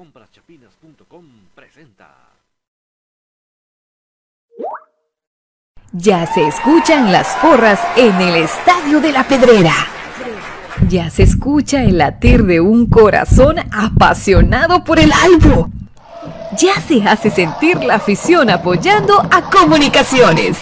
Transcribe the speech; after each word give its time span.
Compraschapinas.com 0.00 1.24
presenta. 1.54 2.08
Ya 5.92 6.26
se 6.26 6.46
escuchan 6.46 7.12
las 7.12 7.36
porras 7.42 7.78
en 7.98 8.18
el 8.18 8.36
Estadio 8.36 9.02
de 9.02 9.12
la 9.12 9.28
Pedrera. 9.28 9.74
Ya 10.88 11.10
se 11.10 11.24
escucha 11.24 11.82
el 11.82 11.98
latir 11.98 12.44
de 12.44 12.62
un 12.62 12.86
corazón 12.86 13.56
apasionado 13.70 14.84
por 14.84 14.98
el 14.98 15.12
albo. 15.12 15.68
Ya 16.56 16.80
se 16.80 17.02
hace 17.06 17.30
sentir 17.30 17.84
la 17.84 17.96
afición 17.96 18.48
apoyando 18.48 19.20
a 19.30 19.50
comunicaciones. 19.50 20.56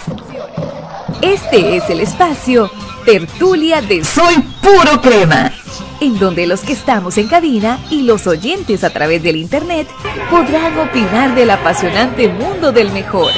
Este 1.21 1.77
es 1.77 1.89
el 1.89 2.01
espacio 2.01 2.69
Tertulia 3.05 3.81
de 3.81 4.03
Soy 4.03 4.35
Puro 4.61 5.01
Crema, 5.01 5.49
en 6.01 6.17
donde 6.19 6.47
los 6.47 6.61
que 6.61 6.73
estamos 6.73 7.17
en 7.17 7.27
cabina 7.27 7.79
y 7.89 8.03
los 8.03 8.27
oyentes 8.27 8.83
a 8.83 8.89
través 8.91 9.21
del 9.23 9.35
Internet 9.35 9.87
podrán 10.29 10.77
opinar 10.79 11.35
del 11.35 11.49
apasionante 11.49 12.27
mundo 12.27 12.71
del 12.71 12.91
mejor. 12.91 13.31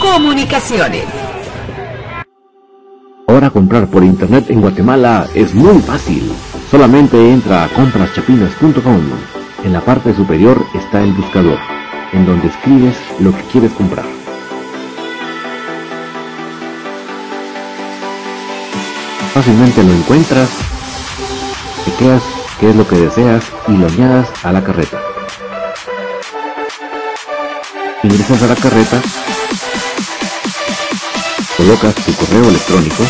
Comunicaciones. 0.00 1.06
Ahora 3.26 3.50
comprar 3.50 3.88
por 3.88 4.04
internet 4.04 4.46
en 4.50 4.60
Guatemala 4.60 5.26
es 5.34 5.54
muy 5.54 5.80
fácil. 5.80 6.30
Solamente 6.70 7.32
entra 7.32 7.64
a 7.64 7.68
compraschapinas.com. 7.68 9.00
En 9.64 9.72
la 9.72 9.80
parte 9.80 10.14
superior 10.14 10.64
está 10.74 11.02
el 11.02 11.12
buscador, 11.12 11.58
en 12.12 12.26
donde 12.26 12.48
escribes 12.48 12.96
lo 13.20 13.32
que 13.32 13.42
quieres 13.50 13.72
comprar. 13.72 14.04
Fácilmente 19.32 19.82
lo 19.82 19.92
encuentras, 19.92 20.50
chequeas 21.84 22.22
qué 22.58 22.70
es 22.70 22.76
lo 22.76 22.86
que 22.86 22.96
deseas 22.96 23.44
y 23.68 23.72
lo 23.72 23.86
añadas 23.86 24.28
a 24.42 24.52
la 24.52 24.62
carreta. 24.62 25.00
Ingresas 28.02 28.42
a 28.42 28.46
la 28.46 28.54
carreta, 28.54 29.00
colocas 31.56 31.94
tu 31.94 32.14
correo 32.14 32.48
electrónico, 32.48 33.02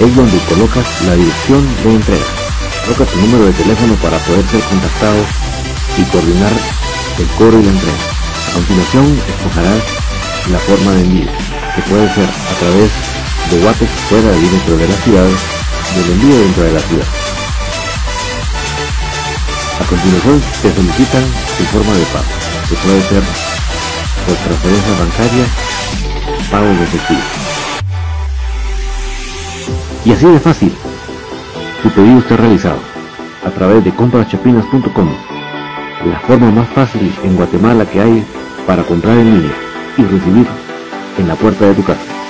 es 0.00 0.16
donde 0.16 0.38
colocas 0.48 1.02
la 1.02 1.14
dirección 1.14 1.66
de 1.84 1.94
entrega. 1.94 2.24
Colocas 2.84 3.08
tu 3.08 3.20
número 3.20 3.46
de 3.46 3.52
teléfono 3.52 3.94
para 3.96 4.18
poder 4.18 4.44
ser 4.46 4.60
contactado 4.60 5.16
y 5.96 6.02
coordinar 6.04 6.52
el 7.18 7.26
cobro 7.38 7.60
y 7.60 7.64
la 7.64 7.70
entrega. 7.70 7.98
A 8.48 8.54
continuación, 8.54 9.20
escogerás 9.28 9.82
la 10.50 10.58
forma 10.58 10.92
de 10.92 11.00
envío, 11.00 11.30
que 11.74 11.82
puede 11.82 12.14
ser 12.14 12.28
a 12.28 12.58
través 12.60 12.90
de 12.90 13.13
Guatex 13.62 13.90
fuera 14.08 14.36
y 14.36 14.48
dentro 14.48 14.76
de 14.76 14.88
la 14.88 14.94
ciudad 14.96 15.26
y 15.94 16.00
el 16.00 16.10
envío 16.12 16.38
dentro 16.38 16.62
de 16.64 16.72
la 16.72 16.80
ciudad. 16.80 17.06
A 19.80 19.84
continuación, 19.84 20.42
te 20.62 20.72
solicitan 20.72 21.22
tu 21.58 21.64
forma 21.64 21.92
de 21.92 22.04
pago, 22.06 22.24
que 22.68 22.74
puede 22.76 23.02
ser 23.02 23.22
por 24.26 24.36
transferencia 24.36 24.92
bancaria, 24.98 25.44
pago 26.50 26.66
de 26.66 26.84
efectivo. 26.84 27.20
Y 30.04 30.12
así 30.12 30.26
de 30.26 30.40
fácil, 30.40 30.72
tu 31.82 31.90
pedido 31.90 32.18
está 32.18 32.36
realizado 32.36 32.78
a 33.44 33.50
través 33.50 33.84
de 33.84 33.94
compraschapinas.com, 33.94 35.08
la 36.06 36.20
forma 36.20 36.50
más 36.50 36.68
fácil 36.70 37.14
en 37.24 37.36
Guatemala 37.36 37.84
que 37.86 38.00
hay 38.00 38.24
para 38.66 38.82
comprar 38.84 39.16
en 39.18 39.34
línea 39.34 39.54
y 39.96 40.02
recibir 40.02 40.46
en 41.18 41.28
la 41.28 41.34
puerta 41.34 41.66
de 41.66 41.74
tu 41.74 41.84
casa. 41.84 42.23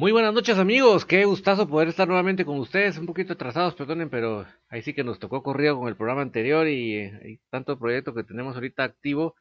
Muy 0.00 0.12
buenas 0.12 0.32
noches 0.32 0.56
amigos, 0.56 1.04
qué 1.04 1.26
gustazo 1.26 1.68
poder 1.68 1.88
estar 1.88 2.08
nuevamente 2.08 2.46
con 2.46 2.58
ustedes, 2.58 2.96
un 2.96 3.04
poquito 3.04 3.34
atrasados, 3.34 3.74
perdonen, 3.74 4.08
pero 4.08 4.46
ahí 4.70 4.80
sí 4.80 4.94
que 4.94 5.04
nos 5.04 5.18
tocó 5.18 5.42
corrido 5.42 5.78
con 5.78 5.88
el 5.88 5.94
programa 5.94 6.22
anterior 6.22 6.66
y 6.68 6.94
eh, 6.94 7.20
hay 7.22 7.40
tanto 7.50 7.78
proyecto 7.78 8.14
que 8.14 8.24
tenemos 8.24 8.54
ahorita 8.54 8.82
activo 8.82 9.34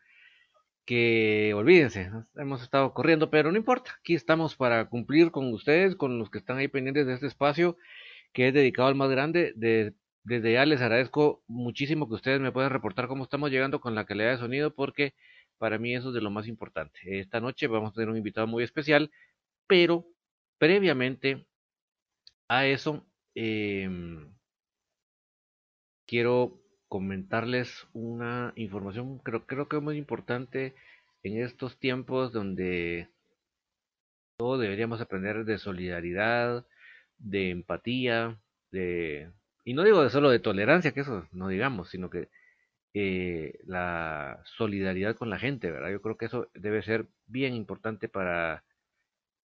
que 0.83 1.53
olvídense, 1.55 2.11
hemos 2.35 2.61
estado 2.61 2.93
corriendo, 2.93 3.29
pero 3.29 3.53
no 3.53 3.57
importa, 3.57 3.91
aquí 4.01 4.15
estamos 4.15 4.57
para 4.57 4.89
cumplir 4.89 5.31
con 5.31 5.47
ustedes, 5.53 5.95
con 5.95 6.19
los 6.19 6.29
que 6.29 6.39
están 6.39 6.57
ahí 6.57 6.67
pendientes 6.67 7.07
de 7.07 7.13
este 7.13 7.27
espacio 7.27 7.77
que 8.33 8.49
es 8.49 8.53
dedicado 8.53 8.89
al 8.89 8.95
más 8.95 9.09
grande. 9.09 9.53
De, 9.55 9.93
desde 10.25 10.51
ya 10.51 10.65
les 10.65 10.81
agradezco 10.81 11.41
muchísimo 11.47 12.09
que 12.09 12.15
ustedes 12.15 12.41
me 12.41 12.51
puedan 12.51 12.71
reportar 12.71 13.07
cómo 13.07 13.23
estamos 13.23 13.49
llegando 13.49 13.79
con 13.79 13.95
la 13.95 14.05
calidad 14.05 14.31
de 14.31 14.39
sonido, 14.39 14.75
porque 14.75 15.13
para 15.57 15.77
mí 15.79 15.95
eso 15.95 16.09
es 16.09 16.15
de 16.15 16.21
lo 16.21 16.31
más 16.31 16.49
importante. 16.49 16.99
Esta 17.05 17.39
noche 17.39 17.67
vamos 17.67 17.91
a 17.91 17.93
tener 17.93 18.09
un 18.09 18.17
invitado 18.17 18.45
muy 18.45 18.65
especial, 18.65 19.09
pero 19.65 20.05
previamente 20.59 21.47
a 22.47 22.67
eso, 22.67 23.05
eh, 23.35 23.89
quiero 26.05 26.59
comentarles 26.87 27.87
una 27.93 28.53
información, 28.55 29.19
creo, 29.19 29.45
creo 29.45 29.67
que 29.67 29.79
muy 29.79 29.97
importante 29.97 30.75
en 31.23 31.41
estos 31.41 31.79
tiempos 31.79 32.33
donde 32.33 33.09
todos 34.37 34.59
deberíamos 34.59 35.01
aprender 35.01 35.45
de 35.45 35.57
solidaridad, 35.57 36.65
de 37.17 37.51
empatía, 37.51 38.39
de... 38.71 39.31
Y 39.65 39.73
no 39.73 39.83
digo 39.83 40.01
de 40.01 40.09
solo 40.09 40.29
de 40.29 40.39
tolerancia, 40.39 40.93
que 40.93 41.01
eso 41.01 41.27
no 41.31 41.49
digamos, 41.49 41.89
sino 41.89 42.09
que 42.09 42.29
eh, 42.93 43.59
la 43.65 44.41
solidaridad 44.45 45.15
con 45.15 45.29
la 45.29 45.37
gente, 45.37 45.69
¿verdad? 45.69 45.91
Yo 45.91 46.01
creo 46.01 46.17
que 46.17 46.25
eso 46.25 46.49
debe 46.55 46.81
ser 46.81 47.07
bien 47.27 47.53
importante 47.53 48.09
para 48.09 48.63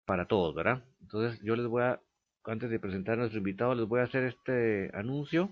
para 0.05 0.27
todos, 0.27 0.55
¿verdad? 0.55 0.83
Entonces 1.01 1.39
yo 1.43 1.55
les 1.55 1.67
voy 1.67 1.83
a, 1.83 2.01
antes 2.45 2.69
de 2.69 2.79
presentar 2.79 3.15
a 3.15 3.17
nuestro 3.17 3.39
invitado, 3.39 3.75
les 3.75 3.87
voy 3.87 4.01
a 4.01 4.03
hacer 4.03 4.23
este 4.23 4.91
anuncio 4.93 5.49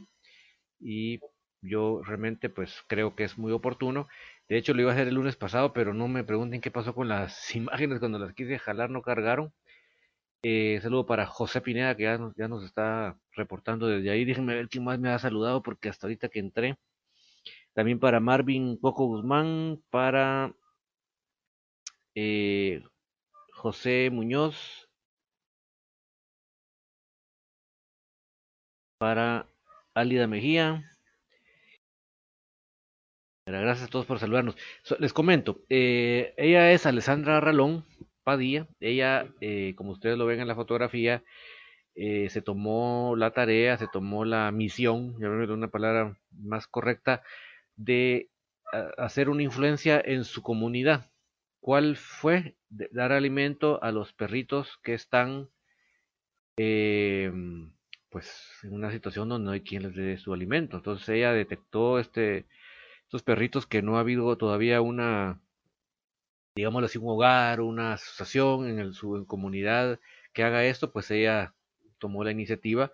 y 0.80 1.20
yo 1.62 2.02
realmente 2.04 2.50
pues 2.50 2.84
creo 2.88 3.16
que 3.16 3.24
es 3.26 3.38
muy 3.38 3.52
oportuno. 3.52 4.08
De 4.50 4.58
hecho 4.58 4.74
lo 4.74 4.82
iba 4.82 4.92
a 4.92 4.94
hacer 4.96 5.08
el 5.08 5.16
lunes 5.16 5.36
pasado, 5.38 5.74
pero 5.74 5.94
no 5.94 6.08
me 6.08 6.24
pregunten 6.24 6.62
qué 6.62 6.72
pasó 6.72 6.94
con 6.96 7.08
las 7.10 7.56
imágenes 7.56 8.00
cuando 8.00 8.20
las 8.20 8.34
quise 8.34 8.60
jalar, 8.60 8.90
no 8.90 9.02
cargaron. 9.02 9.54
Eh, 10.44 10.80
saludo 10.82 11.06
para 11.06 11.28
José 11.28 11.62
Pineda 11.62 11.96
que 11.96 12.04
ya 12.04 12.18
nos, 12.18 12.36
ya 12.36 12.48
nos 12.48 12.64
está 12.64 13.18
reportando 13.34 13.88
desde 13.88 14.10
ahí. 14.12 14.26
Déjenme 14.26 14.56
ver 14.56 14.70
quién 14.70 14.84
más 14.84 15.00
me 15.00 15.10
ha 15.10 15.20
saludado 15.20 15.62
porque 15.64 15.90
hasta 15.90 16.08
ahorita 16.08 16.30
que 16.30 16.40
entré. 16.40 16.78
También 17.74 18.00
para 18.00 18.20
Marvin 18.20 18.78
Coco 18.78 19.06
Guzmán, 19.08 19.82
para 19.90 20.54
eh, 22.16 22.84
José 23.62 24.10
Muñoz, 24.12 24.90
para 28.98 29.46
Álida 29.94 30.26
Mejía. 30.26 30.84
Gracias 33.46 33.88
a 33.88 33.92
todos 33.92 34.08
por 34.08 34.18
saludarnos. 34.18 34.58
les 34.98 35.14
comento, 35.14 35.62
eh, 35.70 36.34
ella 36.38 36.72
es 36.72 36.88
Alessandra 36.88 37.40
Ralón 37.40 37.86
Padilla. 38.24 38.68
Ella, 38.80 39.28
eh, 39.42 39.76
como 39.76 39.92
ustedes 39.92 40.18
lo 40.18 40.26
ven 40.26 40.40
en 40.40 40.48
la 40.48 40.56
fotografía, 40.56 41.24
eh, 41.94 42.32
se 42.32 42.42
tomó 42.42 43.16
la 43.16 43.30
tarea, 43.30 43.78
se 43.78 43.88
tomó 43.88 44.26
la 44.26 44.52
misión, 44.52 45.20
ya 45.20 45.30
me 45.30 45.46
una 45.54 45.68
palabra 45.68 46.18
más 46.32 46.66
correcta, 46.66 47.22
de 47.76 48.30
hacer 48.98 49.30
una 49.30 49.44
influencia 49.44 50.02
en 50.04 50.24
su 50.24 50.42
comunidad. 50.42 51.12
¿Cuál 51.62 51.96
fue? 51.96 52.56
dar 52.70 53.12
alimento 53.12 53.84
a 53.84 53.92
los 53.92 54.14
perritos 54.14 54.80
que 54.84 54.94
están 54.94 55.50
em, 56.58 57.72
pues 58.10 58.60
en 58.64 58.74
una 58.74 58.92
situación 58.92 59.30
donde 59.30 59.46
no 59.46 59.52
hay 59.52 59.62
quien 59.62 59.84
les 59.84 59.96
dé 59.96 60.18
su 60.18 60.34
alimento. 60.34 60.78
Entonces 60.78 61.08
ella 61.10 61.34
detectó 61.34 62.00
este, 62.00 62.46
estos 63.04 63.24
perritos 63.24 63.68
que 63.68 63.82
no 63.82 63.98
ha 63.98 64.02
habido 64.02 64.38
todavía 64.38 64.82
una, 64.82 65.42
digámoslo 66.56 66.86
así, 66.88 66.98
un 66.98 67.10
hogar, 67.10 67.62
una 67.62 67.94
asociación 67.94 68.68
en 68.70 68.80
el, 68.80 68.94
su 68.94 69.26
comunidad 69.28 70.00
que 70.34 70.44
haga 70.44 70.66
esto, 70.66 70.92
pues 70.92 71.12
ella 71.12 71.54
tomó 72.00 72.24
la 72.24 72.32
iniciativa. 72.32 72.92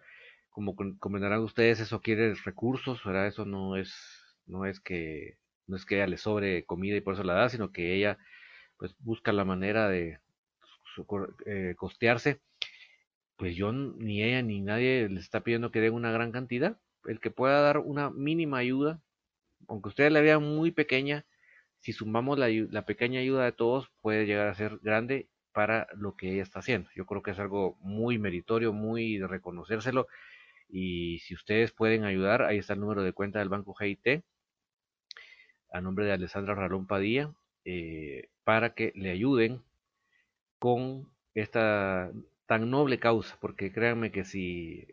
Como 0.49 0.75
comprenderán 0.75 1.41
ustedes, 1.41 1.79
eso 1.79 2.01
quiere 2.01 2.33
recursos, 2.35 3.03
¿verdad? 3.03 3.27
Eso 3.27 3.45
no 3.45 3.75
es, 3.77 3.93
no 4.47 4.65
es 4.65 4.79
que, 4.79 5.37
no 5.67 5.75
es 5.77 5.85
que 5.85 5.95
ella 5.95 6.07
le 6.07 6.17
sobre 6.17 6.65
comida 6.65 6.97
y 6.97 7.01
por 7.01 7.13
eso 7.13 7.23
la 7.23 7.33
da, 7.33 7.49
sino 7.49 7.71
que 7.71 7.95
ella 7.95 8.17
pues 8.77 8.95
busca 8.99 9.31
la 9.33 9.45
manera 9.45 9.89
de 9.89 10.19
eh, 11.45 11.75
costearse, 11.77 12.41
pues 13.35 13.55
yo 13.55 13.71
ni 13.71 14.23
ella 14.23 14.41
ni 14.41 14.61
nadie 14.61 15.07
le 15.09 15.19
está 15.19 15.41
pidiendo 15.41 15.71
que 15.71 15.81
den 15.81 15.93
una 15.93 16.11
gran 16.11 16.31
cantidad. 16.31 16.79
El 17.05 17.19
que 17.19 17.31
pueda 17.31 17.61
dar 17.61 17.77
una 17.79 18.09
mínima 18.09 18.57
ayuda, 18.57 19.01
aunque 19.67 19.89
ustedes 19.89 20.11
la 20.11 20.21
vean 20.21 20.43
muy 20.43 20.71
pequeña, 20.71 21.25
si 21.79 21.93
sumamos 21.93 22.39
la, 22.39 22.49
la 22.49 22.85
pequeña 22.85 23.19
ayuda 23.19 23.45
de 23.45 23.51
todos, 23.51 23.91
puede 24.01 24.25
llegar 24.25 24.47
a 24.47 24.55
ser 24.55 24.79
grande 24.81 25.29
para 25.53 25.87
lo 25.95 26.15
que 26.15 26.33
ella 26.33 26.43
está 26.43 26.59
haciendo. 26.59 26.89
Yo 26.95 27.05
creo 27.05 27.21
que 27.21 27.31
es 27.31 27.39
algo 27.39 27.77
muy 27.79 28.17
meritorio, 28.17 28.73
muy 28.73 29.17
de 29.17 29.27
reconocérselo. 29.27 30.07
Y 30.69 31.19
si 31.19 31.33
ustedes 31.33 31.71
pueden 31.71 32.03
ayudar, 32.03 32.43
ahí 32.43 32.57
está 32.57 32.73
el 32.73 32.79
número 32.79 33.03
de 33.03 33.13
cuenta 33.13 33.39
del 33.39 33.49
Banco 33.49 33.73
GIT, 33.73 34.23
a 35.71 35.81
nombre 35.81 36.05
de 36.05 36.13
Alessandra 36.13 36.55
Ralón 36.55 36.87
Padilla, 36.87 37.33
eh, 37.65 38.29
para 38.47 38.73
que 38.75 38.93
le 38.95 39.11
ayuden 39.11 39.61
con 40.57 41.09
esta 41.35 42.13
tan 42.45 42.71
noble 42.71 42.97
causa, 42.97 43.37
porque 43.41 43.73
créanme 43.73 44.09
que 44.09 44.23
si 44.23 44.87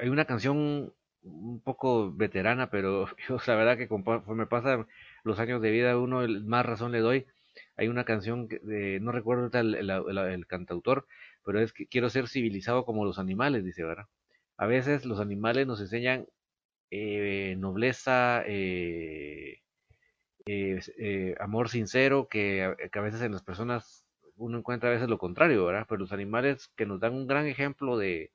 hay 0.00 0.08
una 0.08 0.24
canción 0.24 0.94
un 1.24 1.60
poco 1.64 2.12
veterana, 2.12 2.70
pero 2.70 3.08
yo 3.28 3.38
la 3.44 3.56
verdad 3.56 3.76
que 3.76 3.88
me 4.34 4.46
pasan 4.46 4.86
los 5.24 5.40
años 5.40 5.60
de 5.62 5.72
vida, 5.72 5.98
uno 5.98 6.28
más 6.44 6.64
razón 6.64 6.92
le 6.92 7.00
doy. 7.00 7.26
Hay 7.76 7.88
una 7.88 8.04
canción, 8.04 8.46
de, 8.46 9.00
no 9.00 9.10
recuerdo 9.10 9.50
el, 9.58 9.74
el, 9.74 10.46
cantautor, 10.46 11.08
pero 11.44 11.58
es 11.60 11.72
que 11.72 11.88
quiero 11.88 12.08
ser 12.08 12.28
civilizado 12.28 12.84
como 12.84 13.04
los 13.04 13.18
animales, 13.18 13.64
dice, 13.64 13.82
¿verdad? 13.82 14.06
A 14.58 14.66
veces 14.66 15.04
los 15.04 15.18
animales 15.18 15.66
nos 15.66 15.80
enseñan 15.80 16.26
eh, 16.92 17.56
nobleza, 17.58 18.44
eh, 18.46 19.62
eh, 20.46 21.34
amor 21.40 21.68
sincero, 21.68 22.28
que 22.28 22.74
que 22.92 22.98
a 22.98 23.02
veces 23.02 23.22
en 23.22 23.32
las 23.32 23.42
personas 23.42 24.06
uno 24.36 24.58
encuentra 24.58 24.90
a 24.90 24.92
veces 24.92 25.08
lo 25.08 25.18
contrario, 25.18 25.64
¿verdad? 25.64 25.86
Pero 25.88 26.00
los 26.00 26.12
animales 26.12 26.68
que 26.76 26.86
nos 26.86 27.00
dan 27.00 27.14
un 27.14 27.26
gran 27.26 27.46
ejemplo 27.46 27.96
de, 27.98 28.30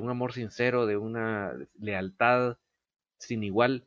un 0.00 0.10
amor 0.10 0.32
sincero, 0.32 0.86
de 0.86 0.96
una 0.96 1.52
lealtad 1.78 2.58
sin 3.18 3.42
igual, 3.42 3.86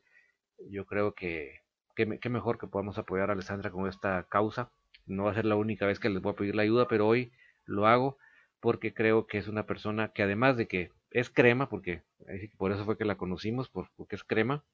yo 0.70 0.86
creo 0.86 1.14
que 1.14 1.62
qué 1.94 2.28
mejor 2.28 2.58
que 2.58 2.68
podamos 2.68 2.98
apoyar 2.98 3.30
a 3.30 3.32
Alessandra 3.32 3.70
con 3.70 3.88
esta 3.88 4.24
causa. 4.28 4.70
No 5.06 5.24
va 5.24 5.32
a 5.32 5.34
ser 5.34 5.46
la 5.46 5.56
única 5.56 5.86
vez 5.86 5.98
que 5.98 6.10
les 6.10 6.22
voy 6.22 6.32
a 6.32 6.36
pedir 6.36 6.54
la 6.54 6.62
ayuda, 6.62 6.86
pero 6.88 7.06
hoy 7.08 7.32
lo 7.64 7.86
hago 7.86 8.18
porque 8.60 8.92
creo 8.94 9.26
que 9.26 9.38
es 9.38 9.48
una 9.48 9.66
persona 9.66 10.08
que 10.12 10.22
además 10.22 10.56
de 10.56 10.68
que 10.68 10.90
es 11.10 11.30
crema, 11.30 11.68
porque 11.68 12.02
por 12.56 12.72
eso 12.72 12.84
fue 12.84 12.98
que 12.98 13.04
la 13.04 13.16
conocimos, 13.16 13.68
porque 13.68 14.16
es 14.16 14.24
crema, 14.24 14.64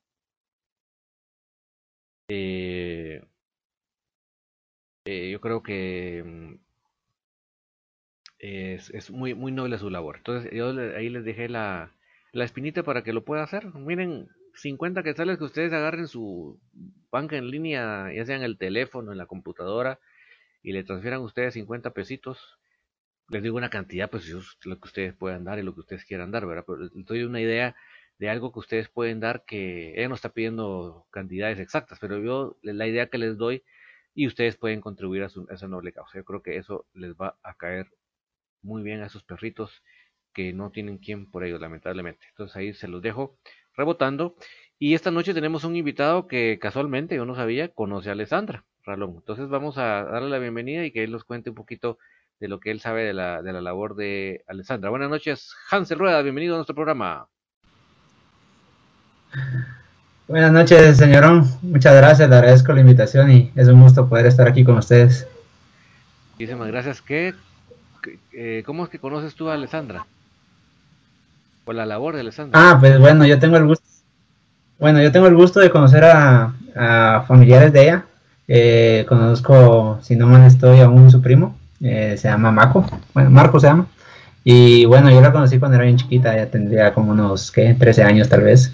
eh, 2.29 3.23
eh, 5.07 5.31
yo 5.31 5.41
creo 5.41 5.63
que 5.63 6.23
mm, 6.25 6.55
es, 8.39 9.11
muy, 9.11 9.35
muy 9.35 9.53
noble 9.53 9.79
su 9.79 9.91
labor. 9.91 10.17
Entonces 10.19 10.51
yo 10.53 10.69
ahí 10.97 11.09
les 11.09 11.25
dejé 11.25 11.49
la, 11.49 11.93
la 12.33 12.45
espinita 12.45 12.83
para 12.83 13.03
que 13.03 13.13
lo 13.13 13.25
pueda 13.25 13.43
hacer. 13.43 13.67
Miren, 13.75 14.29
50 14.55 15.03
quetzales 15.03 15.39
que 15.39 15.45
ustedes 15.45 15.73
agarren 15.73 16.09
su 16.09 16.61
banca 17.11 17.37
en 17.37 17.51
línea, 17.51 18.13
ya 18.15 18.25
sea 18.25 18.37
en 18.37 18.43
el 18.43 18.59
teléfono, 18.59 19.13
en 19.13 19.19
la 19.19 19.27
computadora, 19.27 19.99
y 20.63 20.73
le 20.73 20.85
transfieran 20.85 21.21
ustedes 21.21 21.55
50 21.55 21.91
pesitos. 21.93 22.59
Les 23.29 23.43
digo 23.43 23.57
una 23.57 23.71
cantidad, 23.71 24.11
pues 24.11 24.29
lo 24.65 24.81
que 24.81 24.87
ustedes 24.87 25.15
puedan 25.15 25.45
dar 25.45 25.59
y 25.59 25.63
lo 25.63 25.75
que 25.75 25.81
ustedes 25.81 26.05
quieran 26.05 26.31
dar, 26.31 26.47
¿verdad? 26.47 26.65
Pero 26.67 26.79
les 26.79 26.93
doy 27.07 27.23
una 27.25 27.41
idea 27.41 27.75
de 28.25 28.31
algo 28.31 28.53
que 28.53 28.61
ustedes 28.61 28.89
pueden 28.89 29.21
dar 29.21 29.45
que 29.45 29.93
ella 29.99 30.09
no 30.09 30.15
está 30.15 30.31
pidiendo 30.31 31.07
cantidades 31.11 31.59
exactas, 31.59 31.99
pero 32.01 32.19
yo 32.23 32.57
la 32.63 32.87
idea 32.87 33.11
que 33.11 33.19
les 33.19 33.37
doy 33.37 33.65
y 34.15 34.27
ustedes 34.27 34.57
pueden 34.57 34.81
contribuir 34.81 35.25
a, 35.25 35.29
su, 35.29 35.47
esa 35.51 35.69
noble 35.69 35.93
causa. 35.93 36.17
Yo 36.17 36.25
creo 36.25 36.43
que 36.43 36.57
eso 36.57 36.87
les 36.95 37.13
va 37.15 37.37
a 37.43 37.55
caer 37.55 37.87
muy 38.63 38.83
bien 38.83 39.03
a 39.03 39.07
esos 39.07 39.25
perritos 39.25 39.83
que 40.33 40.55
no 40.55 40.71
tienen 40.71 40.97
quien 40.97 41.31
por 41.31 41.45
ellos, 41.45 41.61
lamentablemente. 41.61 42.25
Entonces 42.31 42.57
ahí 42.57 42.73
se 42.73 42.89
los 42.89 43.03
dejo 43.03 43.37
rebotando. 43.77 44.37
Y 44.79 44.95
esta 44.95 45.11
noche 45.11 45.35
tenemos 45.35 45.65
un 45.65 45.77
invitado 45.77 46.27
que 46.27 46.59
casualmente, 46.59 47.17
yo 47.17 47.27
no 47.27 47.35
sabía, 47.35 47.75
conoce 47.75 48.09
a 48.09 48.13
Alessandra 48.13 48.65
Ralón. 48.85 49.17
Entonces 49.19 49.51
vamos 49.51 49.77
a 49.77 50.05
darle 50.05 50.31
la 50.31 50.39
bienvenida 50.39 50.83
y 50.87 50.93
que 50.93 51.05
él 51.05 51.13
nos 51.13 51.25
cuente 51.25 51.51
un 51.51 51.57
poquito 51.57 51.99
de 52.41 52.49
lo 52.49 52.59
que 52.59 52.71
él 52.71 52.81
sabe 52.81 53.05
de 53.05 53.13
la, 53.13 53.43
de 53.43 53.53
la 53.53 53.61
labor 53.61 53.97
de 53.97 54.45
Alessandra. 54.47 54.89
Buenas 54.89 55.11
noches, 55.11 55.55
Hansel 55.71 55.99
Rueda, 55.99 56.23
bienvenido 56.23 56.55
a 56.55 56.59
nuestro 56.59 56.75
programa. 56.75 57.29
Buenas 60.27 60.53
noches, 60.53 60.97
señorón. 60.97 61.49
Muchas 61.63 61.95
gracias, 61.95 62.29
le 62.29 62.37
agradezco 62.37 62.73
la 62.73 62.81
invitación 62.81 63.31
y 63.31 63.53
es 63.55 63.69
un 63.69 63.83
gusto 63.83 64.09
poder 64.09 64.27
estar 64.27 64.49
aquí 64.49 64.65
con 64.65 64.79
ustedes. 64.79 65.27
Muchísimas 66.33 66.69
gracias. 66.69 67.03
¿Qué 67.03 67.35
eh, 68.33 68.63
¿cómo 68.67 68.85
es 68.85 68.91
que 68.91 68.99
conoces 68.99 69.35
tú 69.35 69.49
a 69.49 69.55
Alessandra? 69.55 70.07
O 71.65 71.73
la 71.73 71.87
labor 71.87 72.15
de 72.15 72.21
Alessandra. 72.21 72.59
Ah, 72.59 72.77
pues 72.79 72.99
bueno, 72.99 73.27
yo 73.27 73.39
tengo 73.39 73.57
el 73.57 73.67
gusto. 73.67 73.85
Bueno, 74.79 75.01
yo 75.01 75.13
tengo 75.13 75.27
el 75.27 75.35
gusto 75.35 75.61
de 75.61 75.71
conocer 75.71 76.05
a, 76.05 76.53
familiares 77.27 77.73
de 77.73 77.83
ella. 77.83 78.05
Eh, 78.47 79.07
conozco, 79.09 79.99
si 80.03 80.17
no 80.17 80.27
mal 80.27 80.45
estoy, 80.45 80.81
aún 80.81 81.11
su 81.11 81.23
primo. 81.23 81.57
Eh, 81.81 82.17
se 82.19 82.29
llama 82.29 82.51
Marco. 82.51 82.85
Bueno, 83.15 83.31
Marco 83.31 83.59
se 83.61 83.69
llama. 83.69 83.87
Y 84.43 84.85
bueno, 84.85 85.11
yo 85.11 85.21
la 85.23 85.33
conocí 85.33 85.59
cuando 85.59 85.77
era 85.77 85.85
bien 85.85 85.97
chiquita, 85.97 86.37
ya 86.37 86.51
tendría 86.51 86.93
como 86.93 87.13
unos, 87.13 87.51
¿qué? 87.51 87.75
13 87.75 88.03
años 88.03 88.29
tal 88.29 88.43
vez. 88.43 88.73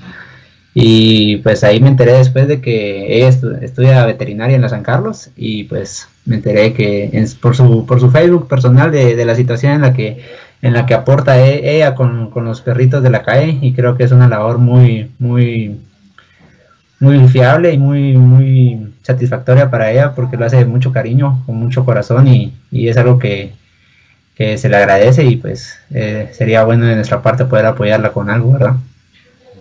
Y 0.72 1.38
pues 1.38 1.64
ahí 1.64 1.81
me 1.81 1.88
enteré 1.88 2.12
después 2.12 2.46
de 2.46 2.61
que 2.61 3.17
ella 3.17 3.28
estudia 3.61 4.06
veterinaria 4.06 4.55
en 4.55 4.62
la 4.62 4.69
San 4.69 4.84
Carlos 4.84 5.31
y 5.37 5.64
pues 5.64 6.08
me 6.26 6.37
enteré 6.37 6.72
que 6.75 7.26
por 7.43 7.56
su 7.56 7.87
por 7.87 8.00
su 8.00 8.11
Facebook 8.11 8.46
personal 8.49 8.93
de, 8.93 9.25
la 9.25 9.34
situación 9.34 9.72
en 9.72 9.82
la 9.82 9.93
que 9.93 10.22
en 10.62 10.75
la 10.75 10.87
que 10.87 10.94
aporta 10.94 11.40
e, 11.40 11.76
ella 11.76 11.94
con, 11.94 12.31
los 12.44 12.61
perritos 12.61 13.02
de 13.02 13.11
la 13.11 13.22
calle 13.22 13.58
y 13.61 13.72
creo 13.72 13.96
que 13.96 14.05
es 14.05 14.12
una 14.12 14.28
labor 14.28 14.58
muy 14.58 15.11
muy 15.19 15.81
muy 17.00 17.28
fiable 17.28 17.73
y 17.73 17.78
muy 17.78 18.16
muy 18.16 18.93
satisfactoria 19.02 19.70
para 19.70 19.90
ella 19.90 20.14
porque 20.14 20.37
lo 20.37 20.44
hace 20.44 20.58
de 20.58 20.66
mucho 20.66 20.93
cariño 20.93 21.43
con 21.46 21.56
mucho 21.56 21.84
corazón 21.84 22.28
y, 22.28 22.55
es 22.73 22.96
algo 22.96 23.19
que, 23.19 23.52
se 24.37 24.69
le 24.70 24.76
agradece 24.76 25.25
y 25.25 25.37
pues 25.37 25.78
eh, 25.93 26.31
sería 26.32 26.64
bueno 26.64 26.87
de 26.87 26.94
nuestra 26.94 27.23
parte 27.23 27.44
poder 27.44 27.66
apoyarla 27.66 28.12
con 28.12 28.31
algo 28.31 28.52
verdad 28.52 28.76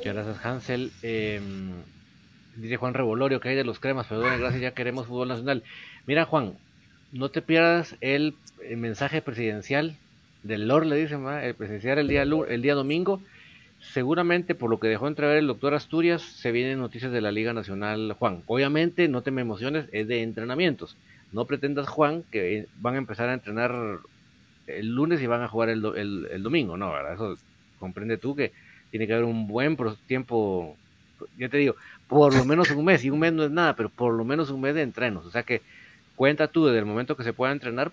gracias, 0.04 0.46
Hansel. 0.46 0.92
Eh, 1.04 1.42
dice 2.56 2.78
Juan 2.78 2.94
Revolorio 2.94 3.40
que 3.40 3.50
hay 3.50 3.56
de 3.56 3.64
los 3.64 3.80
cremas, 3.80 4.08
perdón, 4.08 4.40
gracias, 4.40 4.62
ya 4.62 4.72
queremos 4.72 5.08
fútbol 5.08 5.28
nacional. 5.28 5.64
Mira, 6.06 6.26
Juan, 6.26 6.54
no 7.12 7.30
te 7.30 7.42
pierdas 7.42 7.96
el, 8.02 8.36
mensaje 8.76 9.22
presidencial 9.22 9.96
del 10.44 10.68
Lord, 10.68 10.86
le 10.86 10.96
dicen, 10.96 11.26
el 11.28 11.56
presidencial 11.56 11.98
el 11.98 12.08
día, 12.08 12.24
el 12.24 12.62
día 12.62 12.76
domingo. 12.76 13.22
Seguramente, 13.80 14.56
por 14.56 14.70
lo 14.70 14.80
que 14.80 14.90
dejó 14.90 15.08
entrever 15.08 15.38
el 15.38 15.48
doctor 15.48 15.74
Asturias, 15.74 16.22
se 16.22 16.52
vienen 16.52 16.80
noticias 16.80 17.14
de 17.14 17.22
la 17.22 17.32
Liga 17.32 17.54
Nacional, 17.54 18.14
Juan. 18.20 18.44
Obviamente, 18.46 19.08
no 19.08 19.22
te 19.22 19.32
me 19.32 19.42
emociones, 19.42 19.86
es 19.94 20.08
de 20.08 20.22
entrenamientos. 20.22 20.98
No 21.32 21.46
pretendas, 21.46 21.88
Juan, 21.88 22.24
que 22.30 22.68
van 22.82 22.96
a 22.96 22.98
empezar 22.98 23.30
a 23.30 23.34
entrenar 23.34 24.00
el 24.68 24.88
lunes 24.88 25.22
y 25.22 25.28
van 25.28 25.44
a 25.44 25.48
jugar 25.48 25.70
el, 25.70 25.86
el 26.30 26.44
domingo. 26.44 26.76
No, 26.76 26.92
¿verdad? 26.92 27.14
Eso 27.14 27.38
comprende 27.80 28.18
tú 28.18 28.36
que 28.36 28.52
tiene 28.92 29.08
que 29.08 29.14
haber 29.14 29.26
un 29.26 29.48
buen 29.48 29.78
tiempo, 30.08 30.76
ya 31.38 31.50
te 31.50 31.58
digo, 31.58 31.76
por 32.08 32.36
lo 32.36 32.46
menos 32.46 32.72
un 32.72 32.86
mes, 32.86 33.04
y 33.06 33.10
un 33.10 33.20
mes 33.20 33.34
no 33.34 33.44
es 33.44 33.52
nada, 33.52 33.76
pero 33.76 33.90
por 33.90 34.14
lo 34.14 34.24
menos 34.24 34.50
un 34.50 34.62
mes 34.62 34.76
de 34.76 34.82
entrenos. 34.82 35.26
O 35.26 35.32
sea 35.32 35.44
que 35.44 35.62
cuenta 36.16 36.48
tú 36.48 36.66
desde 36.66 36.80
el 36.80 36.86
momento 36.86 37.16
que 37.16 37.24
se 37.24 37.34
pueda 37.34 37.52
entrenar, 37.52 37.92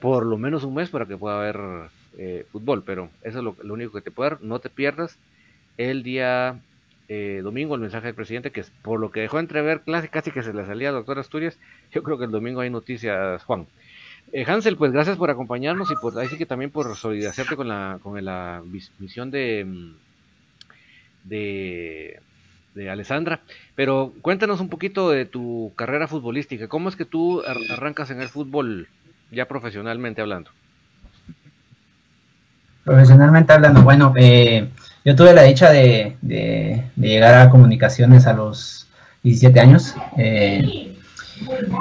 por 0.00 0.24
lo 0.24 0.38
menos 0.38 0.64
un 0.64 0.74
mes 0.74 0.88
para 0.88 1.06
que 1.06 1.16
pueda 1.16 1.38
haber 1.38 1.90
eh, 2.16 2.46
fútbol. 2.50 2.82
Pero 2.84 3.10
eso 3.22 3.38
es 3.38 3.44
lo, 3.44 3.74
único 3.74 3.92
que 3.92 4.00
te 4.00 4.10
puedo 4.10 4.30
dar. 4.30 4.42
No 4.42 4.58
te 4.60 4.70
pierdas 4.70 5.18
el 5.76 6.02
día 6.02 6.60
eh, 7.08 7.40
domingo 7.42 7.74
el 7.74 7.80
mensaje 7.80 8.06
del 8.06 8.14
presidente, 8.14 8.50
que 8.50 8.60
es 8.60 8.70
por 8.82 9.00
lo 9.00 9.10
que 9.10 9.20
dejó 9.20 9.38
entrever 9.38 9.82
casi, 9.84 10.08
casi 10.08 10.30
que 10.30 10.42
se 10.42 10.54
le 10.54 10.64
salía 10.64 10.88
al 10.88 10.94
doctor 10.94 11.18
Asturias. 11.18 11.58
Yo 11.92 12.02
creo 12.02 12.18
que 12.18 12.24
el 12.24 12.30
domingo 12.30 12.60
hay 12.60 12.70
noticias, 12.70 13.42
Juan. 13.44 13.66
Eh, 14.32 14.44
Hansel, 14.46 14.76
pues 14.76 14.92
gracias 14.92 15.16
por 15.16 15.30
acompañarnos 15.30 15.90
y 15.90 15.94
pues 16.00 16.16
ahí 16.16 16.28
sí 16.28 16.38
que 16.38 16.46
también 16.46 16.70
por 16.70 16.96
solidarizarte 16.96 17.56
con 17.56 17.66
la, 17.66 17.98
con 18.00 18.24
la 18.24 18.62
misión 18.98 19.30
de 19.32 19.64
mm, 19.66 19.94
de, 21.24 22.20
de 22.74 22.90
Alessandra. 22.90 23.40
Pero 23.74 24.12
cuéntanos 24.22 24.60
un 24.60 24.68
poquito 24.68 25.10
de 25.10 25.24
tu 25.24 25.72
carrera 25.76 26.08
futbolística. 26.08 26.68
¿Cómo 26.68 26.88
es 26.88 26.96
que 26.96 27.04
tú 27.04 27.42
arrancas 27.70 28.10
en 28.10 28.20
el 28.20 28.28
fútbol 28.28 28.88
ya 29.30 29.46
profesionalmente 29.46 30.20
hablando? 30.20 30.50
Profesionalmente 32.84 33.52
hablando, 33.52 33.82
bueno, 33.82 34.14
eh, 34.16 34.68
yo 35.04 35.14
tuve 35.14 35.34
la 35.34 35.42
dicha 35.42 35.70
de, 35.70 36.16
de, 36.22 36.84
llegar 36.96 37.34
a 37.34 37.50
comunicaciones 37.50 38.26
a 38.26 38.32
los 38.32 38.88
17 39.22 39.60
años. 39.60 39.94
Eh, 40.16 40.96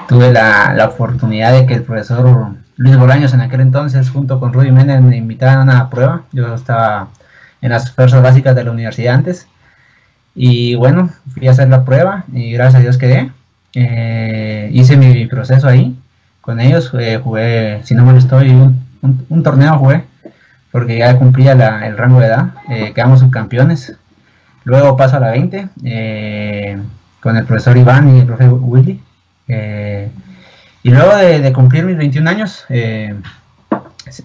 tuve 0.07 0.31
la, 0.31 0.73
la, 0.75 0.87
oportunidad 0.87 1.53
de 1.53 1.65
que 1.65 1.75
el 1.75 1.83
profesor 1.83 2.53
Luis 2.75 2.97
Bolaños 2.97 3.33
en 3.33 3.41
aquel 3.41 3.61
entonces, 3.61 4.09
junto 4.09 4.39
con 4.39 4.53
Rudy 4.53 4.71
Méndez, 4.71 5.01
me 5.01 5.17
invitaran 5.17 5.59
a 5.59 5.63
una 5.63 5.89
prueba. 5.89 6.23
Yo 6.31 6.53
estaba 6.53 7.09
en 7.61 7.71
las 7.71 7.91
fuerzas 7.91 8.21
básicas 8.21 8.55
de 8.55 8.63
la 8.63 8.71
universidad 8.71 9.15
antes. 9.15 9.47
Y 10.35 10.75
bueno, 10.75 11.09
fui 11.33 11.47
a 11.47 11.51
hacer 11.51 11.69
la 11.69 11.83
prueba 11.85 12.23
y 12.31 12.51
gracias 12.51 12.75
a 12.75 12.79
Dios 12.79 12.97
quedé. 12.97 13.31
Eh, 13.73 14.69
hice 14.73 14.97
mi 14.97 15.25
proceso 15.27 15.67
ahí 15.67 15.97
con 16.41 16.59
ellos. 16.59 16.91
Eh, 16.99 17.19
jugué, 17.23 17.81
si 17.83 17.95
no 17.95 18.05
me 18.05 18.17
estoy, 18.17 18.51
un, 19.01 19.43
torneo 19.43 19.77
jugué 19.77 20.03
porque 20.71 20.97
ya 20.99 21.17
cumplía 21.17 21.53
el 21.85 21.97
rango 21.97 22.19
de 22.19 22.27
edad. 22.27 22.53
Eh, 22.69 22.93
quedamos 22.93 23.19
subcampeones. 23.19 23.95
Luego 24.63 24.97
paso 24.97 25.17
a 25.17 25.19
la 25.19 25.31
20 25.31 25.67
con 27.21 27.35
el 27.37 27.45
profesor 27.45 27.77
Iván 27.77 28.15
y 28.15 28.19
el 28.19 28.25
profesor 28.25 28.59
Willy. 28.61 29.01
y 30.83 30.89
luego 30.89 31.15
de, 31.17 31.39
de, 31.39 31.53
cumplir 31.53 31.85
mis 31.85 31.97
21 31.97 32.29
años, 32.29 32.65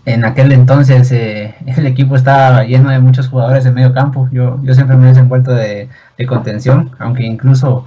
en 0.05 0.25
aquel 0.25 0.53
entonces 0.53 1.11
eh, 1.13 1.55
el 1.67 1.87
equipo 1.87 2.17
estaba 2.17 2.65
lleno 2.65 2.91
de 2.91 2.99
muchos 2.99 3.29
jugadores 3.29 3.67
en 3.67 3.75
medio 3.75 3.93
campo. 3.93 4.29
Yo, 4.33 4.61
yo 4.63 4.75
siempre 4.75 4.97
me 4.97 5.07
he 5.07 5.09
desenvuelto 5.09 5.53
de, 5.53 5.89
contención, 6.27 6.93
aunque 6.99 7.25
incluso 7.25 7.87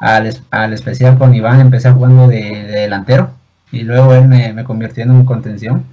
al, 0.00 0.30
al, 0.50 0.72
especial 0.72 1.18
con 1.18 1.34
Iván 1.34 1.60
empecé 1.60 1.90
jugando 1.92 2.28
de, 2.28 2.64
delantero 2.64 3.30
y 3.72 3.82
luego 3.82 4.14
él 4.14 4.28
me, 4.28 4.52
me, 4.52 4.64
convirtió 4.64 5.04
en 5.04 5.10
un 5.12 5.24
contención. 5.24 5.84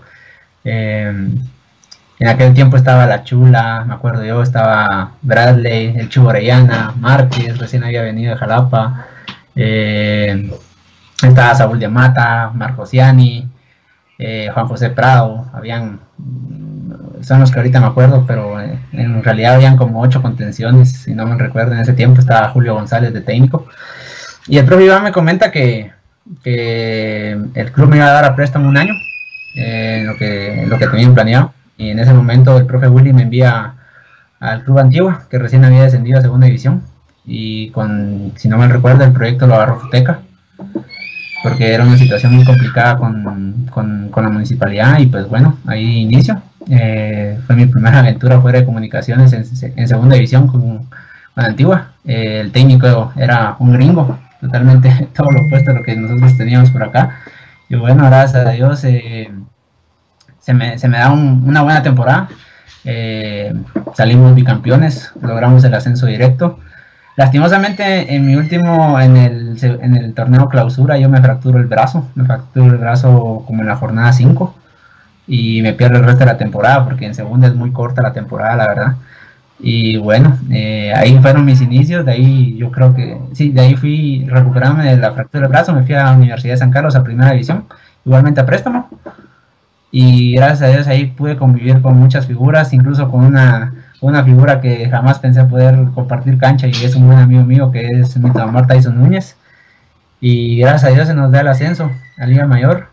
en 0.63 2.27
aquel 2.27 2.54
tiempo 2.54 2.77
estaba 2.77 3.06
La 3.06 3.24
Chula, 3.24 3.86
me 3.88 3.94
acuerdo 3.94 4.24
yo, 4.25 4.42
estaba 4.42 5.12
Bradley, 5.22 5.96
el 5.98 6.10
Chubo 6.10 6.30
Orellana, 6.30 6.94
Márquez, 7.00 7.58
recién 7.58 7.84
había 7.84 8.01
venido 8.01 8.34
de 8.34 8.38
Jalapa, 8.39 9.06
estaba 11.24 11.56
Saúl 11.56 11.80
de 11.80 11.88
Mata, 11.88 12.51
Marcos 12.54 12.89
Ciani, 14.17 14.50
Juan 14.53 14.67
José 14.67 14.89
Prado, 14.89 15.45
habían 15.53 16.00
son 17.21 17.39
los 17.39 17.51
que 17.51 17.59
ahorita 17.59 17.79
me 17.79 17.88
acuerdo, 17.88 18.25
pero 18.27 18.59
eh, 18.62 18.79
en 18.93 19.24
realidad 19.24 19.55
habían 19.55 19.77
como 19.77 20.01
ocho 20.01 20.21
contenciones, 20.21 20.91
si 20.91 21.13
no 21.13 21.25
me 21.25 21.38
recuerdo, 21.38 21.74
en 21.74 21.79
ese 21.79 21.93
tiempo 21.93 22.19
estaba 22.19 22.50
Julio 22.50 22.74
González 22.74 23.13
de 23.13 23.21
técnico. 23.21 23.67
Y 24.47 24.57
el 24.57 24.65
profe 24.65 24.86
Iván 24.86 25.03
me 25.03 25.12
comenta 25.12 25.51
que, 25.51 25.91
el 26.43 27.71
club 27.71 27.89
me 27.89 27.97
iba 27.97 28.07
a 28.07 28.12
dar 28.12 28.25
a 28.25 28.36
préstamo 28.36 28.67
un 28.67 28.77
año, 28.77 28.93
eh, 29.55 30.03
lo, 30.05 30.17
que, 30.17 30.65
lo 30.67 30.77
que 30.77 30.88
tenían 30.88 31.13
planeado. 31.13 31.53
Y 31.77 31.89
en 31.89 32.00
ese 32.00 32.13
momento 32.13 32.57
el 32.57 32.65
profe 32.65 32.88
Willy 32.88 33.13
me 33.13 33.24
envía 33.24 33.74
al 34.39 34.63
club 34.63 34.79
Antigua, 34.79 35.24
que 35.29 35.39
recién 35.39 35.65
había 35.65 35.83
descendido 35.83 36.19
a 36.19 36.21
segunda 36.21 36.47
división. 36.47 36.83
Y 37.25 37.71
con, 37.71 38.33
si 38.38 38.47
no 38.47 38.57
me 38.57 38.67
recuerdo, 38.67 39.03
el 39.03 39.12
proyecto 39.12 39.47
lo 39.47 39.55
agarró 39.55 39.79
Futeca, 39.79 40.21
porque 41.44 41.74
era 41.74 41.84
una 41.84 41.98
situación 41.98 42.36
muy 42.36 42.46
complicada 42.46 42.98
con, 42.98 43.67
con, 43.72 44.10
con 44.10 44.24
la 44.24 44.29
municipalidad. 44.29 45.00
Y 45.00 45.08
pues 45.08 45.27
bueno, 45.27 45.58
ahí 45.65 46.01
inicio. 46.01 46.41
Eh, 46.70 47.39
fue 47.46 47.56
mi 47.56 47.65
primera 47.65 48.00
aventura 48.00 48.41
fuera 48.41 48.60
de 48.60 48.65
comunicaciones 48.65 49.32
en, 49.34 49.88
segunda 49.88 50.15
división 50.15 50.48
con, 50.48 50.88
Antigua. 51.36 51.91
Eh, 52.03 52.39
el 52.41 52.51
técnico 52.51 53.13
era 53.15 53.56
un 53.60 53.74
gringo, 53.74 54.17
totalmente 54.41 55.08
todo 55.15 55.32
lo 55.32 55.41
opuesto 55.41 55.70
a 55.70 55.75
lo 55.75 55.84
que 55.84 55.96
nosotros 55.96 56.36
teníamos 56.36 56.72
por 56.72 56.84
acá. 56.84 57.20
Y 57.70 57.75
bueno, 57.75 58.06
gracias 58.06 58.46
a 58.46 58.50
Dios 58.51 58.84
eh, 58.86 59.29
se, 60.39 60.53
me, 60.53 60.79
se, 60.79 60.88
me, 60.88 60.98
da 60.98 61.12
una 61.12 61.62
buena 61.62 61.84
temporada. 61.84 62.27
salimos 63.94 64.34
bicampeones, 64.34 65.12
logramos 65.22 65.63
el 65.63 65.74
ascenso 65.74 66.08
directo. 66.08 66.60
Lastimosamente, 67.17 68.13
en 68.15 68.27
mi 68.27 68.36
último, 68.36 69.00
en 69.01 69.17
el, 69.17 69.57
en 69.63 69.95
el 69.95 70.13
torneo 70.13 70.47
clausura, 70.50 71.00
yo 71.00 71.09
me 71.09 71.19
fracturo 71.19 71.57
el 71.57 71.65
brazo, 71.65 72.07
me 72.13 72.24
fracturo 72.25 72.67
el 72.67 72.77
brazo 72.77 73.43
como 73.47 73.63
en 73.63 73.67
la 73.67 73.75
jornada 73.75 74.13
5 74.13 74.55
y 75.25 75.63
me 75.63 75.74
pierdo 75.74 75.97
el 75.97 76.03
resto 76.05 76.19
de 76.19 76.25
la 76.27 76.38
temporada 76.38 76.86
porque 76.86 77.07
en 77.07 77.15
segunda 77.15 77.47
es 77.47 77.55
muy 77.55 77.71
corta 77.71 78.03
la 78.03 78.13
temporada, 78.13 78.55
la 78.55 78.67
verdad. 78.67 78.95
Y 79.59 79.97
bueno, 79.97 80.38
eh, 80.51 80.93
ahí 80.95 81.17
fueron 81.19 81.43
mis 81.43 81.59
inicios, 81.62 82.05
de 82.05 82.12
ahí 82.12 82.55
yo 82.55 82.71
creo 82.71 82.93
que, 82.93 83.17
sí, 83.33 83.50
de 83.50 83.62
ahí 83.62 83.75
fui 83.75 84.27
recuperándome 84.29 84.86
de 84.91 84.97
la 84.97 85.13
fractura 85.13 85.41
del 85.41 85.50
brazo, 85.50 85.74
me 85.74 85.83
fui 85.83 85.95
a 85.95 86.03
la 86.03 86.12
Universidad 86.12 86.53
de 86.53 86.57
San 86.59 86.71
Carlos 86.71 86.95
a 86.95 87.03
primera 87.03 87.31
división, 87.31 87.65
igualmente 88.05 88.41
a 88.41 88.45
préstamo. 88.45 88.89
Y 89.91 90.36
gracias 90.36 90.62
a 90.62 90.67
Dios 90.67 90.88
ahí 90.88 91.07
pude 91.07 91.36
convivir 91.36 91.81
con 91.81 91.97
muchas 91.97 92.27
figuras, 92.27 92.74
incluso 92.74 93.09
con 93.09 93.25
una, 93.25 93.74
una 94.01 94.24
figura 94.24 94.62
que 94.62 94.89
jamás 94.89 95.20
pensé 95.20 95.44
poder 95.46 95.75
compartir 95.96 96.38
cancha 96.38 96.68
y 96.68 96.72
es 96.72 96.96
un 96.96 97.08
buen 97.08 97.20
amigo 97.20 97.44
mío 97.44 97.72
que 97.72 97.86
es 97.88 98.18
mi 98.18 98.30
Marta 98.30 98.75
Tyson 98.75 98.98
Núñez. 98.98 99.36
Y 100.20 100.60
gracias 100.60 100.84
a 100.86 100.94
Dios 100.94 101.08
se 101.08 101.13
nos 101.13 101.32
da 101.32 101.42
el 101.42 101.48
ascenso 101.48 101.92
a 102.18 102.25
Liga 102.25 102.46
Mayor 102.46 102.88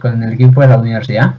con 0.00 0.22
el 0.22 0.32
equipo 0.32 0.60
de 0.60 0.68
la 0.68 0.78
universidad. 0.78 1.34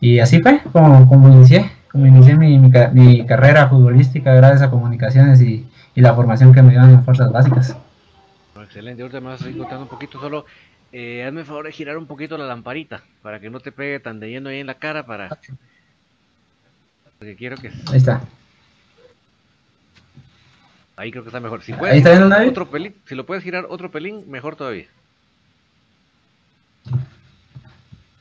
Y 0.00 0.18
así 0.18 0.40
fue 0.40 0.60
como, 0.72 1.08
como 1.08 1.28
inicié, 1.28 1.70
como 1.90 2.06
inicié 2.06 2.36
mi, 2.36 2.58
mi, 2.58 3.26
carrera 3.26 3.68
futbolística 3.68 4.34
gracias 4.34 4.62
a 4.62 4.70
comunicaciones 4.70 5.40
y, 5.42 5.66
y, 5.94 6.00
la 6.00 6.14
formación 6.14 6.54
que 6.54 6.62
me 6.62 6.70
dieron 6.70 6.90
en 6.90 7.04
fuerzas 7.04 7.30
básicas. 7.30 7.76
Excelente, 8.62 9.02
ahorita 9.02 9.20
me 9.20 9.28
vas 9.28 9.42
a 9.42 9.50
ir 9.50 9.58
contando 9.58 9.82
un 9.82 9.88
poquito 9.88 10.20
solo. 10.20 10.46
Eh, 10.92 11.24
hazme 11.24 11.40
el 11.40 11.46
favor 11.46 11.66
de 11.66 11.72
girar 11.72 11.96
un 11.98 12.06
poquito 12.06 12.36
la 12.36 12.46
lamparita 12.46 13.02
para 13.22 13.40
que 13.40 13.50
no 13.50 13.60
te 13.60 13.72
pegue 13.72 14.00
tan 14.00 14.18
de 14.20 14.28
lleno 14.28 14.48
ahí 14.48 14.58
en 14.58 14.66
la 14.66 14.74
cara 14.74 15.06
para... 15.06 15.28
Porque 17.20 17.36
quiero 17.36 17.56
que... 17.58 17.68
Ahí 17.68 17.98
está. 17.98 18.22
Ahí 20.96 21.10
creo 21.10 21.22
que 21.22 21.28
está 21.28 21.38
mejor. 21.38 21.62
Si 21.62 21.74
puedes, 21.74 22.02
otro 22.48 22.70
pelín, 22.70 22.94
si 23.04 23.14
lo 23.14 23.26
puedes 23.26 23.44
girar 23.44 23.66
otro 23.68 23.90
pelín, 23.90 24.24
mejor 24.30 24.56
todavía. 24.56 24.86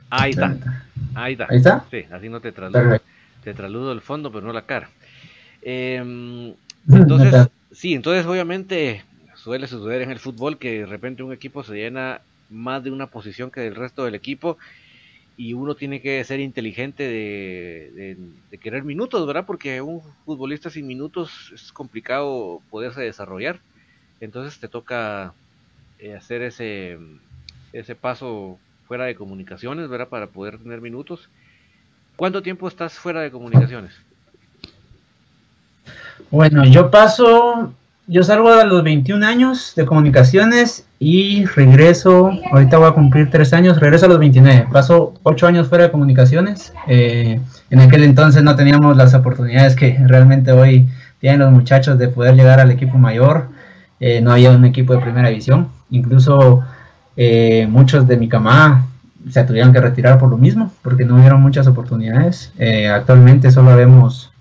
Ahí 0.10 0.32
está. 0.32 0.58
Ahí 1.16 1.32
está. 1.32 1.48
¿Ahí 1.50 1.58
está? 1.58 1.86
Sí, 1.90 2.06
así 2.12 2.28
no 2.28 2.42
te 2.42 2.52
traludo. 2.52 3.00
Te 3.42 3.54
traludo 3.54 3.94
el 3.94 4.02
fondo, 4.02 4.34
pero 4.34 4.46
no 4.46 4.52
la 4.52 4.64
cara. 4.64 4.90
Em, 5.62 6.54
entonces, 6.92 7.48
sí, 7.72 7.94
entonces 7.94 8.26
obviamente 8.26 9.06
suele 9.36 9.68
suceder 9.68 10.02
en 10.02 10.12
el 10.12 10.20
fútbol 10.20 10.58
que 10.58 10.80
de 10.80 10.86
repente 10.86 11.24
un 11.24 11.32
equipo 11.32 11.64
se 11.64 11.76
llena 11.76 12.20
más 12.50 12.84
de 12.84 12.92
una 12.92 13.08
posición 13.08 13.50
que 13.50 13.62
del 13.62 13.76
resto 13.76 14.04
del 14.04 14.16
equipo 14.16 14.58
y 15.40 15.54
uno 15.54 15.74
tiene 15.74 16.02
que 16.02 16.22
ser 16.26 16.42
inteligente 16.42 17.04
de, 17.08 18.18
querer 18.60 18.84
minutos, 18.84 19.26
¿verdad? 19.26 19.46
Porque 19.46 19.82
un 19.82 20.02
futbolista 20.26 20.70
sin 20.70 20.86
minutos 20.86 21.54
es 21.56 21.72
complicado 21.72 22.60
poderse 22.70 23.00
desarrollar. 23.00 23.62
Entonces 24.20 24.60
te 24.60 24.68
toca 24.68 25.32
eh, 25.98 26.14
hacer 26.14 26.42
ese, 26.42 27.00
ese 27.72 27.96
paso 27.96 28.60
fuera 28.86 29.06
de 29.06 29.16
comunicaciones, 29.16 29.88
¿verdad? 29.88 30.10
Para 30.10 30.28
poder 30.28 30.58
tener 30.58 30.82
minutos. 30.82 31.30
¿Cuánto 32.18 32.44
tiempo 32.44 32.68
estás 32.68 33.00
fuera 33.00 33.22
de 33.22 33.32
comunicaciones? 33.32 33.94
Bueno, 36.30 36.66
yo 36.66 36.92
paso, 36.92 37.74
yo 38.10 38.24
salgo 38.24 38.50
a 38.50 38.66
los 38.66 38.84
21 38.84 39.24
años 39.24 39.74
de 39.76 39.86
comunicaciones 39.86 40.84
y 40.98 41.46
regreso, 41.46 42.32
ahorita 42.52 42.80
voy 42.80 42.90
a 42.90 42.94
cumplir 42.94 43.30
3 43.30 43.54
años, 43.54 43.80
regreso 43.80 44.08
a 44.08 44.10
los 44.10 44.18
29, 44.18 44.68
paso 44.72 45.14
8 45.22 45.46
años 45.46 45.68
fuera 45.68 45.84
de 45.86 45.92
comunicaciones. 45.92 46.74
Eh, 46.88 47.40
en 47.70 47.80
aquel 47.80 48.04
entonces 48.04 48.42
no 48.42 48.56
teníamos 48.56 48.98
las 48.98 49.14
oportunidades 49.14 49.76
que 49.76 49.96
realmente 50.08 50.52
hoy 50.52 50.90
tienen 51.20 51.42
los 51.42 51.52
muchachos 51.52 52.00
de 52.00 52.08
poder 52.08 52.36
llegar 52.36 52.60
al 52.60 52.72
equipo 52.72 52.98
mayor, 52.98 53.50
eh, 54.00 54.22
no 54.22 54.32
había 54.32 54.52
un 54.52 54.66
equipo 54.66 54.94
de 54.94 55.02
primera 55.02 55.30
división, 55.30 55.70
incluso 55.92 56.64
eh, 57.16 57.68
muchos 57.70 58.08
de 58.08 58.18
mi 58.18 58.28
cama 58.28 58.88
se 59.30 59.44
tuvieron 59.44 59.72
que 59.72 59.82
retirar 59.82 60.18
por 60.18 60.30
lo 60.30 60.38
mismo, 60.38 60.72
porque 60.82 61.06
no 61.06 61.18
hubieron 61.18 61.42
muchas 61.44 61.68
oportunidades. 61.68 62.54
Eh, 62.58 62.88
actualmente 62.88 63.52
solo 63.52 63.76
vemos 63.76 64.32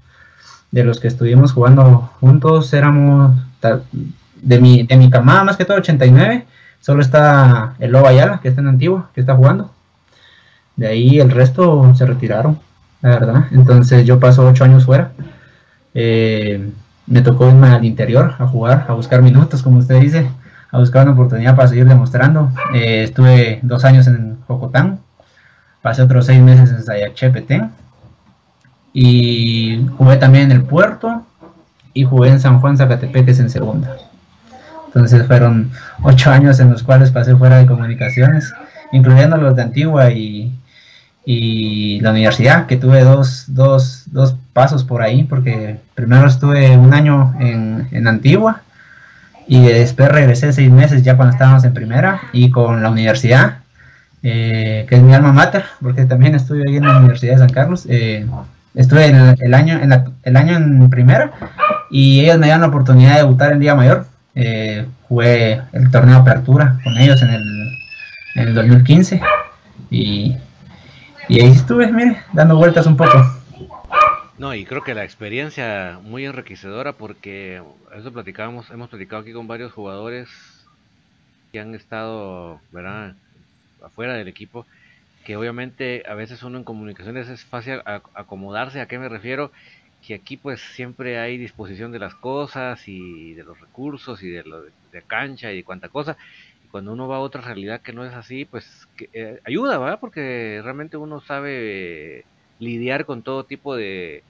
de 0.70 0.84
los 0.84 1.00
que 1.00 1.08
estuvimos 1.08 1.52
jugando 1.52 2.10
juntos, 2.20 2.72
éramos 2.72 3.34
de 3.60 4.60
mi, 4.60 4.84
de 4.84 4.96
mi 4.96 5.10
camada, 5.10 5.44
más 5.44 5.56
que 5.56 5.64
todo 5.64 5.78
89, 5.78 6.46
solo 6.80 7.02
está 7.02 7.74
el 7.78 7.90
Lobo 7.90 8.08
Ayala, 8.08 8.40
que 8.40 8.48
está 8.48 8.60
en 8.60 8.68
Antigua, 8.68 9.10
que 9.14 9.20
está 9.20 9.34
jugando. 9.34 9.72
De 10.76 10.86
ahí 10.86 11.18
el 11.18 11.30
resto 11.30 11.94
se 11.94 12.06
retiraron, 12.06 12.58
la 13.02 13.10
verdad. 13.10 13.44
Entonces 13.50 14.06
yo 14.06 14.20
paso 14.20 14.46
ocho 14.46 14.64
años 14.64 14.84
fuera. 14.84 15.12
Eh, 15.94 16.70
me 17.06 17.22
tocó 17.22 17.48
irme 17.48 17.68
al 17.68 17.84
interior 17.84 18.34
a 18.38 18.46
jugar, 18.46 18.86
a 18.88 18.92
buscar 18.92 19.22
minutos, 19.22 19.62
como 19.62 19.78
usted 19.78 20.00
dice 20.00 20.28
a 20.70 20.78
buscar 20.78 21.04
una 21.04 21.12
oportunidad 21.12 21.56
para 21.56 21.68
seguir 21.68 21.86
demostrando. 21.86 22.52
Eh, 22.74 23.04
estuve 23.04 23.60
dos 23.62 23.84
años 23.84 24.06
en 24.06 24.38
Jocotán, 24.46 25.00
pasé 25.82 26.02
otros 26.02 26.26
seis 26.26 26.40
meses 26.42 26.70
en 26.70 26.82
Sayachepetén 26.82 27.70
y 28.92 29.86
jugué 29.96 30.16
también 30.16 30.44
en 30.44 30.52
el 30.52 30.62
puerto 30.62 31.24
y 31.94 32.04
jugué 32.04 32.30
en 32.30 32.40
San 32.40 32.60
Juan 32.60 32.76
Zacatepeques 32.76 33.40
en 33.40 33.50
segunda. 33.50 33.96
Entonces 34.86 35.26
fueron 35.26 35.70
ocho 36.02 36.30
años 36.30 36.60
en 36.60 36.70
los 36.70 36.82
cuales 36.82 37.10
pasé 37.10 37.36
fuera 37.36 37.58
de 37.58 37.66
comunicaciones, 37.66 38.52
incluyendo 38.92 39.36
los 39.36 39.54
de 39.54 39.62
Antigua 39.62 40.10
y, 40.10 40.52
y 41.24 42.00
la 42.00 42.10
universidad, 42.10 42.66
que 42.66 42.76
tuve 42.76 43.04
dos, 43.04 43.44
dos, 43.48 44.04
dos, 44.06 44.34
pasos 44.52 44.82
por 44.82 45.02
ahí, 45.02 45.24
porque 45.24 45.78
primero 45.94 46.26
estuve 46.26 46.76
un 46.76 46.94
año 46.94 47.34
en, 47.38 47.86
en 47.92 48.08
Antigua 48.08 48.62
y 49.46 49.62
después 49.62 50.10
regresé 50.10 50.52
seis 50.52 50.70
meses 50.70 51.02
ya 51.02 51.16
cuando 51.16 51.32
estábamos 51.32 51.64
en 51.64 51.72
primera 51.74 52.20
y 52.32 52.50
con 52.50 52.82
la 52.82 52.90
universidad, 52.90 53.58
eh, 54.22 54.84
que 54.88 54.96
es 54.96 55.02
mi 55.02 55.14
alma 55.14 55.32
mater, 55.32 55.64
porque 55.80 56.04
también 56.04 56.34
estuve 56.34 56.64
ahí 56.68 56.76
en 56.76 56.86
la 56.86 56.98
Universidad 56.98 57.34
de 57.34 57.38
San 57.38 57.50
Carlos. 57.50 57.86
Eh, 57.88 58.26
estuve 58.78 59.06
el, 59.06 59.54
año, 59.54 59.80
en 59.80 59.92
el 60.22 60.36
año 60.36 60.56
en 60.56 60.88
primera 60.88 61.32
y 61.90 62.20
ellos 62.20 62.38
me 62.38 62.46
dieron 62.46 62.62
la 62.62 62.68
oportunidad 62.68 63.14
de 63.14 63.18
debutar 63.18 63.52
en 63.52 63.60
Día 63.60 63.74
Mayor. 63.74 64.06
Eh, 64.34 64.86
jugué 65.08 65.60
el 65.72 65.90
torneo 65.90 66.14
de 66.14 66.20
apertura 66.20 66.78
con 66.84 66.96
ellos 66.96 67.20
en 67.22 67.30
el, 67.30 67.78
en 68.36 68.48
el 68.48 68.54
2015 68.54 69.20
y, 69.90 70.36
y 71.28 71.40
ahí 71.40 71.50
estuve, 71.50 71.90
mire, 71.90 72.22
dando 72.32 72.56
vueltas 72.56 72.86
un 72.86 72.96
poco. 72.96 73.18
No, 74.38 74.54
y 74.54 74.64
creo 74.64 74.84
que 74.84 74.94
la 74.94 75.02
experiencia 75.02 75.98
muy 76.04 76.24
enriquecedora 76.24 76.92
porque 76.92 77.60
eso 77.96 78.12
platicábamos, 78.12 78.70
hemos 78.70 78.88
platicado 78.88 79.22
aquí 79.22 79.32
con 79.32 79.48
varios 79.48 79.72
jugadores 79.72 80.28
que 81.50 81.58
han 81.58 81.74
estado, 81.74 82.60
¿verdad? 82.70 83.14
afuera 83.84 84.14
del 84.14 84.28
equipo, 84.28 84.66
que 85.28 85.36
obviamente 85.36 86.04
a 86.08 86.14
veces 86.14 86.42
uno 86.42 86.56
en 86.56 86.64
comunicaciones 86.64 87.28
es 87.28 87.44
fácil 87.44 87.82
acomodarse, 87.84 88.80
¿a 88.80 88.88
qué 88.88 88.98
me 88.98 89.10
refiero? 89.10 89.52
Que 90.00 90.14
aquí 90.14 90.38
pues 90.38 90.58
siempre 90.58 91.18
hay 91.18 91.36
disposición 91.36 91.92
de 91.92 91.98
las 91.98 92.14
cosas 92.14 92.88
y 92.88 93.34
de 93.34 93.44
los 93.44 93.60
recursos 93.60 94.22
y 94.22 94.30
de, 94.30 94.42
lo 94.44 94.62
de, 94.62 95.02
cancha 95.06 95.52
y 95.52 95.56
de 95.56 95.64
cuánta 95.64 95.90
cosa, 95.90 96.16
cuando 96.70 96.94
uno 96.94 97.08
va 97.08 97.16
a 97.16 97.20
otra 97.20 97.42
realidad 97.42 97.82
que 97.82 97.92
no 97.92 98.06
es 98.06 98.14
así, 98.14 98.46
pues 98.46 98.88
eh, 99.12 99.38
ayuda, 99.44 99.76
¿verdad? 99.76 100.00
Porque 100.00 100.62
realmente 100.64 100.96
uno 100.96 101.20
sabe 101.20 102.24
lidiar 102.58 103.04
con 103.04 103.22
todo 103.22 103.44
tipo 103.44 103.76
de, 103.76 104.22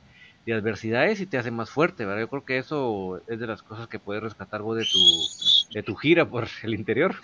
de, 0.47 0.53
adversidades 0.53 1.21
y 1.21 1.27
te 1.27 1.39
hace 1.39 1.53
más 1.53 1.71
fuerte, 1.71 2.07
¿verdad? 2.07 2.23
Yo 2.23 2.29
creo 2.29 2.45
que 2.45 2.59
eso 2.59 3.23
es 3.29 3.39
de 3.39 3.47
las 3.47 3.63
cosas 3.63 3.87
que 3.87 4.01
puedes 4.01 4.25
rescatar 4.25 4.63
vos 4.63 4.77
de 4.77 4.85
tu, 4.85 5.75
de 5.75 5.83
tu 5.85 5.95
gira 5.95 6.29
por 6.29 6.49
el 6.65 6.75
interior. 6.75 7.15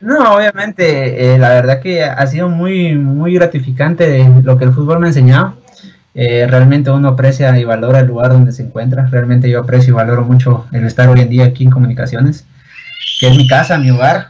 No, 0.00 0.34
obviamente, 0.34 1.34
eh, 1.34 1.38
la 1.38 1.50
verdad 1.50 1.80
que 1.80 2.02
ha 2.02 2.26
sido 2.26 2.48
muy, 2.48 2.94
muy 2.94 3.34
gratificante 3.34 4.26
lo 4.42 4.56
que 4.56 4.64
el 4.64 4.72
fútbol 4.72 4.98
me 4.98 5.06
ha 5.06 5.10
enseñado. 5.10 5.56
Eh, 6.14 6.46
realmente 6.48 6.90
uno 6.90 7.08
aprecia 7.08 7.56
y 7.58 7.64
valora 7.64 8.00
el 8.00 8.06
lugar 8.06 8.32
donde 8.32 8.52
se 8.52 8.62
encuentra. 8.62 9.06
Realmente 9.06 9.48
yo 9.50 9.60
aprecio 9.60 9.92
y 9.92 9.96
valoro 9.96 10.24
mucho 10.24 10.66
el 10.72 10.86
estar 10.86 11.08
hoy 11.08 11.20
en 11.20 11.28
día 11.28 11.44
aquí 11.44 11.64
en 11.64 11.70
comunicaciones 11.70 12.46
que 13.20 13.28
es 13.28 13.36
mi 13.36 13.46
casa, 13.46 13.76
mi 13.76 13.90
hogar, 13.90 14.28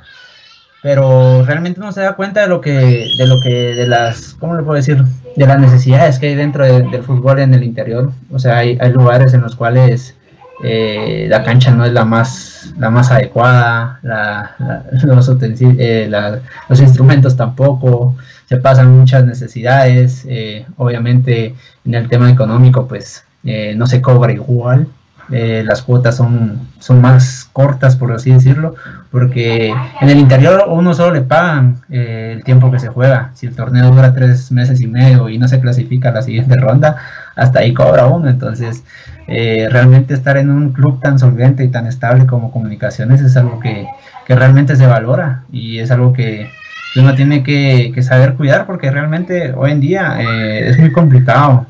pero 0.83 1.45
realmente 1.45 1.81
no 1.81 1.93
se 1.93 2.01
da 2.01 2.17
cuenta 2.17 2.41
de 2.41 2.49
lo 2.49 2.61
que, 2.61 3.09
de 3.17 3.27
lo 3.27 3.41
que, 3.41 3.75
de 3.75 3.87
las, 3.87 4.35
¿cómo 4.41 4.57
le 4.57 4.65
puedo 4.65 4.75
decir? 4.75 5.05
De 5.37 5.47
las 5.47 5.61
necesidades 5.61 6.19
que 6.19 6.29
hay 6.29 6.35
dentro 6.35 6.65
del 6.65 7.03
fútbol 7.05 7.39
en 7.39 7.55
el 7.55 7.63
interior. 7.63 8.13
O 8.33 8.41
sea, 8.41 8.59
hay 8.59 8.93
lugares 8.93 9.33
en 9.33 9.43
los 9.43 9.55
cuales 9.55 10.17
eh, 10.63 11.27
la 11.29 11.43
cancha 11.43 11.71
no 11.71 11.85
es 11.85 11.93
la 11.93 12.05
más, 12.05 12.73
la 12.79 12.91
más 12.91 13.11
adecuada, 13.11 13.99
la, 14.03 14.57
los, 15.05 15.31
eh, 15.41 16.41
los 16.69 16.81
instrumentos 16.81 17.37
tampoco, 17.37 18.17
se 18.47 18.57
pasan 18.59 18.99
muchas 18.99 19.25
necesidades. 19.25 20.25
Eh, 20.29 20.67
obviamente, 20.77 21.55
en 21.85 21.95
el 21.95 22.09
tema 22.09 22.31
económico, 22.31 22.87
pues 22.87 23.25
no 23.43 23.87
se 23.87 24.03
cobra 24.03 24.33
igual. 24.33 24.87
Eh, 25.33 25.63
las 25.65 25.83
cuotas 25.83 26.17
son, 26.17 26.69
son 26.81 27.01
más 27.01 27.49
cortas, 27.53 27.95
por 27.95 28.11
así 28.13 28.33
decirlo, 28.33 28.75
porque 29.13 29.73
en 30.01 30.09
el 30.09 30.19
interior 30.19 30.65
uno 30.69 30.93
solo 30.93 31.13
le 31.13 31.21
pagan 31.21 31.83
eh, 31.89 32.33
el 32.37 32.43
tiempo 32.43 32.71
que 32.73 32.81
se 32.81 32.89
juega. 32.89 33.31
Si 33.35 33.47
el 33.47 33.55
torneo 33.55 33.93
dura 33.93 34.13
tres 34.13 34.51
meses 34.51 34.81
y 34.81 34.89
medio 34.89 35.29
y 35.29 35.39
no 35.39 35.47
se 35.47 35.61
clasifica 35.61 36.09
a 36.09 36.13
la 36.13 36.23
siguiente 36.23 36.57
ronda, 36.57 36.97
hasta 37.37 37.61
ahí 37.61 37.75
cobra 37.75 38.07
uno. 38.07 38.29
Entonces, 38.29 38.85
eh, 39.27 39.69
realmente 39.71 40.15
estar 40.15 40.37
en 40.37 40.51
un 40.51 40.73
club 40.73 41.01
tan 41.01 41.19
solvente 41.19 41.65
y 41.65 41.69
tan 41.69 41.87
estable 41.87 42.27
como 42.27 42.51
comunicaciones 42.53 43.21
es 43.21 43.37
algo 43.37 43.61
que, 43.61 43.87
realmente 44.29 44.77
se 44.77 44.87
valora 44.87 45.43
y 45.51 45.81
es 45.81 45.91
algo 45.91 46.13
que 46.13 46.49
uno 46.95 47.17
tiene 47.17 47.43
que, 47.43 47.91
que 47.93 48.01
saber 48.01 48.35
cuidar 48.35 48.65
porque 48.65 48.89
realmente 48.89 49.53
hoy 49.57 49.73
en 49.73 49.81
día 49.81 50.21
es 50.21 50.79
muy 50.79 50.93
complicado 50.93 51.67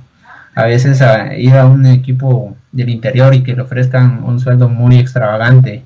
a 0.55 0.65
veces 0.65 1.01
a 1.01 1.35
ir 1.37 1.55
a 1.57 1.65
un 1.65 1.87
equipo 1.87 2.57
del 2.73 2.91
interior 2.91 3.35
y 3.35 3.43
que 3.43 3.55
le 3.55 3.63
ofrezcan 3.63 4.23
un 4.25 4.41
sueldo 4.41 4.69
muy 4.69 4.99
extravagante 4.99 5.85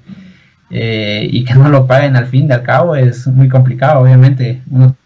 eh, 0.71 1.29
y 1.31 1.45
que 1.45 1.55
no 1.55 1.69
lo 1.69 1.87
paguen 1.87 2.17
al 2.17 2.27
fin 2.27 2.49
de 2.49 2.55
al 2.55 2.63
cabo 2.63 2.97
es 2.97 3.27
muy 3.27 3.49
complicado, 3.49 4.01
obviamente. 4.01 4.63
Uno 4.71 4.97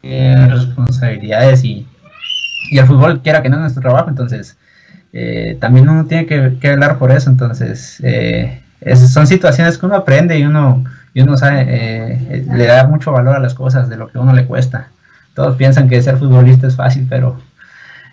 tiene 0.00 0.48
responsabilidades 0.48 1.64
y, 1.64 1.86
y 2.70 2.78
el 2.78 2.86
fútbol 2.86 3.22
quiera 3.22 3.42
que 3.42 3.48
no 3.48 3.56
es 3.56 3.60
nuestro 3.60 3.82
trabajo, 3.82 4.08
entonces 4.08 4.56
eh, 5.12 5.56
también 5.60 5.88
uno 5.88 6.04
tiene 6.06 6.26
que, 6.26 6.58
que, 6.60 6.70
hablar 6.70 6.98
por 6.98 7.10
eso, 7.10 7.30
entonces 7.30 8.00
eh, 8.02 8.60
son 8.94 9.26
situaciones 9.26 9.78
que 9.78 9.86
uno 9.86 9.96
aprende 9.96 10.38
y 10.38 10.44
uno, 10.44 10.84
y 11.14 11.22
uno 11.22 11.36
sabe, 11.36 12.44
le 12.52 12.66
da 12.66 12.86
mucho 12.86 13.12
valor 13.12 13.36
a 13.36 13.40
las 13.40 13.54
cosas 13.54 13.88
de 13.88 13.96
lo 13.96 14.08
que 14.08 14.18
uno 14.18 14.32
le 14.32 14.46
cuesta. 14.46 14.88
Todos 15.34 15.56
piensan 15.56 15.88
que 15.88 16.00
ser 16.02 16.16
futbolista 16.16 16.66
es 16.66 16.76
fácil, 16.76 17.06
pero 17.08 17.38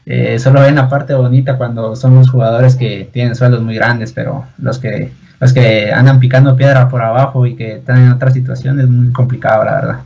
eh, 0.05 0.38
solo 0.39 0.62
ven 0.62 0.75
la 0.75 0.89
parte 0.89 1.13
bonita 1.13 1.57
cuando 1.57 1.95
son 1.95 2.15
los 2.15 2.29
jugadores 2.29 2.75
que 2.75 3.10
tienen 3.12 3.36
sueldos 3.36 3.62
muy 3.62 3.75
grandes, 3.75 4.12
pero 4.12 4.45
los 4.57 4.79
que 4.79 5.12
los 5.39 5.53
que 5.53 5.91
andan 5.91 6.19
picando 6.19 6.55
piedra 6.55 6.88
por 6.89 7.01
abajo 7.01 7.45
y 7.45 7.55
que 7.55 7.75
están 7.75 8.03
en 8.03 8.12
otras 8.12 8.33
situaciones 8.33 8.86
es 8.86 8.89
muy 8.89 9.12
complicado, 9.12 9.65
la 9.65 9.75
verdad. 9.75 10.00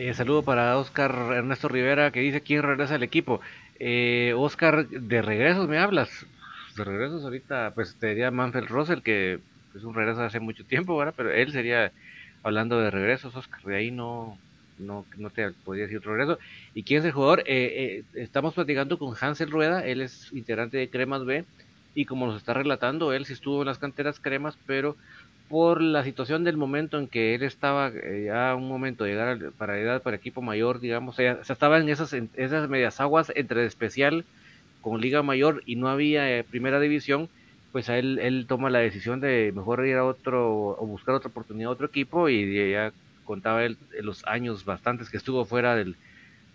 Eh, 0.00 0.14
saludo 0.14 0.44
para 0.44 0.78
Oscar 0.78 1.10
Ernesto 1.34 1.66
Rivera 1.68 2.12
que 2.12 2.20
dice 2.20 2.40
quién 2.42 2.62
regresa 2.62 2.94
al 2.94 3.02
equipo. 3.02 3.40
Eh, 3.80 4.32
Oscar, 4.36 4.86
de 4.88 5.22
regresos 5.22 5.66
me 5.68 5.78
hablas. 5.78 6.24
De 6.76 6.84
regresos 6.84 7.24
ahorita, 7.24 7.72
pues 7.74 7.98
te 7.98 8.06
diría 8.08 8.30
Manfred 8.30 8.66
Russell, 8.68 9.02
que 9.02 9.42
es 9.74 9.82
un 9.82 9.94
regreso 9.94 10.22
hace 10.22 10.38
mucho 10.38 10.64
tiempo, 10.64 10.96
¿verdad? 10.96 11.14
Pero 11.16 11.32
él 11.32 11.50
sería 11.50 11.92
hablando 12.44 12.78
de 12.80 12.90
regresos, 12.92 13.34
Oscar. 13.34 13.60
De 13.64 13.76
ahí 13.76 13.90
no, 13.90 14.40
no, 14.76 15.08
no 15.16 15.30
te 15.30 15.50
podría 15.64 15.84
decir 15.84 15.98
otro 15.98 16.14
regreso. 16.16 16.38
¿Y 16.74 16.84
quién 16.84 17.00
es 17.00 17.06
el 17.06 17.12
jugador? 17.12 17.40
Eh, 17.46 18.04
eh, 18.14 18.22
estamos 18.22 18.54
platicando 18.54 18.98
con 18.98 19.16
Hansel 19.20 19.50
Rueda, 19.50 19.84
él 19.84 20.00
es 20.00 20.30
integrante 20.32 20.76
de 20.78 20.90
Cremas 20.90 21.24
B, 21.24 21.48
y 21.92 22.04
como 22.06 22.26
nos 22.26 22.36
está 22.36 22.54
relatando, 22.54 23.12
él 23.12 23.26
sí 23.26 23.32
estuvo 23.32 23.62
en 23.62 23.66
las 23.66 23.78
canteras 23.80 24.20
Cremas, 24.20 24.58
pero 24.64 24.96
por 25.48 25.80
la 25.80 26.04
situación 26.04 26.44
del 26.44 26.56
momento 26.56 26.98
en 26.98 27.08
que 27.08 27.34
él 27.34 27.42
estaba 27.42 27.88
eh, 27.88 28.24
ya 28.26 28.54
un 28.54 28.68
momento 28.68 29.04
de 29.04 29.10
llegar 29.10 29.52
para 29.56 29.78
edad 29.78 30.02
para 30.02 30.16
equipo 30.16 30.42
mayor, 30.42 30.80
digamos, 30.80 31.14
o 31.14 31.16
sea, 31.16 31.38
estaba 31.48 31.78
en 31.78 31.88
esas, 31.88 32.12
en 32.12 32.30
esas 32.36 32.68
medias 32.68 33.00
aguas 33.00 33.32
entre 33.34 33.64
especial 33.64 34.24
con 34.82 35.00
Liga 35.00 35.22
Mayor 35.22 35.62
y 35.66 35.76
no 35.76 35.88
había 35.88 36.44
primera 36.44 36.80
división, 36.80 37.28
pues 37.72 37.88
a 37.88 37.98
él, 37.98 38.18
él 38.18 38.46
toma 38.48 38.70
la 38.70 38.78
decisión 38.78 39.20
de 39.20 39.52
mejor 39.54 39.86
ir 39.86 39.96
a 39.96 40.04
otro 40.04 40.76
o 40.78 40.86
buscar 40.86 41.14
otra 41.14 41.30
oportunidad 41.30 41.70
a 41.70 41.72
otro 41.72 41.86
equipo 41.86 42.28
y 42.28 42.70
ya 42.70 42.92
contaba 43.24 43.64
él 43.64 43.76
los 44.00 44.26
años 44.26 44.64
bastantes 44.64 45.10
que 45.10 45.18
estuvo 45.18 45.44
fuera 45.44 45.76
del, 45.76 45.96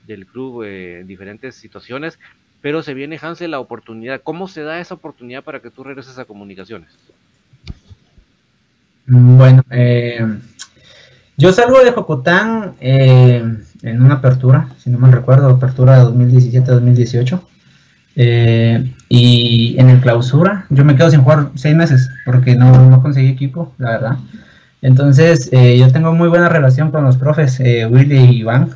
del 0.07 0.25
club 0.25 0.63
eh, 0.63 0.99
en 1.01 1.07
diferentes 1.07 1.55
situaciones, 1.55 2.19
pero 2.61 2.81
se 2.83 2.93
viene 2.93 3.19
Hansel 3.21 3.51
la 3.51 3.59
oportunidad. 3.59 4.21
¿Cómo 4.23 4.47
se 4.47 4.63
da 4.63 4.79
esa 4.79 4.95
oportunidad 4.95 5.43
para 5.43 5.59
que 5.61 5.71
tú 5.71 5.83
regreses 5.83 6.17
a 6.17 6.25
comunicaciones? 6.25 6.97
Bueno, 9.05 9.63
eh, 9.69 10.25
yo 11.37 11.51
salgo 11.51 11.83
de 11.83 11.91
Jocotán 11.91 12.75
eh, 12.79 13.43
en 13.81 14.01
una 14.01 14.15
apertura, 14.15 14.69
si 14.77 14.89
no 14.89 14.99
me 14.99 15.11
recuerdo, 15.11 15.49
apertura 15.49 15.97
de 15.97 16.05
2017-2018. 16.05 17.41
y 19.09 19.75
en 19.79 19.89
el 19.89 19.99
clausura, 19.99 20.65
yo 20.69 20.85
me 20.85 20.95
quedo 20.95 21.09
sin 21.11 21.21
jugar 21.21 21.49
seis 21.55 21.75
meses 21.75 22.09
porque 22.25 22.55
no, 22.55 22.89
no 22.89 23.01
conseguí 23.01 23.27
equipo, 23.29 23.73
la 23.77 23.91
verdad. 23.91 24.17
Entonces, 24.83 25.47
eh, 25.53 25.77
yo 25.79 25.89
tengo 25.91 26.11
muy 26.11 26.27
buena 26.27 26.49
relación 26.49 26.91
con 26.91 27.05
los 27.05 27.15
profes, 27.15 27.59
eh, 27.61 27.85
Willy 27.85 28.17
y 28.17 28.39
Iván. 28.39 28.71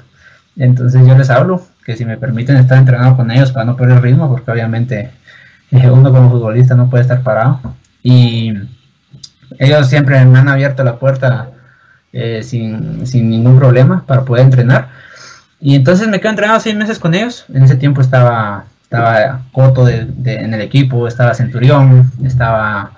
Entonces, 0.55 1.05
yo 1.05 1.17
les 1.17 1.29
hablo 1.29 1.61
que 1.85 1.97
si 1.97 2.05
me 2.05 2.17
permiten 2.17 2.55
estar 2.55 2.77
entrenado 2.77 3.17
con 3.17 3.29
ellos 3.29 3.51
para 3.51 3.65
no 3.65 3.75
perder 3.75 3.97
el 3.97 4.03
ritmo, 4.03 4.29
porque 4.29 4.49
obviamente 4.49 5.11
eh, 5.69 5.89
uno 5.89 6.11
como 6.11 6.31
futbolista 6.31 6.75
no 6.75 6.89
puede 6.89 7.01
estar 7.01 7.21
parado. 7.23 7.59
Y 8.01 8.53
ellos 9.59 9.89
siempre 9.89 10.23
me 10.25 10.39
han 10.39 10.49
abierto 10.49 10.83
la 10.83 10.97
puerta 10.97 11.51
sin, 12.41 13.03
ningún 13.03 13.59
problema 13.59 14.03
para 14.07 14.23
poder 14.23 14.45
entrenar. 14.45 14.89
Y 15.59 15.75
entonces 15.75 16.07
me 16.07 16.19
quedo 16.19 16.31
entrenado 16.31 16.59
seis 16.59 16.75
meses 16.75 16.99
con 16.99 17.13
ellos. 17.13 17.45
En 17.53 17.63
ese 17.63 17.75
tiempo 17.75 18.01
estaba, 18.01 18.65
estaba 18.83 19.41
Coto 19.51 19.87
en 19.87 20.53
el 20.53 20.61
equipo, 20.61 21.07
estaba 21.07 21.33
Centurión, 21.33 22.11
estaba 22.23 22.91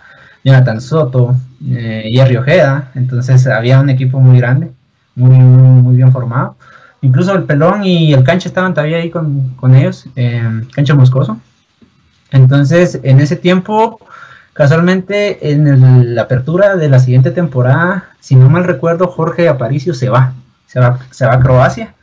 Jonathan 0.44 0.82
Soto, 0.82 1.36
eh, 1.68 2.10
Jerry 2.12 2.38
Ojeda, 2.38 2.92
entonces 2.96 3.46
había 3.48 3.80
un 3.80 3.90
equipo 3.90 4.20
muy 4.20 4.38
grande, 4.38 4.72
muy, 5.16 5.38
muy, 5.38 5.96
bien 5.96 6.12
formado. 6.12 6.56
Incluso 7.02 7.34
el 7.36 7.44
Pelón 7.44 7.84
y 7.84 8.14
el 8.14 8.24
Cancha 8.24 8.50
estaban 8.50 8.74
todavía 8.74 8.98
ahí 8.98 9.10
con, 9.10 9.76
ellos, 9.76 10.06
eh, 10.16 10.64
Cancha 10.74 10.96
Moscoso. 10.96 11.40
Entonces, 12.32 13.00
en 13.04 13.20
ese 13.20 13.36
tiempo, 13.36 14.00
casualmente, 14.60 15.54
en 15.54 16.16
la 16.16 16.24
apertura 16.24 16.76
de 16.76 16.90
la 16.90 17.00
siguiente 17.00 17.32
temporada, 17.32 18.10
si 18.20 18.36
no 18.36 18.50
mal 18.50 18.66
recuerdo, 18.66 19.08
Jorge 19.08 19.48
Aparicio 19.48 19.94
se 19.94 20.10
va, 20.10 20.34
se 20.68 20.82
va, 20.82 21.00
se 21.12 21.26
va 21.26 21.36
a 21.36 21.40
Croacia. 21.40 21.94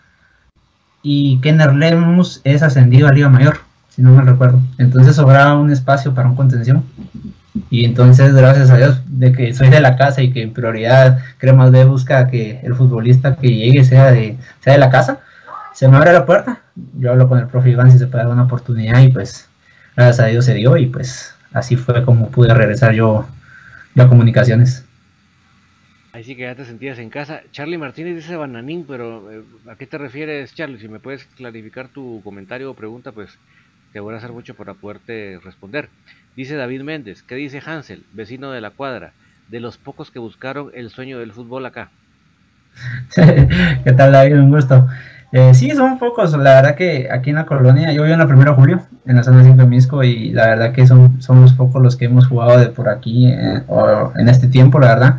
Y 1.03 1.39
Kenner 1.43 1.75
Lemus 1.75 2.41
es 2.45 2.63
ascendido 2.63 3.09
a 3.09 3.13
Liga 3.13 3.29
Mayor, 3.29 3.59
si 3.91 4.01
no 4.01 4.13
mal 4.13 4.27
recuerdo. 4.27 4.59
Entonces 4.79 5.17
sobraba 5.17 5.55
un 5.55 5.71
espacio 5.71 6.15
para 6.15 6.31
un 6.31 6.35
contención. 6.35 6.83
Y 7.69 7.85
entonces, 7.85 8.35
gracias 8.35 8.71
a 8.71 8.79
Dios, 8.79 9.03
de 9.07 9.33
que 9.33 9.53
soy 9.53 9.69
de 9.69 9.81
la 9.81 9.97
casa 9.97 10.23
y 10.23 10.33
que 10.33 10.41
en 10.41 10.55
prioridad 10.55 11.19
Cremas 11.37 11.71
B 11.71 11.85
busca 11.85 12.27
que 12.29 12.61
el 12.63 12.75
futbolista 12.75 13.37
que 13.37 13.55
llegue 13.55 13.85
sea 13.85 14.11
de, 14.13 14.39
sea 14.61 14.73
de 14.73 14.79
la 14.79 14.89
casa, 14.89 15.21
se 15.75 15.89
me 15.89 15.99
abre 15.99 16.15
la 16.15 16.25
puerta. 16.25 16.61
Yo 16.99 17.11
hablo 17.11 17.29
con 17.29 17.39
el 17.39 17.49
profe 17.49 17.69
Iván 17.69 17.93
si 17.93 17.99
se 17.99 18.07
puede 18.07 18.25
dar 18.25 18.33
una 18.33 18.45
oportunidad 18.45 18.99
y 19.01 19.09
pues 19.09 19.47
gracias 19.95 20.21
a 20.21 20.29
Dios 20.29 20.47
se 20.47 20.55
dio 20.55 20.79
y 20.79 20.87
pues 20.87 21.36
así 21.57 21.75
fue 21.77 22.05
como 22.05 22.31
pude 22.31 22.53
regresar 22.53 22.93
yo, 22.93 23.27
a 23.97 24.09
comunicaciones. 24.09 24.85
Ahí 26.13 26.23
sí 26.23 26.37
que 26.37 26.43
ya 26.43 26.55
te 26.55 26.67
sentías 26.67 26.99
en 26.99 27.09
casa. 27.09 27.43
Charlie 27.51 27.79
Martínez 27.79 28.17
dice 28.17 28.37
bananín, 28.37 28.85
pero 28.87 29.31
eh, 29.33 29.43
¿a 29.71 29.77
qué 29.77 29.87
te 29.87 29.99
refieres, 29.99 30.55
Charlie? 30.55 30.79
Si 30.79 30.89
me 30.89 31.01
puedes 31.01 31.25
clarificar 31.37 31.89
tu 31.89 32.21
comentario 32.23 32.71
o 32.71 32.75
pregunta, 32.75 33.13
pues 33.13 33.39
te 33.93 34.01
voy 34.01 34.15
a 34.15 34.19
hacer 34.19 34.33
mucho 34.33 34.55
para 34.55 34.75
poderte 34.75 35.41
responder. 35.43 35.89
Dice 36.37 36.57
David 36.57 36.83
Méndez, 36.83 37.23
¿qué 37.23 37.35
dice 37.35 37.63
Hansel, 37.65 38.05
vecino 38.13 38.51
de 38.51 38.61
la 38.61 38.71
cuadra, 38.71 39.13
de 39.49 39.61
los 39.61 39.79
pocos 39.79 40.11
que 40.11 40.19
buscaron 40.19 40.71
el 40.75 40.91
sueño 40.91 41.19
del 41.19 41.33
fútbol 41.33 41.65
acá? 41.65 41.89
¿Qué 43.15 43.93
tal 43.93 44.13
David? 44.13 44.41
Un 44.41 44.51
gusto. 44.51 44.87
Eh, 45.33 45.55
sí, 45.55 45.71
son 45.71 45.99
pocos. 45.99 46.33
La 46.33 46.55
verdad 46.55 46.75
que 46.75 47.09
aquí 47.11 47.31
en 47.31 47.37
la 47.37 47.47
colonia, 47.47 47.93
yo 47.93 48.03
vivo 48.03 48.15
en 48.15 48.21
la 48.21 48.27
primera 48.27 48.53
de 48.53 48.57
julio, 48.57 48.83
en 49.07 49.17
la 49.17 49.23
zona 49.23 49.43
5 49.43 49.57
de 49.57 49.67
Misco, 49.67 50.03
y 50.03 50.31
la 50.31 50.47
verdad 50.47 50.73
que 50.73 50.87
son, 50.87 51.21
somos 51.21 51.53
pocos 51.53 51.83
los 51.83 51.97
que 51.97 52.07
hemos 52.07 52.27
jugado 52.27 52.59
de 52.59 52.69
por 52.69 52.89
aquí 52.89 53.29
eh, 53.29 53.63
o 53.69 54.13
en 54.17 54.29
este 54.29 54.49
tiempo, 54.49 54.79
la 54.79 54.89
verdad. 54.89 55.19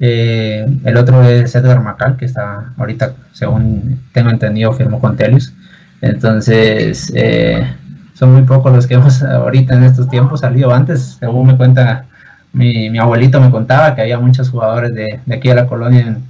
Eh, 0.00 0.64
el 0.84 0.96
otro 0.96 1.22
es 1.24 1.54
Edgar 1.54 1.80
Macal, 1.82 2.16
que 2.16 2.24
está 2.24 2.72
ahorita, 2.76 3.14
según 3.32 4.00
tengo 4.12 4.30
entendido, 4.30 4.72
firmó 4.72 5.00
con 5.00 5.16
Telius. 5.16 5.52
Entonces, 6.00 7.12
eh, 7.16 7.66
son 8.14 8.32
muy 8.32 8.42
pocos 8.42 8.72
los 8.72 8.86
que 8.86 8.94
hemos 8.94 9.22
ahorita 9.24 9.74
en 9.74 9.84
estos 9.84 10.08
tiempos 10.08 10.40
salido. 10.40 10.72
Antes, 10.72 11.16
según 11.18 11.48
me 11.48 11.56
cuenta 11.56 12.06
mi, 12.52 12.96
abuelito, 12.98 13.40
me 13.40 13.50
contaba 13.50 13.94
que 13.94 14.02
había 14.02 14.18
muchos 14.18 14.50
jugadores 14.50 14.94
de, 14.94 15.20
aquí 15.32 15.50
a 15.50 15.54
la 15.54 15.66
colonia 15.66 16.00
en, 16.00 16.24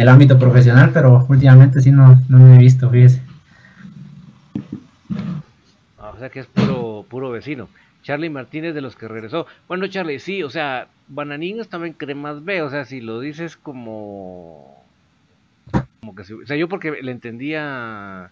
el 0.00 0.08
ámbito 0.08 0.38
profesional, 0.38 0.90
pero 0.92 1.26
últimamente 1.28 1.80
sí 1.80 1.90
no, 1.90 2.20
no 2.28 2.38
me 2.38 2.56
he 2.56 2.58
visto, 2.58 2.88
fíjese. 2.90 3.22
Ah, 5.98 6.12
o 6.14 6.18
sea 6.18 6.30
que 6.30 6.40
es 6.40 6.46
puro, 6.46 7.04
puro 7.08 7.30
vecino. 7.30 7.68
Charlie 8.02 8.30
Martínez 8.30 8.74
de 8.74 8.80
los 8.80 8.96
que 8.96 9.08
regresó. 9.08 9.46
Bueno, 9.68 9.86
Charlie, 9.86 10.18
sí, 10.18 10.42
o 10.42 10.50
sea, 10.50 10.88
Bananín 11.08 11.60
estaba 11.60 11.86
en 11.86 11.92
Cremas 11.92 12.44
B, 12.44 12.62
o 12.62 12.70
sea, 12.70 12.84
si 12.84 13.00
lo 13.00 13.20
dices 13.20 13.56
como... 13.56 14.82
como 16.00 16.14
que 16.14 16.22
o 16.22 16.46
sea, 16.46 16.56
yo 16.56 16.68
porque 16.68 16.90
le 17.02 17.12
entendía 17.12 18.30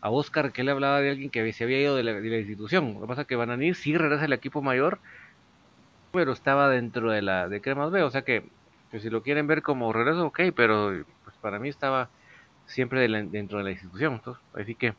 a 0.00 0.10
Oscar 0.10 0.52
que 0.52 0.62
él 0.62 0.68
hablaba 0.70 1.00
de 1.00 1.10
alguien 1.10 1.30
que 1.30 1.52
se 1.52 1.64
había 1.64 1.80
ido 1.80 1.96
de 1.96 2.02
la, 2.02 2.38
institución. 2.38 2.94
Lo 2.94 3.00
que 3.02 3.06
pasa 3.06 3.22
es 3.22 3.26
que 3.26 3.36
Bananín 3.36 3.74
sí 3.74 3.96
regresa 3.96 4.24
al 4.24 4.32
equipo 4.32 4.62
mayor, 4.62 4.98
pero 6.12 6.32
estaba 6.32 6.68
dentro 6.70 7.10
de 7.10 7.22
la 7.22 7.48
de 7.48 7.60
Cremas 7.60 7.90
B, 7.90 8.02
o 8.02 8.10
sea 8.10 8.22
que, 8.22 8.44
si 8.98 9.10
lo 9.10 9.22
quieren 9.22 9.46
ver 9.46 9.62
como 9.62 9.92
regreso, 9.92 10.26
ok, 10.26 10.40
pero 10.54 11.04
pues 11.24 11.36
para 11.38 11.58
mí 11.58 11.68
estaba 11.68 12.10
siempre 12.66 13.06
dentro 13.08 13.58
de 13.58 13.64
la 13.64 13.70
institución, 13.70 14.14
entonces, 14.14 14.42
así 14.54 14.74
que 14.74 14.94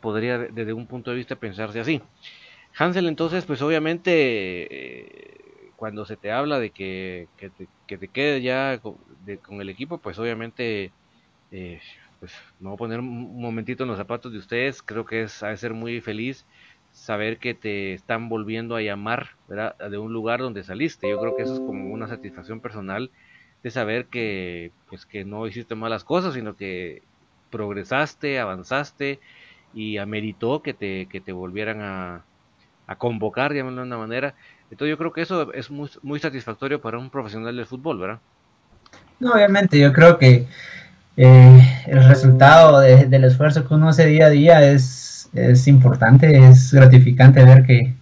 podría 0.00 0.38
desde 0.38 0.72
un 0.72 0.86
punto 0.86 1.10
de 1.10 1.16
vista 1.16 1.36
pensarse 1.36 1.80
así. 1.80 2.02
Hansel 2.76 3.06
entonces, 3.08 3.44
pues 3.44 3.62
obviamente, 3.62 4.10
eh, 4.70 5.72
cuando 5.76 6.04
se 6.06 6.16
te 6.16 6.30
habla 6.32 6.58
de 6.60 6.70
que, 6.70 7.28
que, 7.36 7.50
te, 7.50 7.68
que 7.86 7.98
te 7.98 8.08
quedes 8.08 8.42
ya 8.42 8.80
con, 8.80 9.60
el 9.60 9.68
equipo, 9.68 9.98
pues 10.00 10.18
obviamente, 10.18 10.92
eh, 11.50 11.80
pues 12.20 12.32
me 12.58 12.68
voy 12.68 12.74
a 12.74 12.78
poner 12.78 13.00
un 13.00 13.40
momentito 13.40 13.84
en 13.84 13.88
los 13.88 13.98
zapatos 13.98 14.32
de 14.32 14.38
ustedes, 14.38 14.82
creo 14.82 15.04
que 15.04 15.22
es, 15.22 15.42
ha 15.42 15.48
de 15.48 15.56
ser 15.56 15.74
muy 15.74 16.00
feliz 16.00 16.46
saber 16.92 17.38
que 17.38 17.54
te 17.54 17.94
están 17.94 18.28
volviendo 18.28 18.76
a 18.76 18.82
llamar 18.82 19.30
de 19.48 19.98
un 19.98 20.12
lugar 20.12 20.40
donde 20.40 20.64
saliste. 20.64 21.08
Yo 21.08 21.20
creo 21.20 21.36
que 21.36 21.42
eso 21.42 21.54
es 21.54 21.60
como 21.60 21.92
una 21.92 22.08
satisfacción 22.08 22.60
personal 22.60 23.10
de 23.62 23.70
saber 23.70 24.06
que, 24.06 24.72
pues, 24.88 25.06
que 25.06 25.24
no 25.24 25.46
hiciste 25.46 25.74
malas 25.74 26.04
cosas, 26.04 26.34
sino 26.34 26.56
que 26.56 27.02
progresaste, 27.50 28.38
avanzaste 28.38 29.20
y 29.74 29.98
ameritó 29.98 30.62
que 30.62 30.74
te, 30.74 31.06
que 31.06 31.20
te 31.20 31.32
volvieran 31.32 31.80
a, 31.80 32.24
convocar, 32.98 33.54
de 33.54 33.62
una 33.62 33.98
manera. 33.98 34.34
Entonces 34.70 34.90
yo 34.90 34.98
creo 34.98 35.12
que 35.12 35.22
eso 35.22 35.52
es 35.52 35.70
muy, 35.70 35.88
muy 36.02 36.18
satisfactorio 36.18 36.80
para 36.80 36.98
un 36.98 37.08
profesional 37.08 37.56
del 37.56 37.66
fútbol, 37.66 38.00
¿verdad? 38.00 38.18
No, 39.20 39.32
obviamente, 39.32 39.78
yo 39.78 39.92
creo 39.92 40.18
que 40.18 40.46
eh, 41.16 41.82
el 41.86 42.08
resultado 42.08 42.80
del 42.80 43.24
esfuerzo 43.24 43.66
que 43.66 43.74
uno 43.74 43.88
hace 43.88 44.06
día 44.06 44.26
a 44.26 44.30
día 44.30 44.72
es, 44.72 45.09
es 45.32 45.68
importante, 45.68 46.48
es 46.48 46.72
gratificante 46.72 47.44
ver 47.44 47.64
que, 47.64 47.94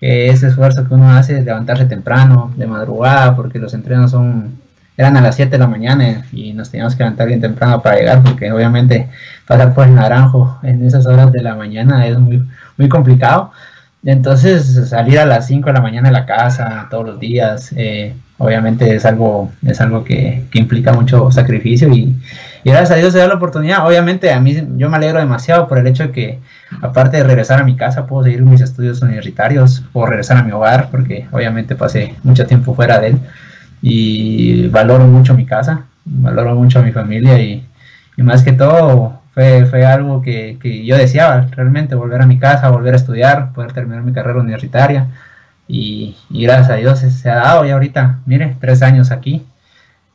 ese 0.00 0.48
esfuerzo 0.48 0.86
que 0.86 0.94
uno 0.94 1.10
hace 1.12 1.40
levantarse 1.40 1.86
temprano, 1.86 2.52
de 2.56 2.66
madrugada, 2.66 3.34
porque 3.34 3.58
los 3.58 3.72
entrenos 3.72 4.10
son 4.10 4.58
eran 4.96 5.16
a 5.16 5.20
las 5.20 5.36
7 5.36 5.50
de 5.50 5.58
la 5.58 5.66
mañana 5.66 6.24
y 6.32 6.52
nos 6.52 6.70
teníamos 6.70 6.94
que 6.94 7.02
levantar 7.02 7.26
bien 7.26 7.40
temprano 7.40 7.82
para 7.82 7.96
llegar, 7.96 8.22
porque 8.22 8.52
obviamente 8.52 9.08
pasar 9.46 9.74
por 9.74 9.86
el 9.86 9.94
naranjo 9.94 10.58
en 10.62 10.84
esas 10.84 11.06
horas 11.06 11.32
de 11.32 11.42
la 11.42 11.56
mañana 11.56 12.06
es 12.06 12.18
muy, 12.18 12.46
muy 12.76 12.88
complicado. 12.88 13.50
Entonces, 14.04 14.88
salir 14.88 15.18
a 15.18 15.26
las 15.26 15.46
5 15.46 15.66
de 15.66 15.72
la 15.72 15.80
mañana 15.80 16.08
de 16.08 16.12
la 16.12 16.26
casa 16.26 16.86
todos 16.90 17.06
los 17.06 17.20
días, 17.20 17.72
eh, 17.76 18.14
obviamente 18.38 18.94
es 18.94 19.04
algo, 19.04 19.50
es 19.66 19.80
algo 19.80 20.04
que, 20.04 20.44
implica 20.52 20.92
mucho 20.92 21.30
sacrificio 21.30 21.88
y, 21.92 22.14
gracias 22.70 22.92
a 22.92 22.96
Dios 22.96 23.12
se 23.12 23.18
da 23.18 23.28
la 23.28 23.34
oportunidad. 23.34 23.86
Obviamente 23.86 24.32
a 24.32 24.40
mí 24.40 24.56
yo 24.76 24.88
me 24.90 24.96
alegro 24.96 25.18
demasiado 25.18 25.68
por 25.68 25.78
el 25.78 25.86
hecho 25.86 26.04
de 26.04 26.12
que 26.12 26.38
aparte 26.80 27.18
de 27.18 27.24
regresar 27.24 27.60
a 27.60 27.64
mi 27.64 27.76
casa 27.76 28.06
puedo 28.06 28.24
seguir 28.24 28.42
mis 28.42 28.60
estudios 28.60 29.02
universitarios, 29.02 29.84
puedo 29.92 30.06
regresar 30.06 30.36
a 30.38 30.42
mi 30.42 30.52
hogar 30.52 30.88
porque 30.90 31.26
obviamente 31.32 31.76
pasé 31.76 32.14
mucho 32.22 32.46
tiempo 32.46 32.74
fuera 32.74 32.98
de 32.98 33.08
él 33.08 33.18
y 33.82 34.68
valoro 34.68 35.06
mucho 35.06 35.34
mi 35.34 35.46
casa, 35.46 35.84
valoro 36.04 36.54
mucho 36.54 36.78
a 36.78 36.82
mi 36.82 36.92
familia 36.92 37.38
y, 37.40 37.66
y 38.16 38.22
más 38.22 38.42
que 38.42 38.52
todo 38.52 39.20
fue, 39.34 39.66
fue 39.66 39.84
algo 39.84 40.22
que, 40.22 40.58
que, 40.62 40.84
yo 40.86 40.96
deseaba 40.96 41.48
realmente, 41.50 41.94
volver 41.96 42.22
a 42.22 42.26
mi 42.26 42.38
casa, 42.38 42.70
volver 42.70 42.94
a 42.94 42.96
estudiar, 42.96 43.52
poder 43.52 43.72
terminar 43.72 44.02
mi 44.04 44.12
carrera 44.12 44.40
universitaria. 44.40 45.08
Y, 45.66 46.16
gracias 46.30 46.70
a 46.70 46.74
Dios 46.76 47.00
se 47.00 47.30
ha 47.30 47.36
dado 47.36 47.64
y 47.66 47.70
ahorita, 47.70 48.20
mire, 48.26 48.56
tres 48.60 48.82
años 48.82 49.10
aquí. 49.10 49.44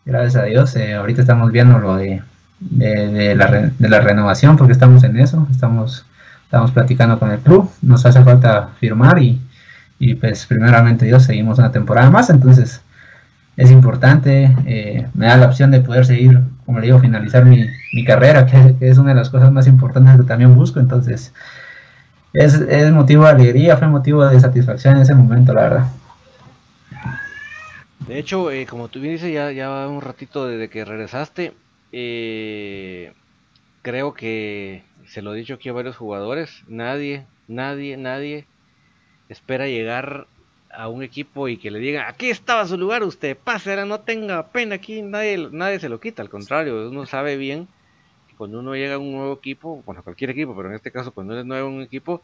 Gracias 0.05 0.35
a 0.37 0.45
Dios, 0.45 0.75
eh, 0.75 0.95
ahorita 0.95 1.21
estamos 1.21 1.51
viendo 1.51 1.79
lo 1.79 1.97
de, 1.97 2.21
de, 2.59 3.35
la, 3.35 3.71
de 3.77 3.89
la 3.89 4.01
renovación 4.01 4.57
porque 4.57 4.73
estamos 4.73 5.03
en 5.03 5.17
eso, 5.17 5.47
estamos, 5.51 6.05
estamos 6.43 6.71
platicando 6.71 7.19
con 7.19 7.31
el 7.31 7.39
club, 7.39 7.69
nos 7.81 8.05
hace 8.05 8.23
falta 8.23 8.69
firmar 8.79 9.21
y, 9.21 9.39
y 9.99 10.15
pues 10.15 10.45
primeramente 10.45 11.05
Dios 11.05 11.23
seguimos 11.23 11.59
una 11.59 11.71
temporada 11.71 12.09
más, 12.09 12.29
entonces 12.29 12.81
es 13.57 13.71
importante, 13.71 14.55
eh, 14.65 15.07
me 15.13 15.25
da 15.25 15.37
la 15.37 15.47
opción 15.47 15.69
de 15.71 15.81
poder 15.81 16.05
seguir, 16.05 16.39
como 16.65 16.79
le 16.79 16.87
digo, 16.87 16.99
finalizar 16.99 17.43
mi, 17.43 17.65
mi 17.93 18.05
carrera, 18.05 18.45
que, 18.45 18.75
es 18.79 18.97
una 18.97 19.09
de 19.09 19.15
las 19.15 19.29
cosas 19.29 19.51
más 19.51 19.67
importantes 19.67 20.15
que 20.15 20.23
también 20.23 20.55
busco, 20.55 20.79
entonces 20.79 21.33
es, 22.31 22.53
es 22.53 22.91
motivo 22.91 23.25
de 23.25 23.31
alegría, 23.31 23.75
fue 23.75 23.87
motivo 23.87 24.25
de 24.25 24.39
satisfacción 24.39 24.95
en 24.95 25.01
ese 25.01 25.13
momento, 25.13 25.53
la 25.53 25.61
verdad. 25.61 25.87
De 28.07 28.17
hecho, 28.17 28.49
eh, 28.49 28.65
como 28.65 28.87
tú 28.87 29.01
bien 29.01 29.15
dices, 29.15 29.33
ya, 29.33 29.51
ya 29.51 29.87
un 29.87 30.01
ratito 30.01 30.47
desde 30.47 30.69
que 30.69 30.85
regresaste, 30.85 31.53
eh, 31.91 33.13
creo 33.81 34.13
que 34.13 34.83
se 35.05 35.21
lo 35.21 35.33
he 35.33 35.37
dicho 35.37 35.55
aquí 35.55 35.69
a 35.69 35.73
varios 35.73 35.97
jugadores, 35.97 36.63
nadie, 36.67 37.25
nadie, 37.47 37.97
nadie 37.97 38.45
espera 39.29 39.67
llegar 39.67 40.27
a 40.71 40.87
un 40.87 41.03
equipo 41.03 41.47
y 41.47 41.57
que 41.57 41.71
le 41.71 41.79
digan, 41.79 42.05
aquí 42.07 42.29
estaba 42.29 42.67
su 42.67 42.77
lugar, 42.77 43.03
usted 43.03 43.35
pase, 43.37 43.75
no 43.85 44.01
tenga 44.01 44.47
pena, 44.49 44.75
aquí 44.75 45.01
nadie, 45.01 45.49
nadie 45.51 45.79
se 45.79 45.89
lo 45.89 45.99
quita, 45.99 46.21
al 46.21 46.29
contrario, 46.29 46.89
uno 46.89 47.05
sabe 47.05 47.37
bien 47.37 47.67
que 48.27 48.35
cuando 48.35 48.59
uno 48.59 48.75
llega 48.75 48.95
a 48.95 48.99
un 48.99 49.11
nuevo 49.11 49.33
equipo, 49.33 49.81
bueno, 49.85 50.03
cualquier 50.03 50.29
equipo, 50.31 50.55
pero 50.55 50.69
en 50.69 50.75
este 50.75 50.91
caso 50.91 51.11
cuando 51.11 51.33
eres 51.33 51.45
nuevo 51.45 51.69
en 51.69 51.75
un 51.75 51.81
equipo, 51.81 52.21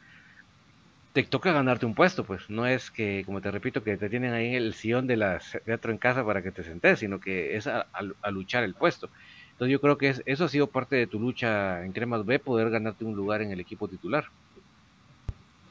te 1.15 1.23
toca 1.23 1.53
ganarte 1.53 1.85
un 1.85 1.95
puesto, 1.95 2.25
pues 2.25 2.49
no 2.49 2.67
es 2.67 2.91
que, 2.91 3.23
como 3.25 3.39
te 3.39 3.49
repito, 3.49 3.81
que 3.81 3.95
te 3.95 4.09
tienen 4.09 4.33
ahí 4.33 4.47
en 4.47 4.55
el 4.55 4.73
sillón 4.73 5.07
de 5.07 5.15
la 5.15 5.39
teatro 5.63 5.93
en 5.93 5.97
casa 5.97 6.25
para 6.25 6.41
que 6.41 6.51
te 6.51 6.61
sentes, 6.61 6.99
sino 6.99 7.21
que 7.21 7.55
es 7.55 7.67
a, 7.67 7.87
luchar 8.31 8.65
el 8.65 8.73
puesto. 8.73 9.09
Entonces 9.55 9.71
yo 9.71 9.79
creo 9.79 9.97
que 9.97 10.13
eso 10.25 10.43
ha 10.43 10.49
sido 10.49 10.67
parte 10.67 10.97
de 10.97 11.07
tu 11.07 11.17
lucha 11.17 11.85
en 11.85 11.93
Cremas 11.93 12.25
B, 12.25 12.39
poder 12.39 12.69
ganarte 12.69 13.05
un 13.05 13.15
lugar 13.15 13.41
en 13.41 13.51
el 13.51 13.61
equipo 13.61 13.87
titular. 13.87 14.25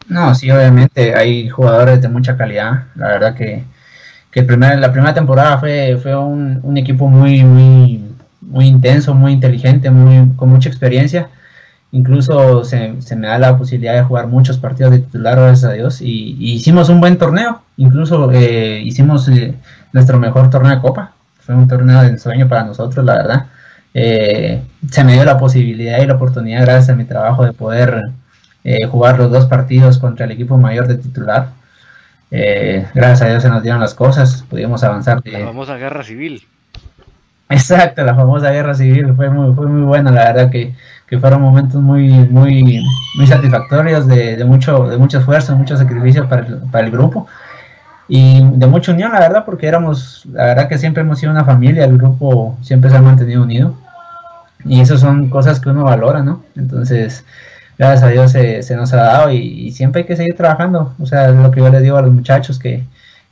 No, 0.08 0.34
sí, 0.34 0.50
obviamente 0.50 1.14
hay 1.14 1.50
jugadores 1.50 2.00
de 2.00 2.08
mucha 2.08 2.34
calidad. 2.34 2.84
La 2.94 3.08
verdad 3.08 3.34
que, 3.34 3.62
que 4.30 4.40
la 4.40 4.90
primera 4.90 5.12
temporada 5.12 5.58
fue, 5.58 5.98
fue 6.02 6.16
un, 6.16 6.76
equipo 6.78 7.08
muy, 7.08 7.44
muy, 7.44 8.02
muy 8.40 8.66
intenso, 8.66 9.12
muy 9.12 9.32
inteligente, 9.32 9.90
muy, 9.90 10.34
con 10.34 10.48
mucha 10.48 10.70
experiencia. 10.70 11.28
Incluso 11.92 12.64
se, 12.64 12.94
me 13.16 13.26
da 13.26 13.38
la 13.38 13.58
posibilidad 13.58 13.96
de 13.96 14.02
jugar 14.02 14.28
muchos 14.28 14.56
partidos 14.56 14.92
de 14.92 15.00
titular, 15.00 15.36
gracias 15.36 15.70
a 15.70 15.74
Dios. 15.74 16.00
Y, 16.00 16.36
hicimos 16.40 16.88
un 16.88 17.00
buen 17.00 17.18
torneo. 17.18 17.60
Incluso 17.76 18.32
eh, 18.32 18.80
hicimos 18.82 19.28
eh, 19.28 19.54
nuestro 19.92 20.18
mejor 20.18 20.48
torneo 20.48 20.74
de 20.74 20.80
copa. 20.80 21.12
Fue 21.40 21.54
un 21.54 21.68
torneo 21.68 22.00
de 22.00 22.08
ensueño 22.08 22.48
para 22.48 22.64
nosotros, 22.64 23.04
la 23.04 23.16
verdad. 23.16 23.46
Eh, 23.96 24.60
se 24.90 25.04
me 25.04 25.12
dio 25.12 25.24
la 25.24 25.38
posibilidad 25.38 26.02
y 26.02 26.06
la 26.06 26.14
oportunidad, 26.14 26.62
gracias 26.62 26.90
a 26.90 26.96
mi 26.96 27.04
trabajo, 27.04 27.44
de 27.44 27.52
poder 27.52 28.02
eh, 28.64 28.86
jugar 28.86 29.18
los 29.18 29.30
dos 29.30 29.46
partidos 29.46 29.98
contra 29.98 30.26
el 30.26 30.32
equipo 30.32 30.58
mayor 30.58 30.88
de 30.88 30.96
titular. 30.96 31.50
Eh, 32.32 32.86
gracias 32.92 33.22
a 33.22 33.28
Dios 33.28 33.42
se 33.44 33.48
nos 33.48 33.62
dieron 33.62 33.80
las 33.80 33.94
cosas, 33.94 34.44
pudimos 34.50 34.82
avanzar. 34.82 35.22
La 35.24 35.46
famosa 35.46 35.76
guerra 35.76 36.02
civil. 36.02 36.44
Exacto, 37.48 38.02
la 38.04 38.16
famosa 38.16 38.50
guerra 38.50 38.74
civil 38.74 39.14
fue 39.14 39.30
muy, 39.30 39.54
fue 39.54 39.68
muy 39.68 39.82
buena, 39.82 40.10
la 40.10 40.32
verdad 40.32 40.50
que, 40.50 40.74
fueron 41.20 41.42
momentos 41.42 41.80
muy, 41.80 42.08
muy, 42.08 42.82
muy 43.16 43.26
satisfactorios, 43.28 44.08
de, 44.08 44.44
mucho, 44.44 44.88
de 44.88 44.96
mucho 44.96 45.20
esfuerzo, 45.20 45.54
mucho 45.54 45.76
sacrificio 45.76 46.28
para 46.28 46.44
el, 46.44 46.56
para 46.72 46.86
el 46.86 46.90
grupo 46.90 47.28
y 48.08 48.42
de 48.42 48.66
mucha 48.66 48.90
unión, 48.90 49.12
la 49.12 49.20
verdad, 49.20 49.44
porque 49.44 49.68
éramos, 49.68 50.26
la 50.32 50.46
verdad 50.46 50.68
que 50.68 50.76
siempre 50.76 51.02
hemos 51.02 51.20
sido 51.20 51.30
una 51.30 51.44
familia, 51.44 51.84
el 51.84 51.96
grupo 51.96 52.58
siempre 52.62 52.90
se 52.90 52.96
ha 52.96 53.02
mantenido 53.02 53.44
unido 53.44 53.76
y 54.64 54.80
eso 54.80 54.96
son 54.98 55.28
cosas 55.28 55.60
que 55.60 55.68
uno 55.68 55.84
valora, 55.84 56.22
¿no? 56.22 56.42
Entonces, 56.56 57.24
gracias 57.78 58.02
a 58.02 58.08
Dios 58.08 58.32
se, 58.32 58.76
nos 58.76 58.92
ha 58.92 58.96
dado 58.96 59.30
y, 59.30 59.72
siempre 59.72 60.02
hay 60.02 60.06
que 60.06 60.16
seguir 60.16 60.36
trabajando. 60.36 60.94
O 61.00 61.06
sea, 61.06 61.30
lo 61.30 61.50
que 61.50 61.60
yo 61.60 61.68
les 61.68 61.82
digo 61.82 61.96
a 61.96 62.02
los 62.02 62.12
muchachos, 62.12 62.58
que, 62.58 62.84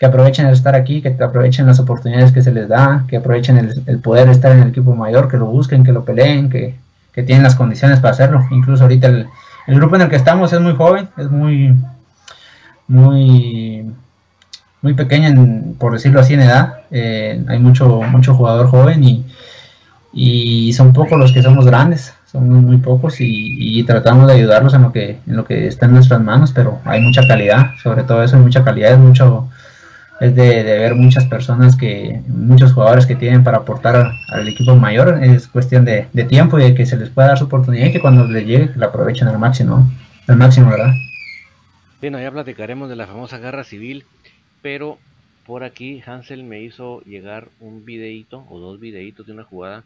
aprovechen 0.02 0.46
el 0.46 0.52
estar 0.52 0.74
aquí, 0.74 1.00
que 1.00 1.16
aprovechen 1.22 1.64
las 1.64 1.78
oportunidades 1.78 2.32
que 2.32 2.42
se 2.42 2.50
les 2.50 2.68
da, 2.68 3.04
que 3.06 3.18
aprovechen 3.18 3.72
el, 3.86 4.00
poder 4.00 4.28
estar 4.30 4.50
en 4.50 4.62
el 4.62 4.68
equipo 4.70 4.96
mayor, 4.96 5.28
que 5.28 5.36
lo 5.36 5.46
busquen, 5.46 5.84
que 5.84 5.92
lo 5.92 6.04
peleen, 6.04 6.50
que, 6.50 6.74
tienen 7.14 7.42
las 7.42 7.54
condiciones 7.54 8.00
para 8.00 8.12
hacerlo. 8.12 8.44
Incluso 8.50 8.82
ahorita 8.82 9.06
el, 9.06 9.28
grupo 9.68 9.96
en 9.96 10.02
el 10.02 10.08
que 10.08 10.16
estamos 10.16 10.52
es 10.52 10.60
muy 10.60 10.74
joven, 10.74 11.08
es 11.16 11.30
muy, 11.30 11.76
muy, 12.88 13.92
muy 14.80 14.94
pequeña, 14.94 15.28
en, 15.28 15.76
por 15.78 15.92
decirlo 15.92 16.20
así, 16.20 16.34
en 16.34 16.40
edad. 16.40 16.80
Eh, 16.90 17.40
hay 17.46 17.58
mucho, 17.60 18.02
mucho 18.02 18.34
jugador 18.34 18.66
joven 18.68 19.04
y, 19.04 19.24
y 20.12 20.72
son 20.72 20.92
pocos 20.92 21.18
los 21.18 21.32
que 21.32 21.42
somos 21.42 21.64
grandes, 21.64 22.14
son 22.30 22.48
muy, 22.48 22.78
pocos 22.78 23.16
y, 23.20 23.82
tratamos 23.84 24.26
de 24.26 24.34
ayudarlos 24.34 24.74
en 24.74 24.82
lo 24.82 24.92
que 24.92 25.18
en 25.26 25.36
lo 25.36 25.44
que 25.44 25.66
está 25.66 25.86
en 25.86 25.92
nuestras 25.92 26.22
manos, 26.22 26.52
pero 26.52 26.80
hay 26.84 27.00
mucha 27.00 27.26
calidad, 27.26 27.72
sobre 27.82 28.04
todo 28.04 28.22
eso, 28.22 28.36
hay 28.36 28.42
mucha 28.42 28.64
calidad, 28.64 28.92
es 28.92 28.98
mucho 28.98 29.48
es 30.22 30.36
de, 30.36 30.62
ver 30.62 30.94
muchas 30.94 31.24
personas 31.24 31.76
que, 31.76 32.22
muchos 32.28 32.72
jugadores 32.72 33.06
que 33.06 33.16
tienen 33.16 33.42
para 33.42 33.58
aportar 33.58 34.12
al, 34.28 34.48
equipo 34.48 34.76
mayor, 34.76 35.18
es 35.22 35.48
cuestión 35.48 35.84
de, 35.84 36.06
tiempo 36.28 36.60
y 36.60 36.62
de 36.62 36.74
que 36.74 36.86
se 36.86 36.96
les 36.96 37.10
pueda 37.10 37.28
dar 37.28 37.38
su 37.38 37.46
oportunidad 37.46 37.86
y 37.86 37.92
que 37.92 38.00
cuando 38.00 38.26
les 38.28 38.46
llegue 38.46 38.70
la 38.76 38.86
aprovechen 38.86 39.26
al 39.26 39.40
máximo, 39.40 39.90
al 40.28 40.36
máximo, 40.36 40.70
¿verdad? 40.70 40.94
Bueno, 42.00 42.20
ya 42.20 42.30
platicaremos 42.30 42.88
de 42.88 42.96
la 42.96 43.08
famosa 43.08 43.38
guerra 43.38 43.64
civil, 43.64 44.04
pero 44.62 44.98
por 45.44 45.64
aquí 45.64 46.00
Hansel 46.06 46.44
me 46.44 46.62
hizo 46.62 47.00
llegar 47.00 47.48
un 47.58 47.84
videíto 47.84 48.46
o 48.48 48.60
dos 48.60 48.78
videitos 48.78 49.26
de 49.26 49.32
una 49.32 49.42
jugada. 49.42 49.82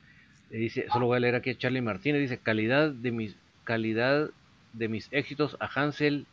Dice, 0.50 0.86
solo 0.92 1.06
voy 1.06 1.16
a 1.16 1.20
leer 1.20 1.34
aquí 1.34 1.54
Charlie 1.56 1.82
Martínez, 1.82 2.20
dice 2.20 2.38
calidad 2.38 2.90
de 2.90 3.10
mis 3.10 3.36
calidad 3.64 4.30
de 4.74 4.88
mis 4.88 5.08
éxitos 5.10 5.56
a 5.58 5.66
Hansel, 5.66 6.26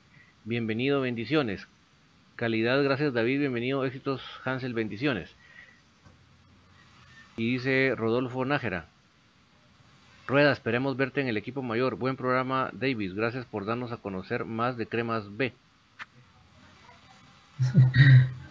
bienvenido, 0.43 1.01
bendiciones. 1.01 1.67
Calidad, 2.35 2.83
gracias 2.83 3.13
David, 3.13 3.39
bienvenido, 3.39 3.83
éxitos 3.85 4.21
Hansel, 4.45 4.73
bendiciones. 4.73 5.35
Y 7.37 7.53
dice 7.53 7.95
Rodolfo 7.95 8.45
Nájera. 8.45 8.85
Rueda, 10.27 10.51
esperemos 10.51 10.95
verte 10.95 11.19
en 11.21 11.27
el 11.27 11.37
equipo 11.37 11.63
mayor. 11.63 11.95
Buen 11.95 12.15
programa, 12.15 12.69
David. 12.71 13.13
Gracias 13.15 13.45
por 13.45 13.65
darnos 13.65 13.91
a 13.91 13.97
conocer 13.97 14.45
más 14.45 14.77
de 14.77 14.87
Cremas 14.87 15.35
B. 15.35 15.53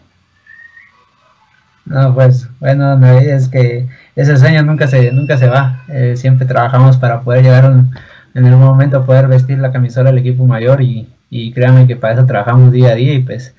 No, 1.92 2.14
pues 2.14 2.48
bueno, 2.59 3.07
es 3.07 3.48
que 3.48 3.87
ese 4.16 4.38
sueño 4.38 4.62
nunca 4.62 4.88
se, 4.88 5.12
nunca 5.12 5.37
se 5.37 5.46
va. 5.46 5.85
Eh, 5.88 6.14
siempre 6.16 6.46
trabajamos 6.46 6.96
para 6.96 7.20
poder 7.20 7.44
llegar 7.44 7.70
en 8.35 8.46
algún 8.46 8.64
momento 8.64 9.05
poder 9.05 9.28
vestir 9.28 9.59
la 9.59 9.72
camisola 9.72 10.11
del 10.11 10.20
equipo 10.20 10.46
mayor 10.46 10.81
y, 10.81 11.07
y 11.28 11.52
créanme 11.52 11.87
que 11.87 11.96
para 11.96 12.14
eso 12.14 12.24
trabajamos 12.24 12.72
día 12.72 12.92
a 12.92 12.94
día 12.94 13.12
y 13.12 13.18
pues 13.20 13.55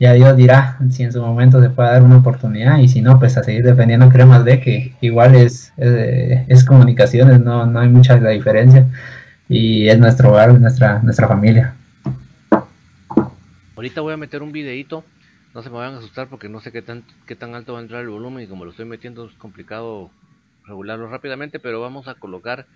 ya 0.00 0.14
Dios 0.14 0.36
dirá 0.36 0.78
si 0.90 1.04
en 1.04 1.12
su 1.12 1.20
momento 1.22 1.62
se 1.62 1.70
puede 1.70 1.90
dar 1.90 2.02
una 2.02 2.16
oportunidad 2.16 2.78
y 2.78 2.88
si 2.88 3.02
no, 3.02 3.20
pues 3.20 3.36
a 3.36 3.44
seguir 3.44 3.62
defendiendo 3.62 4.08
Cremas 4.08 4.42
B, 4.42 4.60
que 4.60 4.94
igual 5.00 5.36
es, 5.36 5.72
es, 5.76 6.64
comunicaciones, 6.64 7.38
no, 7.40 7.66
no 7.66 7.78
hay 7.78 7.88
mucha 7.88 8.18
la 8.18 8.30
diferencia 8.30 8.86
y 9.48 9.88
es 9.88 9.98
nuestro 9.98 10.30
hogar, 10.30 10.58
nuestra, 10.58 10.98
nuestra 11.00 11.28
familia. 11.28 11.74
Ahorita 13.76 14.00
voy 14.00 14.14
a 14.14 14.16
meter 14.16 14.42
un 14.42 14.50
videito, 14.50 15.04
no 15.54 15.62
se 15.62 15.70
me 15.70 15.76
vayan 15.76 15.94
a 15.94 15.98
asustar 15.98 16.28
porque 16.28 16.48
no 16.48 16.60
sé 16.60 16.72
qué 16.72 16.82
tan, 16.82 17.04
qué 17.26 17.36
tan 17.36 17.54
alto 17.54 17.72
va 17.72 17.80
a 17.80 17.82
entrar 17.82 18.02
el 18.02 18.08
volumen 18.08 18.44
y 18.44 18.46
como 18.46 18.64
lo 18.64 18.70
estoy 18.70 18.86
metiendo 18.86 19.26
es 19.26 19.32
complicado 19.34 20.10
regularlo 20.66 21.08
rápidamente, 21.08 21.58
pero 21.58 21.80
vamos 21.80 22.08
a 22.08 22.14
colocar 22.14 22.66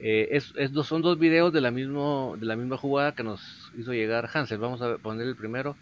eh, 0.00 0.28
es, 0.32 0.52
son 0.84 1.02
dos 1.02 1.18
videos 1.18 1.52
de 1.52 1.60
la, 1.60 1.70
mismo, 1.70 2.36
de 2.38 2.46
la 2.46 2.56
misma 2.56 2.76
jugada 2.76 3.14
que 3.14 3.22
nos 3.22 3.40
hizo 3.76 3.92
llegar 3.92 4.28
Hansel. 4.32 4.58
Vamos 4.58 4.82
a 4.82 4.98
poner 4.98 5.26
el 5.26 5.36
primero 5.36 5.76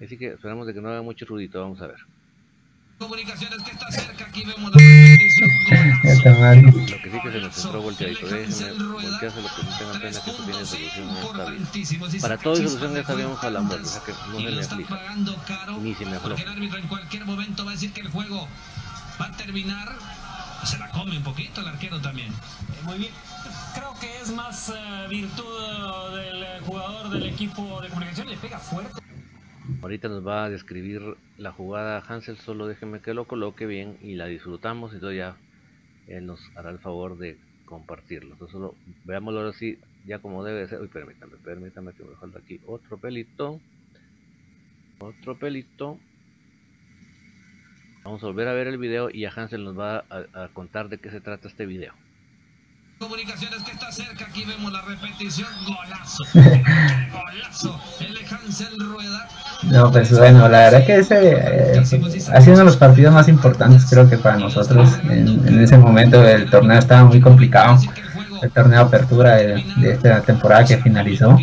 Así 0.00 0.18
que 0.18 0.32
esperamos 0.32 0.66
de 0.66 0.74
que 0.74 0.80
no 0.80 0.88
haga 0.90 1.02
mucho 1.02 1.24
ruidito, 1.24 1.60
vamos 1.60 1.80
a 1.80 1.86
ver. 1.86 2.13
Comunicaciones 2.98 3.62
que 3.62 3.70
está 3.72 3.90
cerca, 3.90 4.24
aquí 4.24 4.44
vemos 4.44 4.70
la 4.70 4.78
repetición. 4.78 5.50
Lo 6.64 7.02
que 7.02 7.10
sí 7.10 7.20
que 7.22 7.32
se 7.32 7.40
nos 7.40 7.64
entró 7.64 7.82
volteadito, 7.82 8.26
déjenme 8.26 8.92
voltearse 8.92 9.42
lo 9.42 9.48
que 9.48 9.62
no 9.62 9.78
tengan 9.78 10.00
pena 10.00 10.10
que 10.10 10.30
esto 10.30 10.44
tiene 10.44 10.64
solución 10.64 11.08
en 11.54 12.12
esta 12.12 12.28
Para 12.28 12.38
todo 12.38 12.54
y 12.54 12.68
solución 12.68 12.94
ya 12.94 13.04
sabíamos 13.04 13.42
a 13.42 13.50
la 13.50 13.60
muerte, 13.60 13.86
o 13.86 13.90
sea 13.90 14.02
que 14.02 14.12
no 14.12 14.38
se 14.38 14.50
me 14.50 14.60
aflija. 14.60 14.98
Ni 15.80 15.94
se 15.94 16.06
me 16.06 16.16
afloja. 16.16 16.42
el 16.42 16.48
árbitro 16.48 16.78
en 16.78 16.86
cualquier 16.88 17.24
momento 17.24 17.64
va 17.64 17.72
a 17.72 17.74
decir 17.74 17.92
que 17.92 18.00
el 18.00 18.08
juego 18.08 18.48
va 19.20 19.26
a 19.26 19.32
terminar. 19.32 19.96
Se 20.64 20.78
la 20.78 20.88
come 20.90 21.16
un 21.16 21.22
poquito 21.22 21.60
el 21.60 21.68
arquero 21.68 22.00
también. 22.00 22.32
Eh, 22.32 22.82
muy 22.84 22.98
bien. 22.98 23.12
Creo 23.74 23.94
que 24.00 24.20
es 24.20 24.30
más 24.30 24.70
uh, 24.70 25.08
virtud 25.10 26.16
del 26.16 26.60
jugador 26.64 27.10
del 27.10 27.26
equipo 27.26 27.82
de 27.82 27.88
comunicación, 27.88 28.30
le 28.30 28.36
pega 28.36 28.58
fuerte. 28.58 29.02
Ahorita 29.84 30.08
nos 30.08 30.26
va 30.26 30.46
a 30.46 30.48
describir 30.48 31.02
la 31.36 31.52
jugada 31.52 32.02
Hansel, 32.08 32.38
solo 32.38 32.66
déjenme 32.66 33.02
que 33.02 33.12
lo 33.12 33.26
coloque 33.26 33.66
bien 33.66 33.98
y 34.00 34.14
la 34.14 34.24
disfrutamos 34.24 34.92
y 34.92 34.94
entonces 34.94 35.18
ya 35.18 35.36
él 36.06 36.24
nos 36.24 36.40
hará 36.56 36.70
el 36.70 36.78
favor 36.78 37.18
de 37.18 37.38
compartirlo. 37.66 38.32
Entonces 38.32 38.54
solo 38.54 38.74
veámoslo 39.04 39.40
ahora 39.40 39.52
sí, 39.52 39.78
ya 40.06 40.20
como 40.20 40.42
debe 40.42 40.66
ser. 40.68 40.80
Uy, 40.80 40.88
permítame, 40.88 41.36
permítame 41.36 41.92
que 41.92 42.02
me 42.02 42.16
falta 42.16 42.38
aquí 42.38 42.62
otro 42.66 42.96
pelito. 42.96 43.60
Otro 45.00 45.38
pelito. 45.38 45.98
Vamos 48.04 48.22
a 48.22 48.26
volver 48.28 48.48
a 48.48 48.54
ver 48.54 48.68
el 48.68 48.78
video 48.78 49.10
y 49.10 49.26
a 49.26 49.32
Hansel 49.36 49.64
nos 49.64 49.78
va 49.78 49.98
a, 50.08 50.44
a 50.44 50.48
contar 50.54 50.88
de 50.88 50.96
qué 50.96 51.10
se 51.10 51.20
trata 51.20 51.46
este 51.46 51.66
video. 51.66 51.92
Comunicaciones 52.98 53.62
que 53.64 53.72
está 53.72 53.92
cerca, 53.92 54.24
aquí 54.24 54.44
vemos 54.44 54.72
la 54.72 54.80
repetición, 54.80 55.50
golazo, 55.66 56.24
golazo, 57.12 57.78
el 58.00 58.16
Hansel 58.24 58.80
Rueda. 58.80 59.28
No, 59.70 59.90
pues 59.90 60.16
bueno, 60.16 60.48
la 60.48 60.70
verdad 60.70 60.84
que 60.84 60.96
ese 60.96 61.32
eh, 61.32 61.78
ha 61.78 61.84
sido 62.40 62.52
uno 62.52 62.58
de 62.58 62.64
los 62.64 62.76
partidos 62.76 63.12
más 63.12 63.28
importantes 63.28 63.86
creo 63.88 64.08
que 64.08 64.18
para 64.18 64.36
nosotros. 64.36 64.98
En, 65.08 65.58
ese 65.58 65.78
momento 65.78 66.26
el 66.26 66.48
torneo 66.50 66.78
estaba 66.78 67.04
muy 67.04 67.20
complicado, 67.20 67.78
el 68.42 68.50
torneo 68.50 68.80
de 68.80 68.84
apertura 68.84 69.36
de, 69.36 69.64
esta 69.84 70.20
temporada 70.20 70.64
que 70.64 70.78
finalizó. 70.78 71.38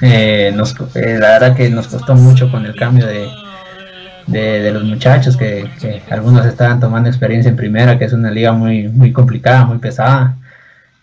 Eh, 0.00 0.52
nos, 0.54 0.74
eh, 0.94 1.18
la 1.18 1.38
verdad 1.38 1.56
que 1.56 1.68
nos 1.70 1.88
costó 1.88 2.14
mucho 2.14 2.50
con 2.50 2.64
el 2.64 2.74
cambio 2.74 3.06
de, 3.06 3.28
de, 4.26 4.70
los 4.70 4.84
muchachos, 4.84 5.36
que, 5.36 5.68
que, 5.80 6.02
algunos 6.10 6.46
estaban 6.46 6.80
tomando 6.80 7.08
experiencia 7.08 7.50
en 7.50 7.56
primera, 7.56 7.98
que 7.98 8.04
es 8.04 8.12
una 8.12 8.30
liga 8.30 8.52
muy, 8.52 8.88
muy 8.88 9.12
complicada, 9.12 9.64
muy 9.64 9.78
pesada 9.78 10.36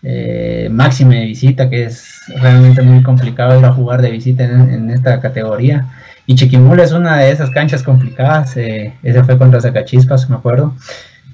eh, 0.08 0.68
máxima 0.70 1.14
de 1.14 1.24
visita, 1.24 1.68
que 1.68 1.82
es 1.84 2.20
realmente 2.40 2.80
muy 2.82 3.02
complicado 3.02 3.58
ir 3.58 3.64
a 3.64 3.72
jugar 3.72 4.02
de 4.02 4.12
visita 4.12 4.44
en, 4.44 4.88
esta 4.90 5.20
categoría. 5.20 5.86
Y 6.26 6.34
Chiquimula 6.34 6.82
es 6.82 6.92
una 6.92 7.18
de 7.18 7.30
esas 7.30 7.50
canchas 7.50 7.82
complicadas, 7.82 8.56
eh, 8.56 8.94
ese 9.02 9.22
fue 9.24 9.38
contra 9.38 9.60
Zacachispas, 9.60 10.28
me 10.28 10.36
acuerdo. 10.36 10.74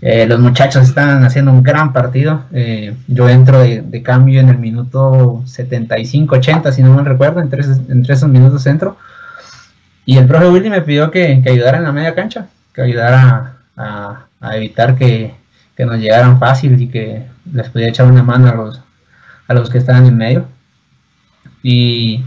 Eh, 0.03 0.27
los 0.27 0.41
muchachos 0.41 0.89
estaban 0.89 1.25
haciendo 1.25 1.51
un 1.51 1.63
gran 1.63 1.93
partido. 1.93 2.45
Eh, 2.53 2.95
yo 3.07 3.29
entro 3.29 3.61
de, 3.61 4.03
cambio 4.03 4.41
en 4.41 4.49
el 4.49 4.59
minuto 4.59 5.43
75-80, 5.47 6.73
si 6.73 6.83
no 6.83 6.95
me 6.95 7.03
recuerdo, 7.05 7.41
entre, 7.41 7.63
entre 7.65 8.15
esos 8.15 8.29
minutos 8.29 8.67
entro. 8.67 8.97
Y 10.05 10.19
el 10.19 10.27
profe 10.27 10.49
Willy 10.49 10.69
me 10.69 10.83
pidió 10.83 11.11
que, 11.11 11.43
ayudara 11.47 11.79
en 11.79 11.85
la 11.85 11.93
media 11.93 12.15
cancha, 12.15 12.49
que 12.75 12.83
ayudara 12.83 13.57
a 13.77 14.57
evitar 14.57 14.97
que, 14.97 15.35
que 15.77 15.87
nos 15.87 15.99
llegaran 15.99 16.39
fácil 16.39 16.81
y 16.81 16.89
que 16.89 17.27
les 17.53 17.69
pudiera 17.69 17.91
echar 17.91 18.07
una 18.07 18.23
mano 18.23 18.49
a 18.49 18.55
los, 18.55 18.83
a 19.49 19.55
los 19.55 19.71
que 19.71 19.79
estaban 19.79 20.07
en 20.07 20.17
medio. 20.17 20.47
Y 21.63 22.25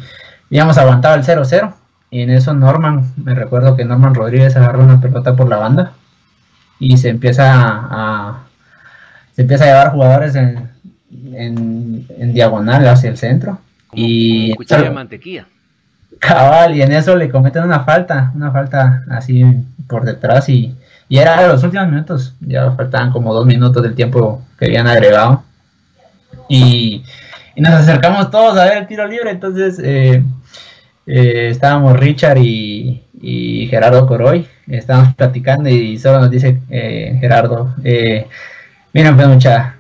habíamos 0.48 0.78
aguantado 0.78 1.16
el 1.16 1.24
0-0. 1.24 1.74
Y 2.10 2.22
en 2.22 2.30
eso 2.30 2.54
Norman, 2.54 3.14
me 3.18 3.34
recuerdo 3.34 3.76
que 3.76 3.86
Norman 3.86 4.16
Rodríguez 4.16 4.56
agarró 4.56 4.84
una 4.84 5.02
pelota 5.02 5.36
por 5.36 5.50
la 5.50 5.58
banda 5.58 5.94
y 6.80 6.98
se 6.98 7.10
empieza 7.10 7.52
a, 7.54 8.44
se 9.36 9.42
empieza 9.42 9.66
a 9.66 9.68
llevar 9.68 9.92
jugadores 9.92 10.36
en, 10.36 10.70
en, 11.34 12.34
diagonal 12.34 12.88
hacia 12.88 13.10
el 13.10 13.18
centro. 13.18 13.60
y 13.94 14.54
mantequilla. 14.94 15.48
Cabal, 16.20 16.76
y 16.76 16.82
en 16.82 16.94
eso 16.94 17.16
le 17.16 17.30
cometen 17.30 17.64
una 17.64 17.82
falta, 17.82 18.32
una 18.36 18.52
falta 18.52 19.04
así 19.10 19.44
por 19.88 20.06
detrás 20.06 20.48
y 20.48 20.76
y 21.08 21.18
era 21.20 21.48
los 21.48 21.64
últimos 21.64 21.88
minutos, 21.88 22.34
ya 22.40 22.72
faltaban 22.72 23.12
como 23.12 23.34
dos 23.34 23.46
minutos 23.46 23.82
del 23.84 23.94
tiempo 23.94 24.44
que 24.58 24.66
habían 24.66 24.88
agregado. 24.88 25.44
Y, 26.50 27.04
nos 27.56 27.72
acercamos 27.72 28.32
todos 28.32 28.58
a 28.58 28.66
ver 28.66 28.80
el 28.80 28.88
tiro 28.88 29.08
libre, 29.08 29.30
entonces 29.32 29.80
eh, 29.82 30.22
eh, 31.08 31.50
estábamos 31.50 32.00
Richard 32.00 32.38
y, 32.38 33.02
Gerardo 33.70 34.06
Coroy, 34.06 34.48
estábamos 34.68 35.16
platicando 35.16 35.68
y 35.70 35.98
solo 35.98 36.20
nos 36.20 36.30
dice 36.30 36.60
eh, 36.70 37.18
Gerardo, 37.20 37.74
miren 38.94 39.16
pues 39.16 39.28
mucha, 39.28 39.78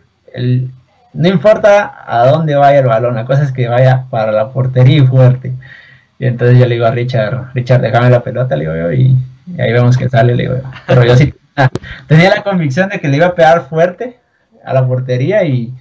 no 1.13 1.27
importa 1.27 2.03
a 2.07 2.25
dónde 2.25 2.55
vaya 2.55 2.79
el 2.79 2.88
balón, 2.88 3.13
la 3.13 3.25
cosa 3.25 3.43
es 3.43 3.51
que 3.51 3.67
vaya 3.67 4.05
para 4.09 4.31
la 4.31 4.49
portería 4.49 4.97
y 4.97 5.05
fuerte. 5.05 5.53
Y 6.17 6.25
entonces 6.25 6.57
yo 6.57 6.65
le 6.65 6.75
digo 6.75 6.88
a 6.88 6.91
Richard, 6.91 7.51
Richard, 7.53 7.81
déjame 7.81 8.09
la 8.09 8.23
pelota, 8.23 8.55
le 8.55 8.61
digo 8.63 8.75
yo, 8.75 8.91
y 8.91 9.15
y 9.47 9.61
ahí 9.61 9.71
vemos 9.71 9.97
que 9.97 10.09
sale, 10.09 10.35
le 10.35 10.43
digo, 10.43 10.55
pero 10.88 11.05
yo 11.05 11.15
sí 11.15 11.33
tenía 12.07 12.29
la 12.29 12.43
convicción 12.43 12.89
de 12.89 12.99
que 12.99 13.07
le 13.07 13.17
iba 13.17 13.27
a 13.27 13.35
pegar 13.35 13.67
fuerte 13.69 14.17
a 14.63 14.73
la 14.73 14.85
portería 14.85 15.43
y, 15.43 15.73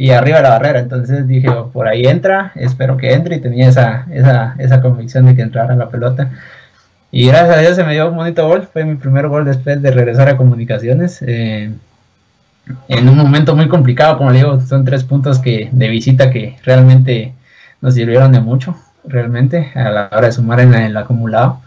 y 0.00 0.12
arriba 0.12 0.40
la 0.40 0.48
barrera. 0.48 0.80
Entonces 0.80 1.28
dije, 1.28 1.50
oh, 1.50 1.68
por 1.70 1.86
ahí 1.86 2.06
entra, 2.06 2.52
espero 2.54 2.96
que 2.96 3.12
entre 3.12 3.36
y 3.36 3.40
tenía 3.40 3.68
esa, 3.68 4.06
esa, 4.10 4.54
esa 4.56 4.80
convicción 4.80 5.26
de 5.26 5.36
que 5.36 5.42
entrara 5.42 5.76
la 5.76 5.90
pelota. 5.90 6.30
Y 7.10 7.26
gracias 7.26 7.56
a 7.58 7.60
Dios 7.60 7.76
se 7.76 7.84
me 7.84 7.92
dio 7.92 8.08
un 8.08 8.16
bonito 8.16 8.48
gol, 8.48 8.66
fue 8.72 8.84
mi 8.84 8.94
primer 8.94 9.28
gol 9.28 9.44
después 9.44 9.82
de 9.82 9.90
regresar 9.90 10.30
a 10.30 10.38
comunicaciones. 10.38 11.20
Eh, 11.20 11.70
en 12.88 13.08
un 13.10 13.16
momento 13.18 13.54
muy 13.54 13.68
complicado, 13.68 14.16
como 14.16 14.30
le 14.30 14.38
digo, 14.38 14.58
son 14.62 14.86
tres 14.86 15.04
puntos 15.04 15.38
que 15.38 15.68
de 15.70 15.88
visita 15.88 16.30
que 16.30 16.56
realmente 16.64 17.34
nos 17.82 17.92
sirvieron 17.92 18.32
de 18.32 18.40
mucho, 18.40 18.76
realmente, 19.04 19.70
a 19.74 19.90
la 19.90 20.08
hora 20.12 20.28
de 20.28 20.32
sumar 20.32 20.60
en 20.60 20.72
el 20.72 20.96
acumulado. 20.96 21.60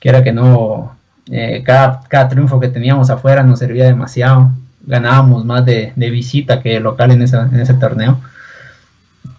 que 0.00 0.10
era 0.10 0.22
que 0.22 0.32
no, 0.32 0.96
eh, 1.30 1.62
cada, 1.64 2.02
cada 2.08 2.28
triunfo 2.28 2.60
que 2.60 2.68
teníamos 2.68 3.08
afuera 3.08 3.42
nos 3.42 3.58
servía 3.58 3.86
demasiado, 3.86 4.50
ganábamos 4.86 5.44
más 5.44 5.64
de, 5.64 5.92
visita 5.96 6.60
que 6.60 6.80
local 6.80 7.10
en, 7.10 7.22
en 7.22 7.60
ese 7.60 7.74
torneo. 7.74 8.20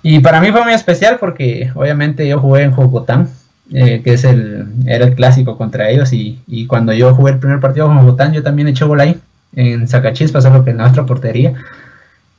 Y 0.04 0.20
para 0.20 0.42
mí 0.42 0.52
fue 0.52 0.64
muy 0.64 0.74
especial 0.74 1.18
porque 1.20 1.72
obviamente 1.76 2.28
yo 2.28 2.40
jugué 2.40 2.64
en 2.64 2.72
Jocotán, 2.72 3.30
eh, 3.74 4.02
que 4.04 4.14
es 4.14 4.24
el, 4.24 4.66
era 4.86 5.06
el 5.06 5.16
clásico 5.16 5.58
contra 5.58 5.90
ellos, 5.90 6.12
y, 6.14 6.42
y, 6.48 6.66
cuando 6.68 6.92
yo 6.94 7.14
jugué 7.14 7.34
el 7.34 7.40
primer 7.40 7.60
partido 7.60 7.88
con 7.88 8.00
Jocotán, 8.00 8.34
yo 8.34 8.44
también 8.44 8.68
eché 8.68 8.84
gol 8.86 9.00
ahí, 9.00 9.20
en 9.56 9.88
Zacachispas, 9.88 10.44
solo 10.44 10.64
que 10.64 10.72
en 10.72 10.78
nuestra 10.78 11.06
portería. 11.06 11.54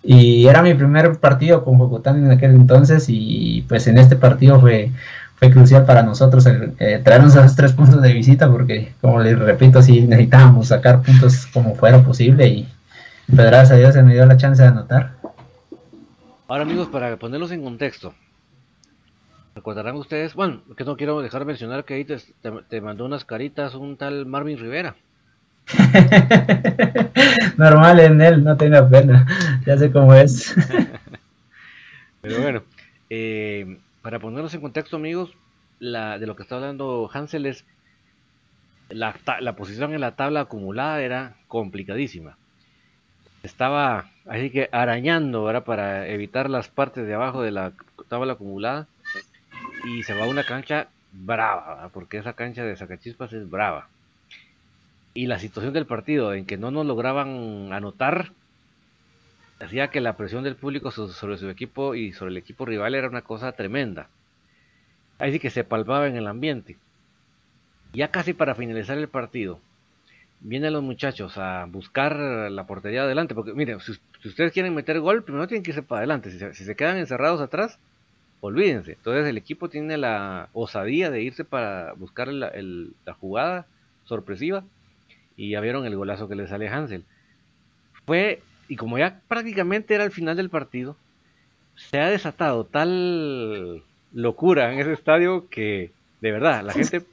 Y 0.02 0.46
era 0.48 0.62
mi 0.62 0.74
primer 0.74 1.18
partido 1.18 1.64
con 1.64 1.78
Jocotán 1.78 2.24
en 2.24 2.30
aquel 2.32 2.50
entonces, 2.50 3.06
y 3.08 3.64
pues 3.68 3.86
en 3.86 3.98
este 3.98 4.16
partido 4.16 4.60
fue, 4.60 4.90
fue 5.36 5.50
crucial 5.50 5.84
para 5.84 6.02
nosotros 6.02 6.44
el, 6.46 6.74
eh, 6.80 7.00
traernos 7.02 7.36
esos 7.36 7.54
tres 7.54 7.72
puntos 7.72 8.02
de 8.02 8.12
visita, 8.12 8.50
porque 8.50 8.92
como 9.00 9.20
les 9.20 9.38
repito, 9.38 9.80
sí 9.82 10.02
necesitábamos 10.02 10.68
sacar 10.68 11.02
puntos 11.02 11.46
como 11.46 11.76
fuera 11.76 12.02
posible, 12.02 12.48
y 12.48 12.68
pues 13.26 13.46
gracias 13.46 13.72
a 13.72 13.76
Dios 13.76 13.94
se 13.94 14.02
me 14.02 14.14
dio 14.14 14.26
la 14.26 14.36
chance 14.36 14.62
de 14.62 14.68
anotar. 14.68 15.12
Ahora 16.48 16.64
amigos, 16.64 16.88
para 16.88 17.16
ponerlos 17.16 17.50
en 17.52 17.62
contexto, 17.62 18.14
recordarán 19.54 19.96
ustedes, 19.96 20.34
bueno, 20.34 20.60
que 20.76 20.84
no 20.84 20.98
quiero 20.98 21.22
dejar 21.22 21.40
de 21.40 21.46
mencionar 21.46 21.84
que 21.84 21.94
ahí 21.94 22.04
te, 22.04 22.80
mandó 22.82 23.06
unas 23.06 23.24
caritas 23.24 23.74
un 23.74 23.96
tal 23.96 24.26
Marvin 24.26 24.58
Rivera. 24.58 24.94
Normal 27.56 28.00
en 28.00 28.20
él, 28.20 28.44
no 28.44 28.56
tenga 28.56 28.86
pena, 28.86 29.26
ya 29.64 29.78
sé 29.78 29.90
cómo 29.90 30.12
es. 30.12 30.54
Pero 32.20 32.42
bueno, 32.42 32.62
eh, 33.08 33.78
para 34.02 34.18
ponerlos 34.18 34.52
en 34.52 34.60
contexto 34.60 34.96
amigos, 34.96 35.30
la, 35.78 36.18
de 36.18 36.26
lo 36.26 36.36
que 36.36 36.42
está 36.42 36.56
hablando 36.56 37.10
Hansel 37.12 37.46
es 37.46 37.64
la, 38.90 39.16
la 39.40 39.56
posición 39.56 39.94
en 39.94 40.00
la 40.00 40.16
tabla 40.16 40.40
acumulada 40.40 41.00
era 41.00 41.36
complicadísima 41.48 42.36
estaba 43.42 44.10
así 44.26 44.50
que 44.50 44.68
arañando 44.72 45.44
¿verdad? 45.44 45.64
para 45.64 46.08
evitar 46.08 46.48
las 46.48 46.68
partes 46.68 47.06
de 47.06 47.14
abajo 47.14 47.42
de 47.42 47.50
la 47.50 47.72
tabla 48.08 48.34
acumulada 48.34 48.86
y 49.84 50.02
se 50.04 50.14
va 50.14 50.24
a 50.24 50.28
una 50.28 50.44
cancha 50.44 50.88
brava, 51.12 51.90
porque 51.92 52.18
esa 52.18 52.34
cancha 52.34 52.64
de 52.64 52.76
Sacachispas 52.76 53.32
es 53.32 53.48
brava. 53.48 53.88
Y 55.14 55.26
la 55.26 55.38
situación 55.38 55.72
del 55.72 55.86
partido 55.86 56.32
en 56.34 56.46
que 56.46 56.56
no 56.56 56.70
nos 56.70 56.86
lograban 56.86 57.72
anotar 57.72 58.32
hacía 59.60 59.88
que 59.88 60.00
la 60.00 60.16
presión 60.16 60.42
del 60.42 60.56
público 60.56 60.90
sobre 60.90 61.36
su 61.36 61.48
equipo 61.50 61.94
y 61.94 62.12
sobre 62.12 62.30
el 62.30 62.36
equipo 62.36 62.64
rival 62.64 62.94
era 62.94 63.08
una 63.08 63.22
cosa 63.22 63.52
tremenda. 63.52 64.08
Así 65.18 65.38
que 65.38 65.50
se 65.50 65.64
palpaba 65.64 66.08
en 66.08 66.16
el 66.16 66.26
ambiente. 66.26 66.76
Ya 67.92 68.08
casi 68.08 68.32
para 68.32 68.54
finalizar 68.54 68.96
el 68.98 69.08
partido, 69.08 69.60
vienen 70.42 70.72
los 70.72 70.82
muchachos 70.82 71.38
a 71.38 71.66
buscar 71.66 72.16
la 72.16 72.66
portería 72.66 73.02
adelante, 73.02 73.34
porque 73.34 73.54
miren, 73.54 73.80
si, 73.80 73.92
ustedes 74.24 74.52
quieren 74.52 74.74
meter 74.74 75.00
gol, 75.00 75.22
primero 75.22 75.46
tienen 75.46 75.62
que 75.62 75.70
irse 75.70 75.82
para 75.82 76.00
adelante, 76.00 76.30
si 76.30 76.64
se, 76.64 76.76
quedan 76.76 76.98
encerrados 76.98 77.40
atrás, 77.40 77.78
olvídense. 78.40 78.92
Entonces 78.92 79.26
el 79.26 79.38
equipo 79.38 79.68
tiene 79.68 79.96
la 79.96 80.48
osadía 80.52 81.10
de 81.10 81.22
irse 81.22 81.44
para 81.44 81.92
buscar 81.94 82.28
la, 82.28 82.52
jugada 83.20 83.66
sorpresiva 84.04 84.64
y 85.36 85.50
ya 85.50 85.60
vieron 85.60 85.86
el 85.86 85.96
golazo 85.96 86.28
que 86.28 86.34
le 86.34 86.48
sale 86.48 86.68
a 86.68 86.76
Hansel. 86.76 87.04
Fue, 88.04 88.42
y 88.68 88.76
como 88.76 88.98
ya 88.98 89.20
prácticamente 89.28 89.94
era 89.94 90.04
el 90.04 90.10
final 90.10 90.36
del 90.36 90.50
partido, 90.50 90.96
se 91.76 92.00
ha 92.00 92.10
desatado 92.10 92.64
tal 92.64 93.82
locura 94.12 94.72
en 94.72 94.80
ese 94.80 94.92
estadio 94.92 95.48
que, 95.48 95.92
de 96.20 96.32
verdad, 96.32 96.64
la 96.64 96.72
gente 96.72 97.04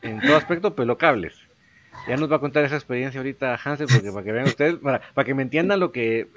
en 0.00 0.20
todo 0.20 0.36
aspecto 0.36 0.76
peló 0.76 0.96
cables 0.96 1.47
ya 2.06 2.16
nos 2.16 2.30
va 2.30 2.36
a 2.36 2.40
contar 2.40 2.64
esa 2.64 2.76
experiencia 2.76 3.20
ahorita 3.20 3.58
Hansel, 3.62 3.88
porque 3.92 4.12
para 4.12 4.24
que 4.24 4.32
vean 4.32 4.46
ustedes, 4.46 4.76
para, 4.76 5.24
que 5.24 5.34
me 5.34 5.42
entiendan 5.42 5.80
lo 5.80 5.92
que, 5.92 6.28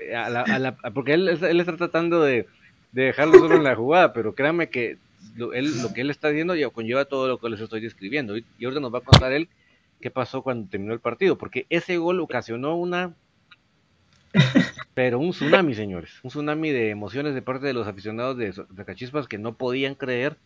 porque 0.94 1.14
él, 1.14 1.28
está 1.30 1.78
tratando 1.78 2.22
de, 2.22 2.48
dejarlo 2.92 3.40
solo 3.40 3.56
en 3.56 3.64
la 3.64 3.76
jugada, 3.76 4.14
pero 4.14 4.36
créanme 4.36 4.70
que 4.70 4.98
lo, 5.36 5.54
él, 5.54 5.82
lo 5.82 5.94
que 5.94 6.02
él 6.02 6.10
está 6.10 6.30
diciendo 6.30 6.56
ya 6.56 6.70
conlleva 6.70 7.06
todo 7.06 7.28
lo 7.28 7.38
que 7.40 7.50
les 7.50 7.62
estoy 7.62 7.82
describiendo. 7.82 8.38
Y, 8.38 8.46
ahorita 8.64 8.82
nos 8.82 8.94
va 8.94 9.00
a 9.00 9.02
contar 9.02 9.32
él 9.32 9.50
qué 10.02 10.12
pasó 10.12 10.42
cuando 10.42 10.70
terminó 10.70 10.94
el 10.94 11.00
partido, 11.00 11.38
porque 11.38 11.68
ese 11.70 11.98
gol 11.98 12.20
ocasionó 12.20 12.76
una, 12.76 13.14
pero 14.94 15.20
un 15.20 15.32
tsunami, 15.32 15.74
señores, 15.76 16.20
un 16.24 16.30
tsunami 16.30 16.72
de 16.72 16.90
emociones 16.90 17.34
de 17.34 17.42
parte 17.42 17.68
de 17.68 17.74
los 17.74 17.88
aficionados 17.88 18.38
de 18.38 18.52
Zacachispas 18.52 19.28
que 19.28 19.38
no 19.38 19.56
podían 19.56 19.96
creer 19.96 20.38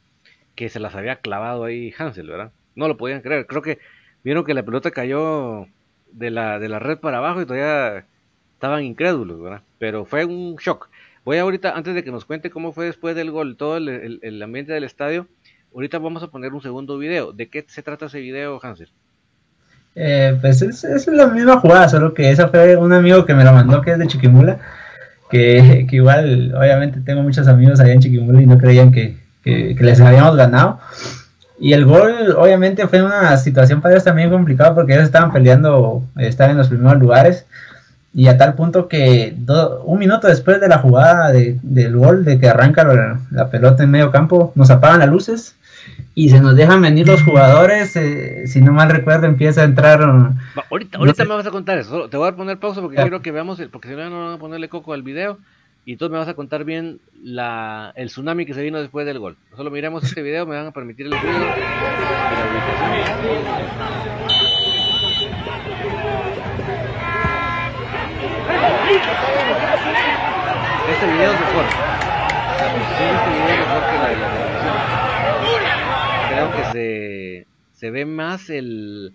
que 0.55 0.69
se 0.69 0.79
las 0.79 0.95
había 0.95 1.17
clavado 1.17 1.63
ahí 1.63 1.93
Hansel, 1.97 2.27
¿verdad? 2.27 2.51
No 2.75 2.87
lo 2.87 2.97
podían 2.97 3.21
creer. 3.21 3.45
Creo 3.45 3.61
que 3.61 3.79
vieron 4.25 4.43
que 4.43 4.55
la 4.55 4.63
pelota 4.63 4.91
cayó 4.91 5.67
de 6.11 6.31
la, 6.31 6.59
de 6.59 6.67
la 6.67 6.79
red 6.79 6.97
para 6.97 7.19
abajo 7.19 7.41
y 7.41 7.45
todavía 7.45 8.05
estaban 8.55 8.83
incrédulos, 8.83 9.39
¿verdad? 9.39 9.61
Pero 9.77 10.03
fue 10.03 10.25
un 10.25 10.55
shock. 10.55 10.89
Voy 11.23 11.37
ahorita, 11.37 11.73
antes 11.75 11.93
de 11.93 12.03
que 12.03 12.11
nos 12.11 12.25
cuente 12.25 12.49
cómo 12.49 12.73
fue 12.73 12.87
después 12.87 13.15
del 13.15 13.29
gol, 13.31 13.55
todo 13.55 13.77
el, 13.77 14.41
ambiente 14.43 14.73
del 14.73 14.83
estadio, 14.83 15.27
ahorita 15.73 15.99
vamos 15.99 16.23
a 16.23 16.27
poner 16.27 16.53
un 16.53 16.61
segundo 16.61 16.97
video. 16.97 17.33
¿De 17.33 17.47
qué 17.49 17.65
se 17.67 17.83
trata 17.83 18.07
ese 18.07 18.19
video, 18.19 18.59
Hansel? 18.61 18.89
Eh, 19.93 20.35
pues 20.41 20.61
es, 20.61 20.83
es, 20.83 21.07
la 21.07 21.27
misma 21.27 21.59
jugada, 21.59 21.87
solo 21.87 22.13
que 22.13 22.29
esa 22.29 22.47
fue 22.47 22.75
un 22.75 22.93
amigo 22.93 23.25
que 23.25 23.33
me 23.33 23.43
la 23.43 23.51
mandó 23.51 23.81
que 23.81 23.91
es 23.91 23.99
de 23.99 24.07
Chiquimula, 24.07 24.59
que, 25.29 25.87
igual, 25.91 26.53
obviamente 26.55 26.99
tengo 27.01 27.21
muchos 27.21 27.47
amigos 27.47 27.79
allá 27.79 27.93
en 27.93 28.01
Chiquimula 28.01 28.41
y 28.41 28.45
no 28.47 28.57
creían 28.57 28.91
que, 28.91 29.17
que 29.43 29.77
les 29.79 30.01
habíamos 30.01 30.35
ganado. 30.35 30.79
Y 31.59 31.73
el 31.73 31.85
gol, 31.85 32.35
obviamente, 32.37 32.87
fue 32.87 33.01
una 33.01 33.37
situación 33.37 33.81
para 33.81 33.93
ellos 33.93 34.03
también 34.03 34.29
complicada 34.29 34.75
porque 34.75 34.93
ellos 34.93 35.05
estaban 35.05 35.31
peleando, 35.31 36.03
estar 36.17 36.49
en 36.49 36.57
los 36.57 36.67
primeros 36.67 36.99
lugares. 36.99 37.45
Y 38.13 38.27
a 38.27 38.37
tal 38.37 38.55
punto 38.55 38.87
que 38.87 39.35
un 39.83 39.99
minuto 39.99 40.27
después 40.27 40.61
de 40.61 40.69
la 40.69 40.77
jugada 40.77 41.31
del 41.31 41.97
gol, 41.97 42.23
de 42.23 42.39
que 42.39 42.47
arranca 42.47 42.83
la, 43.31 43.49
pelota 43.49 43.83
en 43.83 43.91
medio 43.91 44.11
campo, 44.11 44.53
nos 44.55 44.69
apagan 44.69 44.99
las 44.99 45.09
luces 45.09 45.55
y 46.13 46.29
se 46.29 46.39
nos 46.39 46.55
dejan 46.55 46.81
venir 46.81 47.07
los 47.07 47.23
jugadores. 47.23 47.95
Eh, 47.97 48.47
si 48.47 48.61
no 48.61 48.71
mal 48.71 48.89
recuerdo, 48.89 49.27
empieza 49.27 49.61
a 49.61 49.65
entrar. 49.65 50.01
ahorita, 50.01 50.97
ahorita 50.97 51.25
me 51.25 51.35
vas 51.35 51.45
a 51.47 51.51
contar 51.51 51.77
eso. 51.77 52.07
Te 52.09 52.15
voy 52.15 52.29
a 52.29 52.35
poner 52.35 52.57
pausa 52.57 52.81
porque 52.81 52.95
quiero 52.95 53.21
que 53.21 53.33
veamos, 53.33 53.61
porque 53.69 53.89
si 53.89 53.95
no, 53.95 54.09
no 54.09 54.25
van 54.25 54.33
a 54.35 54.39
ponerle 54.39 54.69
coco 54.69 54.93
al 54.93 55.03
video 55.03 55.37
y 55.85 55.97
tú 55.97 56.09
me 56.09 56.17
vas 56.17 56.27
a 56.27 56.33
contar 56.33 56.65
bien 56.65 56.99
la, 57.21 57.93
el 57.95 58.07
tsunami 58.07 58.47
que 58.47 58.55
se 58.55 58.63
vino 58.63 58.81
después 58.81 59.05
del 59.05 59.19
gol. 59.19 59.37
Solo 59.55 59.69
miremos 59.69 60.03
este 60.03 60.23
video, 60.23 60.47
me 60.47 60.55
van 60.55 60.65
a 60.67 60.71
permitir 60.71 61.05
el 61.05 61.11
video 61.11 61.21
Este 70.91 71.05
video 71.07 71.31
es 71.31 71.39
mejor. 71.39 71.65
Este 72.55 73.29
video 73.31 73.47
es 73.47 73.59
mejor 73.59 73.81
que 73.91 73.97
la. 73.97 74.09
Creo 76.29 76.51
que 76.51 76.63
se, 76.71 77.47
se 77.73 77.91
ve 77.91 78.05
más 78.05 78.49
el 78.49 79.13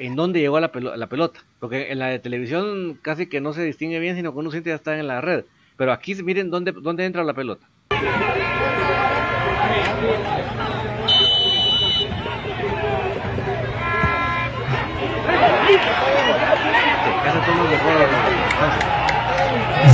en 0.00 0.16
dónde 0.16 0.40
llegó 0.40 0.58
la, 0.58 0.72
la 0.74 1.06
pelota. 1.06 1.40
Porque 1.60 1.92
en 1.92 2.00
la 2.00 2.08
de 2.08 2.18
televisión 2.18 2.98
casi 3.02 3.26
que 3.26 3.40
no 3.40 3.52
se 3.52 3.62
distingue 3.62 4.00
bien, 4.00 4.16
sino 4.16 4.32
que 4.32 4.38
uno 4.38 4.50
siente 4.50 4.70
ya 4.70 4.76
está 4.76 4.98
en 4.98 5.06
la 5.06 5.20
red. 5.20 5.44
Pero 5.76 5.92
aquí 5.92 6.14
miren 6.22 6.50
dónde, 6.50 6.72
dónde 6.72 7.04
entra 7.04 7.22
la 7.22 7.34
pelota. 7.34 7.66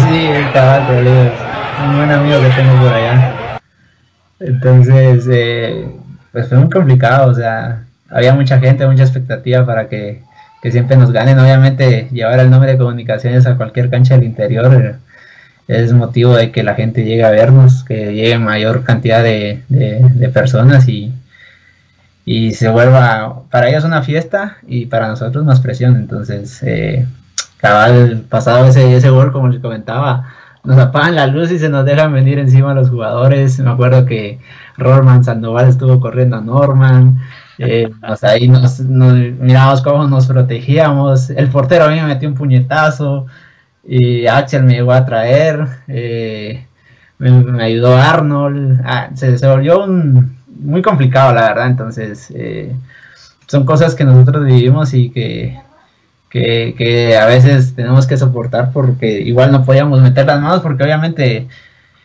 Sí, 0.08 0.26
el 0.26 0.52
caballo, 0.52 1.00
un 1.88 1.96
buen 1.96 2.10
amigo 2.10 2.40
que 2.40 2.48
tengo 2.50 2.80
por 2.80 2.92
allá. 2.92 3.58
Entonces, 4.38 5.26
eh, 5.30 5.88
pues 6.32 6.48
fue 6.48 6.58
muy 6.58 6.70
complicado, 6.70 7.30
o 7.30 7.34
sea, 7.34 7.84
había 8.08 8.34
mucha 8.34 8.58
gente, 8.58 8.86
mucha 8.86 9.02
expectativa 9.02 9.64
para 9.66 9.88
que, 9.88 10.22
que 10.62 10.70
siempre 10.70 10.96
nos 10.96 11.12
ganen. 11.12 11.38
Obviamente, 11.38 12.08
llevar 12.12 12.38
el 12.38 12.50
nombre 12.50 12.72
de 12.72 12.78
comunicaciones 12.78 13.46
a 13.46 13.56
cualquier 13.56 13.90
cancha 13.90 14.16
del 14.16 14.24
interior 14.24 14.98
es 15.72 15.92
motivo 15.92 16.34
de 16.34 16.50
que 16.52 16.62
la 16.62 16.74
gente 16.74 17.04
llegue 17.04 17.24
a 17.24 17.30
vernos, 17.30 17.84
que 17.84 18.12
llegue 18.12 18.38
mayor 18.38 18.84
cantidad 18.84 19.22
de, 19.22 19.62
personas 20.32 20.88
y, 20.88 21.12
y 22.24 22.52
se 22.52 22.68
vuelva 22.68 23.42
para 23.50 23.68
ellos 23.68 23.84
una 23.84 24.02
fiesta 24.02 24.58
y 24.66 24.86
para 24.86 25.08
nosotros 25.08 25.44
más 25.44 25.60
presión. 25.60 25.96
Entonces, 25.96 26.62
eh, 26.62 27.06
cabal, 27.56 28.24
pasado 28.28 28.66
ese, 28.66 28.96
ese 28.96 29.10
gol, 29.10 29.32
como 29.32 29.48
les 29.48 29.60
comentaba, 29.60 30.34
nos 30.64 30.78
apagan 30.78 31.16
la 31.16 31.26
luz 31.26 31.50
y 31.50 31.58
se 31.58 31.68
nos 31.68 31.84
dejan 31.84 32.12
venir 32.12 32.38
encima 32.38 32.74
los 32.74 32.90
jugadores. 32.90 33.58
Me 33.58 33.70
acuerdo 33.70 34.04
que 34.06 34.40
Rorman 34.76 35.24
Sandoval 35.24 35.68
estuvo 35.68 36.00
corriendo 36.00 36.36
a 36.36 36.40
Norman. 36.40 37.18
Eh, 37.58 37.90
ahí 38.22 38.48
nos, 38.48 38.80
nos 38.80 39.14
mirábamos 39.14 39.82
cómo 39.82 40.06
nos 40.06 40.26
protegíamos. 40.26 41.30
El 41.30 41.48
portero 41.48 41.84
a 41.84 41.88
mí 41.88 41.96
me 41.96 42.06
metió 42.06 42.28
un 42.28 42.34
puñetazo 42.34 43.26
y 43.84 44.26
Axel 44.26 44.64
me 44.64 44.74
llegó 44.74 44.92
a 44.92 45.04
traer, 45.04 45.66
eh, 45.88 46.66
me, 47.18 47.62
ayudó 47.62 47.96
Arnold, 47.96 48.80
ah, 48.84 49.10
se, 49.14 49.36
volvió 49.46 49.84
un, 49.84 50.38
muy 50.60 50.82
complicado 50.82 51.34
la 51.34 51.48
verdad, 51.48 51.66
entonces, 51.66 52.32
eh, 52.34 52.74
son 53.46 53.64
cosas 53.66 53.94
que 53.94 54.04
nosotros 54.04 54.44
vivimos 54.44 54.94
y 54.94 55.10
que, 55.10 55.58
que, 56.30 57.18
a 57.20 57.26
veces 57.26 57.74
tenemos 57.74 58.06
que 58.06 58.16
soportar 58.16 58.72
porque 58.72 59.20
igual 59.20 59.52
no 59.52 59.64
podíamos 59.64 60.00
meter 60.00 60.26
las 60.26 60.40
manos 60.40 60.60
porque 60.60 60.84
obviamente 60.84 61.48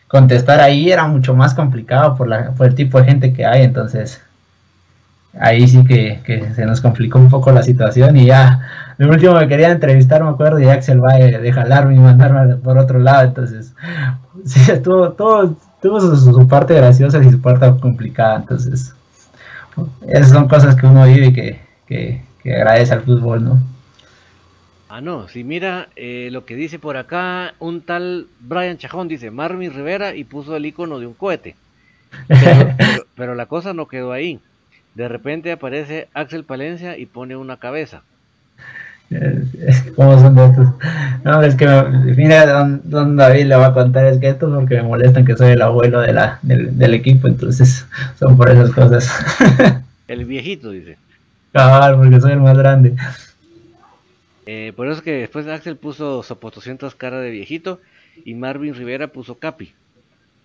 contestar 0.08 0.60
ahí 0.60 0.90
era 0.90 1.06
mucho 1.06 1.34
más 1.34 1.54
complicado 1.54 2.16
por, 2.16 2.28
la, 2.28 2.50
por 2.52 2.66
el 2.66 2.74
tipo 2.74 2.98
de 2.98 3.06
gente 3.06 3.32
que 3.32 3.46
hay, 3.46 3.62
entonces 3.62 4.20
ahí 5.40 5.66
sí 5.68 5.84
que, 5.84 6.20
se 6.54 6.66
nos 6.66 6.80
complicó 6.80 7.18
un 7.18 7.28
poco 7.28 7.52
la 7.52 7.62
situación 7.62 8.16
y 8.16 8.26
ya 8.26 8.94
lo 8.98 9.08
último 9.10 9.38
que 9.38 9.48
quería 9.48 9.70
entrevistar 9.70 10.22
me 10.22 10.30
acuerdo 10.30 10.60
y 10.60 10.68
Axel 10.68 11.02
va 11.02 11.14
de, 11.14 11.52
jalarme 11.52 11.94
y 11.94 11.98
mandarme 11.98 12.56
por 12.56 12.78
otro 12.78 12.98
lado 12.98 13.26
entonces 13.26 13.74
sí 14.44 14.70
estuvo 14.70 15.10
todo 15.12 15.56
tuvo 15.80 16.00
su, 16.00 16.48
parte 16.48 16.74
graciosa 16.74 17.22
y 17.22 17.30
su 17.30 17.40
parte 17.40 17.72
complicada 17.80 18.36
entonces 18.36 18.94
esas 20.08 20.30
son 20.30 20.48
cosas 20.48 20.74
que 20.74 20.86
uno 20.86 21.04
vive 21.06 21.26
y 21.26 21.32
que, 21.32 21.60
que, 21.86 22.22
agradece 22.44 22.94
al 22.94 23.02
fútbol 23.02 23.44
no 23.44 23.58
Ah, 24.90 25.02
no, 25.02 25.28
si 25.28 25.44
mira 25.44 25.90
eh, 25.96 26.30
lo 26.32 26.46
que 26.46 26.56
dice 26.56 26.78
por 26.78 26.96
acá, 26.96 27.54
un 27.58 27.82
tal 27.82 28.26
Brian 28.40 28.78
Chajón 28.78 29.06
dice 29.06 29.30
Marvin 29.30 29.74
Rivera 29.74 30.14
y 30.14 30.24
puso 30.24 30.56
el 30.56 30.64
icono 30.64 30.98
de 30.98 31.06
un 31.06 31.12
cohete. 31.12 31.56
pero, 33.14 33.34
la 33.34 33.44
cosa 33.44 33.74
no 33.74 33.86
quedó 33.86 34.12
ahí. 34.12 34.40
De 34.98 35.06
repente 35.06 35.52
aparece 35.52 36.08
Axel 36.12 36.42
Palencia 36.42 36.98
y 36.98 37.06
pone 37.06 37.36
una 37.36 37.58
cabeza. 37.58 38.02
¿Cómo 39.94 40.18
son 40.18 40.34
de 40.34 40.46
estos? 40.46 40.66
No, 41.22 41.40
es 41.40 41.54
que 41.54 41.66
mira, 42.16 42.44
don, 42.82 43.16
David 43.16 43.46
le 43.46 43.54
va 43.54 43.66
a 43.66 43.74
contar 43.74 44.06
es 44.06 44.18
que 44.18 44.30
esto 44.30 44.52
porque 44.52 44.74
me 44.74 44.82
molestan 44.82 45.24
que 45.24 45.36
soy 45.36 45.52
el 45.52 45.62
abuelo 45.62 46.00
de 46.00 46.12
la, 46.12 46.40
del, 46.42 46.94
equipo, 46.94 47.28
entonces 47.28 47.86
son 48.18 48.36
por 48.36 48.50
esas 48.50 48.72
cosas. 48.72 49.08
El 50.08 50.24
viejito, 50.24 50.72
dice. 50.72 50.98
Cabal, 51.52 51.96
porque 51.96 52.20
soy 52.20 52.32
el 52.32 52.40
más 52.40 52.58
grande. 52.58 52.96
Eh, 54.46 54.72
por 54.74 54.88
eso 54.88 54.96
es 54.96 55.02
que 55.02 55.12
después 55.12 55.46
Axel 55.46 55.76
puso 55.76 56.24
Sopotoscientos 56.24 56.96
cara 56.96 57.20
de 57.20 57.30
viejito 57.30 57.80
y 58.24 58.34
Marvin 58.34 58.74
Rivera 58.74 59.06
puso 59.06 59.36
Capi. 59.38 59.74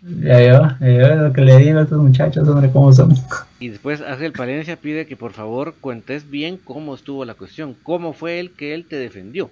Ya 0.06 0.42
yo, 0.42 0.68
ya 0.82 1.16
lo 1.16 1.32
que 1.32 1.42
le 1.42 1.58
digo 1.60 1.80
a 1.80 1.84
estos 1.84 2.02
muchachos, 2.02 2.46
hombre, 2.50 2.70
cómo 2.74 2.92
son. 2.92 3.16
Y 3.60 3.70
después 3.70 4.02
Ángel 4.02 4.34
Palencia 4.34 4.76
pide 4.76 5.08
que 5.08 5.16
por 5.16 5.32
favor 5.32 5.76
cuentes 5.80 6.30
bien 6.30 6.58
cómo 6.58 6.94
estuvo 6.94 7.24
la 7.24 7.36
cuestión, 7.36 7.74
cómo 7.84 8.12
fue 8.12 8.42
el 8.42 8.52
que 8.52 8.74
él 8.74 8.86
te 8.86 8.98
defendió. 8.98 9.50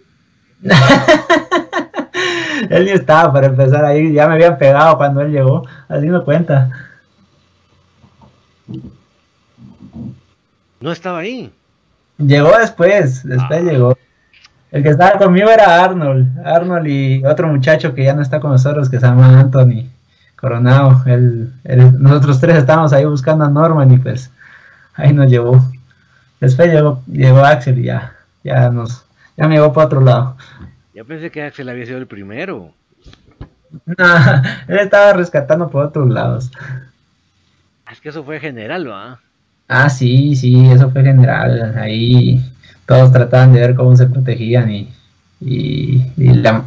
él 2.69 2.85
ni 2.85 2.91
estaba 2.91 3.31
para 3.31 3.47
empezar 3.47 3.85
ahí, 3.85 4.11
ya 4.11 4.27
me 4.27 4.33
habían 4.33 4.57
pegado 4.57 4.97
cuando 4.97 5.21
él 5.21 5.31
llegó, 5.31 5.65
así 5.87 6.07
me 6.07 6.21
cuenta. 6.21 6.69
No 10.81 10.91
estaba 10.91 11.19
ahí. 11.19 11.49
Llegó 12.17 12.51
después, 12.59 13.23
después 13.23 13.61
ah. 13.61 13.71
llegó. 13.71 13.97
El 14.71 14.83
que 14.83 14.89
estaba 14.89 15.17
conmigo 15.17 15.49
era 15.49 15.81
Arnold, 15.81 16.45
Arnold 16.45 16.87
y 16.87 17.25
otro 17.25 17.47
muchacho 17.47 17.93
que 17.93 18.03
ya 18.03 18.13
no 18.13 18.21
está 18.21 18.41
con 18.41 18.51
nosotros 18.51 18.89
que 18.89 18.99
se 18.99 19.05
llama 19.05 19.39
Anthony. 19.39 19.89
Coronado. 20.41 21.03
El, 21.05 21.53
nosotros 21.99 22.39
tres 22.39 22.57
estábamos 22.57 22.91
ahí 22.91 23.05
buscando 23.05 23.45
a 23.45 23.49
Norman 23.49 23.91
y 23.91 23.97
pues 23.99 24.31
ahí 24.95 25.13
nos 25.13 25.29
llevó. 25.29 25.63
Después 26.39 26.73
llegó, 26.73 27.03
llegó 27.07 27.45
Axel 27.45 27.77
y 27.77 27.83
ya, 27.83 28.15
ya 28.43 28.69
nos, 28.71 29.05
ya 29.37 29.47
me 29.47 29.55
llevó 29.55 29.71
para 29.71 29.85
otro 29.85 30.01
lado. 30.01 30.35
Yo 30.95 31.05
pensé 31.05 31.29
que 31.29 31.43
Axel 31.43 31.69
había 31.69 31.85
sido 31.85 31.99
el 31.99 32.07
primero. 32.07 32.73
No, 33.85 33.95
él 34.67 34.79
estaba 34.79 35.13
rescatando 35.13 35.69
por 35.69 35.85
otros 35.85 36.09
lados. 36.09 36.51
Es 37.91 38.01
que 38.01 38.09
eso 38.09 38.23
fue 38.23 38.39
general, 38.39 38.89
¿va? 38.89 39.19
Ah, 39.67 39.89
sí, 39.89 40.35
sí, 40.35 40.69
eso 40.71 40.89
fue 40.89 41.03
general. 41.03 41.77
Ahí 41.77 42.43
todos 42.85 43.13
trataban 43.13 43.53
de 43.53 43.61
ver 43.61 43.75
cómo 43.75 43.95
se 43.95 44.07
protegían 44.07 44.71
y, 44.71 44.89
y, 45.39 46.03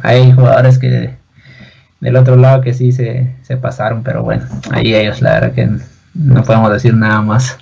hay 0.01 0.31
jugadores 0.31 0.79
que 0.79 1.15
del 1.99 2.15
otro 2.15 2.35
lado 2.35 2.61
que 2.61 2.73
sí 2.73 2.91
se, 2.91 3.35
pasaron, 3.61 4.03
pero 4.03 4.23
bueno, 4.23 4.45
ahí 4.71 4.93
ellos 4.93 5.21
la 5.21 5.39
verdad 5.39 5.53
que 5.53 5.69
no 6.13 6.43
podemos 6.43 6.71
decir 6.71 6.93
nada 6.93 7.21
más. 7.21 7.57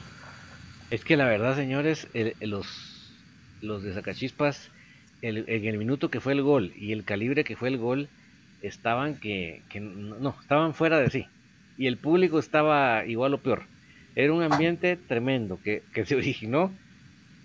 Es 0.92 1.04
que 1.04 1.18
la 1.18 1.26
verdad, 1.26 1.56
señores, 1.56 2.08
los, 2.42 3.12
los 3.62 3.84
de 3.84 3.94
Zacachispas, 3.94 4.70
en 5.22 5.66
el 5.66 5.78
minuto 5.78 6.10
que 6.10 6.20
fue 6.20 6.34
el 6.34 6.42
gol 6.42 6.74
y 6.76 6.92
el 6.92 7.06
calibre 7.06 7.44
que 7.44 7.56
fue 7.56 7.70
el 7.70 7.78
gol, 7.78 8.10
estaban 8.62 9.16
que, 9.16 9.62
que 9.70 9.80
no, 9.80 10.36
estaban 10.42 10.74
fuera 10.74 11.00
de 11.00 11.10
sí. 11.10 11.28
Y 11.78 11.88
el 11.88 11.98
público 11.98 12.40
estaba 12.40 13.06
igual 13.06 13.34
o 13.34 13.38
peor. 13.38 13.64
Era 14.16 14.34
un 14.34 14.44
ambiente 14.44 14.98
tremendo 14.98 15.60
que, 15.64 15.84
que 15.94 16.06
se 16.06 16.16
originó 16.16 16.72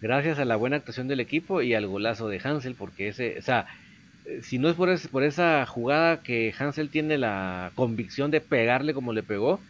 gracias 0.00 0.38
a 0.38 0.44
la 0.44 0.56
buena 0.56 0.76
actuación 0.76 1.08
del 1.08 1.20
equipo 1.20 1.62
y 1.62 1.74
al 1.74 1.86
golazo 1.86 2.28
de 2.28 2.40
Hansel, 2.42 2.74
porque 2.74 3.08
ese, 3.08 3.36
o 3.38 3.42
sea, 3.42 3.66
si 4.42 4.58
no 4.58 4.68
es 4.68 4.74
por, 4.74 4.96
por 5.10 5.22
esa 5.22 5.64
jugada 5.66 6.18
que 6.22 6.54
Hansel 6.58 6.90
tiene 6.90 7.18
la 7.18 7.70
convicción 7.74 8.30
de 8.30 8.40
pegarle 8.40 8.94
como 8.94 9.12
le 9.12 9.22
pegó, 9.22 9.60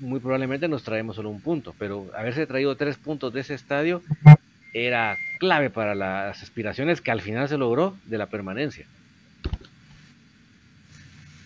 muy 0.00 0.20
probablemente 0.20 0.68
nos 0.68 0.82
traemos 0.82 1.16
solo 1.16 1.30
un 1.30 1.40
punto. 1.40 1.74
Pero 1.78 2.10
haberse 2.16 2.46
traído 2.46 2.76
tres 2.76 2.96
puntos 2.96 3.32
de 3.32 3.40
ese 3.40 3.54
estadio 3.54 4.02
era 4.74 5.16
clave 5.38 5.70
para 5.70 5.94
las 5.94 6.42
aspiraciones 6.42 7.00
que 7.00 7.10
al 7.10 7.20
final 7.20 7.48
se 7.48 7.58
logró 7.58 7.96
de 8.06 8.18
la 8.18 8.26
permanencia. 8.26 8.86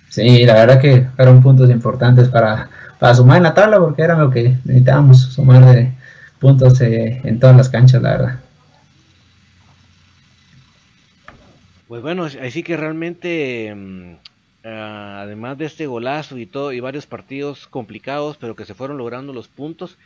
Sí, 0.09 0.47
la 0.47 0.55
verdad 0.55 0.81
que 0.81 1.07
fueron 1.17 1.43
puntos 1.43 1.69
importantes 1.71 2.29
para, 2.29 2.71
sumar 3.15 3.37
en 3.39 3.43
la 3.43 3.55
tabla 3.55 3.79
porque 3.79 4.03
era 4.03 4.17
lo 4.17 4.31
que 4.31 4.57
necesitábamos 4.65 5.21
sumar 5.21 5.67
de 5.67 5.93
puntos 6.39 6.81
eh, 6.81 7.21
en 7.25 7.39
todas 7.39 7.57
las 7.57 7.69
canchas, 7.69 8.01
la 8.01 8.11
verdad. 8.11 8.41
Pues 11.89 12.03
bueno, 12.03 12.25
así 12.25 12.65
que 12.65 12.77
realmente, 12.77 13.73
mm, 13.75 14.17
ah, 14.65 15.21
además 15.23 15.57
de 15.57 15.67
este 15.67 15.87
golazo 15.87 16.37
y 16.37 16.47
todo, 16.47 16.73
y 16.73 16.81
varios 16.81 17.07
partidos 17.07 17.69
complicados, 17.69 18.37
pero 18.39 18.57
que 18.57 18.65
se 18.65 18.75
fueron 18.75 18.99
logrando 18.99 19.33
los 19.33 19.47
puntos, 19.47 19.97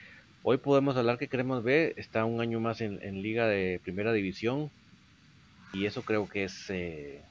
hoy 0.43 0.59
podemos 0.59 0.97
hablar 0.97 1.16
que 1.16 1.28
queremos 1.28 1.62
ver, 1.64 1.95
está 1.97 2.26
un 2.26 2.41
año 2.43 2.61
más 2.61 2.83
en, 2.83 3.22
Liga 3.22 3.47
de 3.49 3.81
Primera 3.83 4.12
División, 4.12 4.70
y 5.72 5.87
eso 5.87 6.03
creo 6.03 6.28
que 6.28 6.45
es 6.45 6.68
eh, 6.68 7.22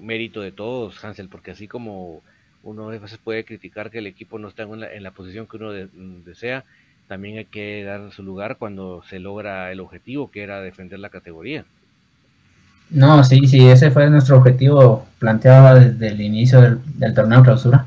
mérito 0.00 0.42
de 0.42 0.52
todos, 0.52 1.04
Hansel, 1.04 1.28
porque 1.28 1.50
así 1.52 1.66
como 1.66 2.22
uno 2.62 2.88
a 2.88 2.98
veces 2.98 3.18
puede 3.18 3.44
criticar 3.44 3.90
que 3.90 3.98
el 3.98 4.06
equipo 4.06 4.38
no 4.38 4.48
está 4.48 4.62
en 4.64 4.80
la, 4.80 4.92
en 4.92 5.02
la 5.02 5.10
posición 5.12 5.48
que 5.48 5.56
uno 5.56 5.72
desea, 5.72 6.64
también 7.08 7.38
hay 7.38 7.46
que 7.46 7.82
dar 7.84 8.12
su 8.12 8.22
lugar 8.22 8.58
cuando 8.58 9.02
se 9.04 9.18
logra 9.18 9.72
el 9.72 9.80
objetivo, 9.80 10.30
que 10.30 10.42
era 10.42 10.60
defender 10.62 11.00
la 11.00 11.10
categoría. 11.10 11.64
No, 12.90 13.22
sí, 13.22 13.46
sí, 13.46 13.68
ese 13.68 13.90
fue 13.90 14.08
nuestro 14.08 14.38
objetivo 14.38 15.06
planteado 15.18 15.78
desde 15.78 16.08
el 16.08 16.20
inicio 16.20 16.78
del, 16.96 17.14
torneo 17.14 17.42
clausura. 17.42 17.86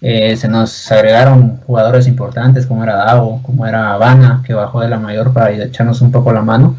Eh, 0.00 0.36
se 0.36 0.48
nos 0.48 0.90
agregaron 0.92 1.58
jugadores 1.58 2.06
importantes 2.06 2.66
como 2.66 2.84
era 2.84 2.96
Davo, 2.96 3.42
como 3.42 3.66
era 3.66 3.92
Habana, 3.92 4.42
que 4.46 4.54
bajó 4.54 4.80
de 4.80 4.88
la 4.88 4.98
mayor 4.98 5.32
para 5.32 5.50
echarnos 5.52 6.00
un 6.00 6.12
poco 6.12 6.32
la 6.32 6.42
mano. 6.42 6.76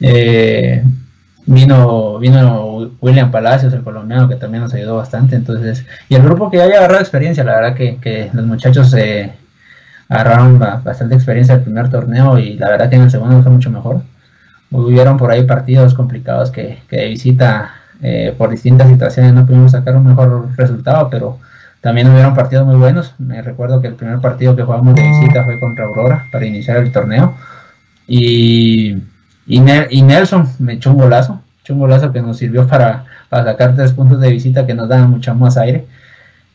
Eh, 0.00 0.82
vino, 1.46 2.18
vino 2.18 2.90
William 3.00 3.30
Palacios, 3.30 3.72
el 3.74 3.82
colombiano, 3.82 4.28
que 4.28 4.36
también 4.36 4.62
nos 4.64 4.74
ayudó 4.74 4.96
bastante. 4.96 5.36
Entonces, 5.36 5.84
y 6.08 6.14
el 6.16 6.22
grupo 6.22 6.50
que 6.50 6.60
haya 6.62 6.78
agarrado 6.78 7.00
experiencia, 7.00 7.44
la 7.44 7.60
verdad 7.60 7.74
que, 7.74 8.30
los 8.32 8.46
muchachos 8.46 8.92
eh, 8.94 9.32
agarraron 10.08 10.58
bastante 10.58 11.14
experiencia 11.14 11.54
el 11.54 11.62
primer 11.62 11.90
torneo 11.90 12.38
y 12.38 12.54
la 12.54 12.70
verdad 12.70 12.90
que 12.90 12.96
en 12.96 13.02
el 13.02 13.10
segundo 13.10 13.42
fue 13.42 13.52
mucho 13.52 13.70
mejor 13.70 14.02
hubieron 14.70 15.16
por 15.16 15.30
ahí 15.30 15.44
partidos 15.44 15.94
complicados 15.94 16.50
que, 16.50 16.78
que 16.88 16.96
de 16.96 17.08
visita 17.08 17.74
eh, 18.00 18.32
por 18.38 18.50
distintas 18.50 18.88
situaciones 18.88 19.32
no 19.32 19.44
pudimos 19.44 19.72
sacar 19.72 19.96
un 19.96 20.06
mejor 20.06 20.48
resultado, 20.56 21.08
pero 21.10 21.38
también 21.80 22.08
hubieron 22.08 22.34
partidos 22.34 22.66
muy 22.66 22.76
buenos. 22.76 23.14
Me 23.18 23.42
recuerdo 23.42 23.80
que 23.80 23.88
el 23.88 23.94
primer 23.94 24.20
partido 24.20 24.54
que 24.54 24.62
jugamos 24.62 24.94
de 24.94 25.02
visita 25.02 25.44
fue 25.44 25.58
contra 25.58 25.86
Aurora 25.86 26.26
para 26.30 26.46
iniciar 26.46 26.78
el 26.78 26.92
torneo. 26.92 27.34
Y, 28.06 28.96
y, 29.46 29.60
Nelson 29.60 30.48
me 30.58 30.74
echó 30.74 30.90
un 30.90 30.98
golazo, 30.98 31.42
echó 31.62 31.74
un 31.74 31.80
golazo 31.80 32.12
que 32.12 32.22
nos 32.22 32.38
sirvió 32.38 32.66
para, 32.66 33.04
sacar 33.30 33.74
tres 33.76 33.92
puntos 33.92 34.20
de 34.20 34.30
visita 34.30 34.66
que 34.66 34.74
nos 34.74 34.88
dan 34.88 35.10
mucho 35.10 35.34
más 35.34 35.56
aire. 35.56 35.86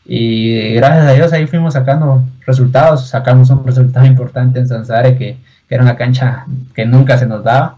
Y 0.06 0.74
gracias 0.74 1.06
a 1.06 1.12
Dios 1.12 1.32
ahí 1.32 1.46
fuimos 1.46 1.74
sacando 1.74 2.24
resultados, 2.46 3.08
sacamos 3.08 3.50
un 3.50 3.64
resultado 3.66 4.06
importante 4.14 4.58
en 4.58 4.68
Sansare 4.68 5.16
que, 5.16 5.36
que 5.68 5.74
era 5.74 5.84
una 5.84 5.96
cancha 5.96 6.46
que 6.74 6.84
nunca 6.86 7.16
se 7.18 7.26
nos 7.26 7.44
daba 7.44 7.76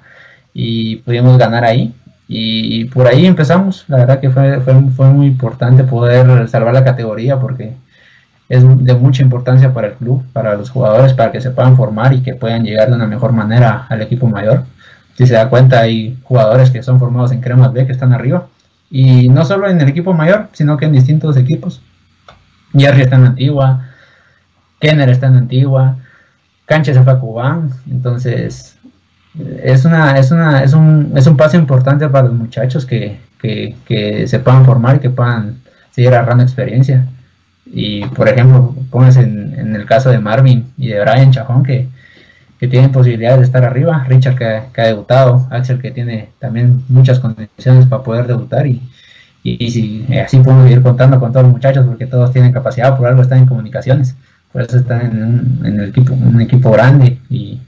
y 0.58 0.96
pudimos 0.96 1.36
ganar 1.36 1.64
ahí. 1.64 1.94
Y 2.28 2.86
por 2.86 3.06
ahí 3.06 3.26
empezamos. 3.26 3.84
La 3.88 3.98
verdad 3.98 4.20
que 4.20 4.30
fue, 4.30 4.58
fue, 4.60 5.06
muy 5.10 5.26
importante 5.26 5.84
poder 5.84 6.48
salvar 6.48 6.72
la 6.72 6.82
categoría 6.82 7.38
porque 7.38 7.74
es 8.48 8.64
de 8.84 8.94
mucha 8.94 9.22
importancia 9.22 9.74
para 9.74 9.88
el 9.88 9.94
club, 9.94 10.24
para 10.32 10.54
los 10.54 10.70
jugadores, 10.70 11.12
para 11.12 11.30
que 11.30 11.42
se 11.42 11.50
puedan 11.50 11.76
formar 11.76 12.14
y 12.14 12.22
que 12.22 12.34
puedan 12.34 12.64
llegar 12.64 12.88
de 12.88 12.96
una 12.96 13.06
mejor 13.06 13.32
manera 13.32 13.86
al 13.90 14.00
equipo 14.00 14.26
mayor. 14.28 14.64
Si 15.14 15.26
se 15.26 15.34
da 15.34 15.50
cuenta, 15.50 15.80
hay 15.80 16.18
jugadores 16.22 16.70
que 16.70 16.82
son 16.82 16.98
formados 16.98 17.32
en 17.32 17.42
Cremas 17.42 17.74
B 17.74 17.86
que 17.86 17.92
están 17.92 18.14
arriba. 18.14 18.46
Y 18.90 19.28
no 19.28 19.44
solo 19.44 19.68
en 19.68 19.78
el 19.78 19.88
equipo 19.88 20.14
mayor, 20.14 20.48
sino 20.52 20.78
que 20.78 20.86
en 20.86 20.92
distintos 20.92 21.36
equipos. 21.36 21.82
Jerry 22.72 23.02
está 23.02 23.16
en 23.16 23.26
Antigua, 23.26 23.90
Kenner 24.80 25.10
está 25.10 25.26
en 25.26 25.36
Antigua, 25.36 25.96
Cancha 26.64 26.94
se 26.94 27.02
fue 27.02 27.12
a 27.12 27.20
Cubán. 27.20 27.70
Entonces, 27.90 28.75
es 29.62 29.84
una, 29.84 30.18
es 30.18 30.30
una, 30.30 30.62
es 30.62 30.72
un, 30.72 31.12
es 31.14 31.26
un 31.26 31.36
paso 31.36 31.56
importante 31.56 32.08
para 32.08 32.28
los 32.28 32.36
muchachos 32.36 32.86
que, 32.86 33.18
que, 33.40 34.24
se 34.26 34.38
puedan 34.40 34.64
formar 34.64 34.96
y 34.96 34.98
que 35.00 35.10
puedan 35.10 35.58
seguir 35.90 36.14
agarrando 36.14 36.42
experiencia. 36.42 37.06
Y 37.66 38.04
por 38.06 38.28
ejemplo, 38.28 38.74
pónganse 38.90 39.20
en, 39.20 39.74
el 39.74 39.86
caso 39.86 40.10
de 40.10 40.18
Marvin 40.18 40.72
y 40.78 40.88
de 40.88 41.00
Brian 41.00 41.32
Chajón 41.32 41.62
que, 41.62 41.88
que 42.58 42.68
tienen 42.68 42.92
posibilidades 42.92 43.40
de 43.40 43.44
estar 43.44 43.64
arriba, 43.64 44.04
Richard 44.08 44.36
que, 44.36 44.80
ha 44.80 44.86
debutado, 44.86 45.46
Axel 45.50 45.80
que 45.80 45.90
tiene 45.90 46.30
también 46.38 46.84
muchas 46.88 47.20
condiciones 47.20 47.86
para 47.86 48.02
poder 48.02 48.26
debutar. 48.26 48.66
Y, 48.66 48.82
y, 49.42 49.70
si, 49.70 50.06
así 50.18 50.38
podemos 50.38 50.70
ir 50.70 50.82
contando 50.82 51.20
con 51.20 51.32
todos 51.32 51.44
los 51.44 51.52
muchachos 51.52 51.86
porque 51.86 52.06
todos 52.06 52.32
tienen 52.32 52.52
capacidad, 52.52 52.96
por 52.96 53.06
algo 53.06 53.22
están 53.22 53.38
en 53.38 53.46
comunicaciones, 53.46 54.16
por 54.52 54.62
eso 54.62 54.78
están 54.78 55.02
en, 55.02 55.22
un, 55.22 55.66
en 55.66 55.80
el 55.80 55.88
equipo, 55.90 56.14
un 56.14 56.40
equipo 56.40 56.70
grande 56.70 57.18
y, 57.28 57.60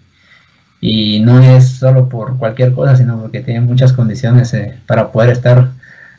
y 0.81 1.21
no 1.21 1.41
es 1.41 1.69
solo 1.79 2.09
por 2.09 2.39
cualquier 2.39 2.73
cosa, 2.73 2.97
sino 2.97 3.21
porque 3.21 3.41
tienen 3.41 3.65
muchas 3.65 3.93
condiciones 3.93 4.55
eh, 4.55 4.79
para 4.87 5.11
poder 5.11 5.31
estar 5.31 5.71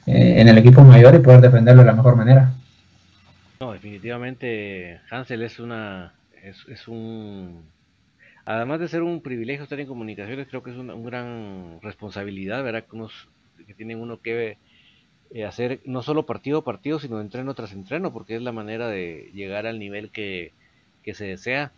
eh, 0.06 0.36
en 0.38 0.48
el 0.48 0.58
equipo 0.58 0.82
mayor 0.84 1.16
y 1.16 1.20
poder 1.20 1.42
defenderlo 1.42 1.82
de 1.82 1.88
la 1.88 1.96
mejor 1.96 2.16
manera. 2.16 2.54
No, 3.60 3.74
definitivamente 3.74 5.00
Hansel 5.10 5.44
es 5.44 5.60
una 5.60 6.14
es, 6.44 6.66
es 6.70 6.88
un 6.88 7.64
además 8.46 8.80
de 8.80 8.88
ser 8.88 9.04
un 9.04 9.22
privilegio 9.22 9.64
estar 9.64 9.80
en 9.80 9.88
comunicaciones, 9.88 10.48
creo 10.48 10.64
que 10.64 10.72
es 10.72 10.78
una, 10.78 10.96
gran 10.96 11.80
responsabilidad, 11.82 12.64
¿verdad? 12.64 12.86
Que, 12.90 13.66
que 13.66 13.74
tienen 13.74 14.00
uno 14.00 14.22
que 14.22 14.58
eh, 15.32 15.46
hacer 15.46 15.82
no 15.86 16.02
solo 16.02 16.26
partido 16.26 16.60
a 16.60 16.64
partido, 16.64 17.00
sino 17.00 17.22
entreno 17.22 17.54
tras 17.54 17.74
entreno, 17.74 18.12
porque 18.12 18.36
es 18.36 18.42
la 18.42 18.52
manera 18.52 18.88
de 18.88 19.30
llegar 19.34 19.68
al 19.68 19.78
nivel 19.78 20.10
que, 20.10 20.54
que 21.04 21.14
se 21.14 21.26
desea 21.26 21.72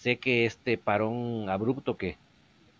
sé 0.00 0.16
que 0.16 0.46
este 0.46 0.78
parón 0.78 1.48
abrupto 1.48 1.96
que 1.96 2.16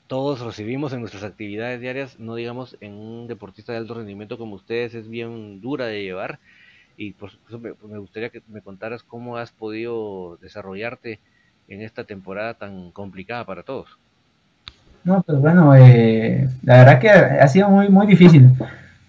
todos 0.06 0.40
recibimos 0.40 0.92
en 0.92 1.00
nuestras 1.00 1.22
actividades 1.22 1.80
diarias, 1.80 2.18
no 2.18 2.34
digamos 2.34 2.76
en 2.80 2.94
un 2.94 3.28
deportista 3.28 3.72
de 3.72 3.78
alto 3.78 3.94
rendimiento 3.94 4.38
como 4.38 4.56
ustedes, 4.56 4.94
es 4.94 5.08
bien 5.08 5.60
dura 5.60 5.86
de 5.86 6.02
llevar. 6.02 6.38
Y 6.96 7.12
por 7.12 7.30
eso 7.48 7.58
me, 7.58 7.98
gustaría 7.98 8.30
que 8.30 8.42
me 8.48 8.60
contaras 8.60 9.02
cómo 9.02 9.36
has 9.36 9.52
podido 9.52 10.36
desarrollarte 10.42 11.20
en 11.68 11.82
esta 11.82 12.04
temporada 12.04 12.54
tan 12.54 12.90
complicada 12.90 13.44
para 13.44 13.62
todos. 13.62 13.88
No, 15.04 15.22
pues 15.22 15.38
bueno, 15.38 15.74
eh, 15.76 16.48
la 16.64 16.78
verdad 16.78 16.98
que 16.98 17.10
ha 17.10 17.48
sido 17.48 17.68
muy, 17.70 17.88
muy 17.88 18.06
difícil. 18.06 18.50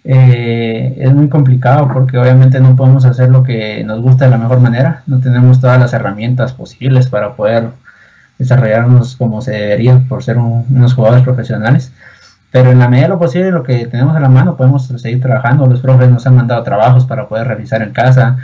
Eh, 0.04 0.96
es 0.98 1.14
muy 1.14 1.30
complicado 1.30 1.90
porque 1.92 2.18
obviamente 2.18 2.60
no 2.60 2.76
podemos 2.76 3.06
hacer 3.06 3.30
lo 3.30 3.44
que 3.44 3.84
nos 3.84 4.02
gusta 4.02 4.26
de 4.26 4.32
la 4.32 4.38
mejor 4.38 4.60
manera. 4.60 5.04
No 5.08 5.20
tenemos 5.20 5.60
todas 5.60 5.80
las 5.80 5.94
herramientas 5.94 6.54
posibles 6.54 7.10
para 7.10 7.36
poder 7.36 7.70
desarrollarnos 8.42 9.16
como 9.16 9.42
se 9.42 9.52
debería 9.52 10.02
por 10.10 10.24
ser 10.24 10.38
unos 10.38 10.94
jugadores 10.94 11.24
profesionales. 11.24 11.92
Pero 12.52 12.72
en 12.72 12.80
la 12.80 12.90
medida 12.90 13.06
de 13.06 13.14
lo 13.14 13.20
posible, 13.20 13.52
lo 13.52 13.64
que 13.64 13.86
tenemos 13.88 14.16
a 14.16 14.20
la 14.20 14.28
mano, 14.28 14.58
podemos 14.58 14.88
seguir 14.88 15.22
trabajando. 15.22 15.68
Los 15.68 15.80
profes 15.80 16.10
nos 16.10 16.28
han 16.28 16.36
mandado 16.36 16.64
trabajos 16.64 17.06
para 17.06 17.28
poder 17.30 17.48
realizar 17.48 17.82
en 17.82 17.92
casa. 17.92 18.38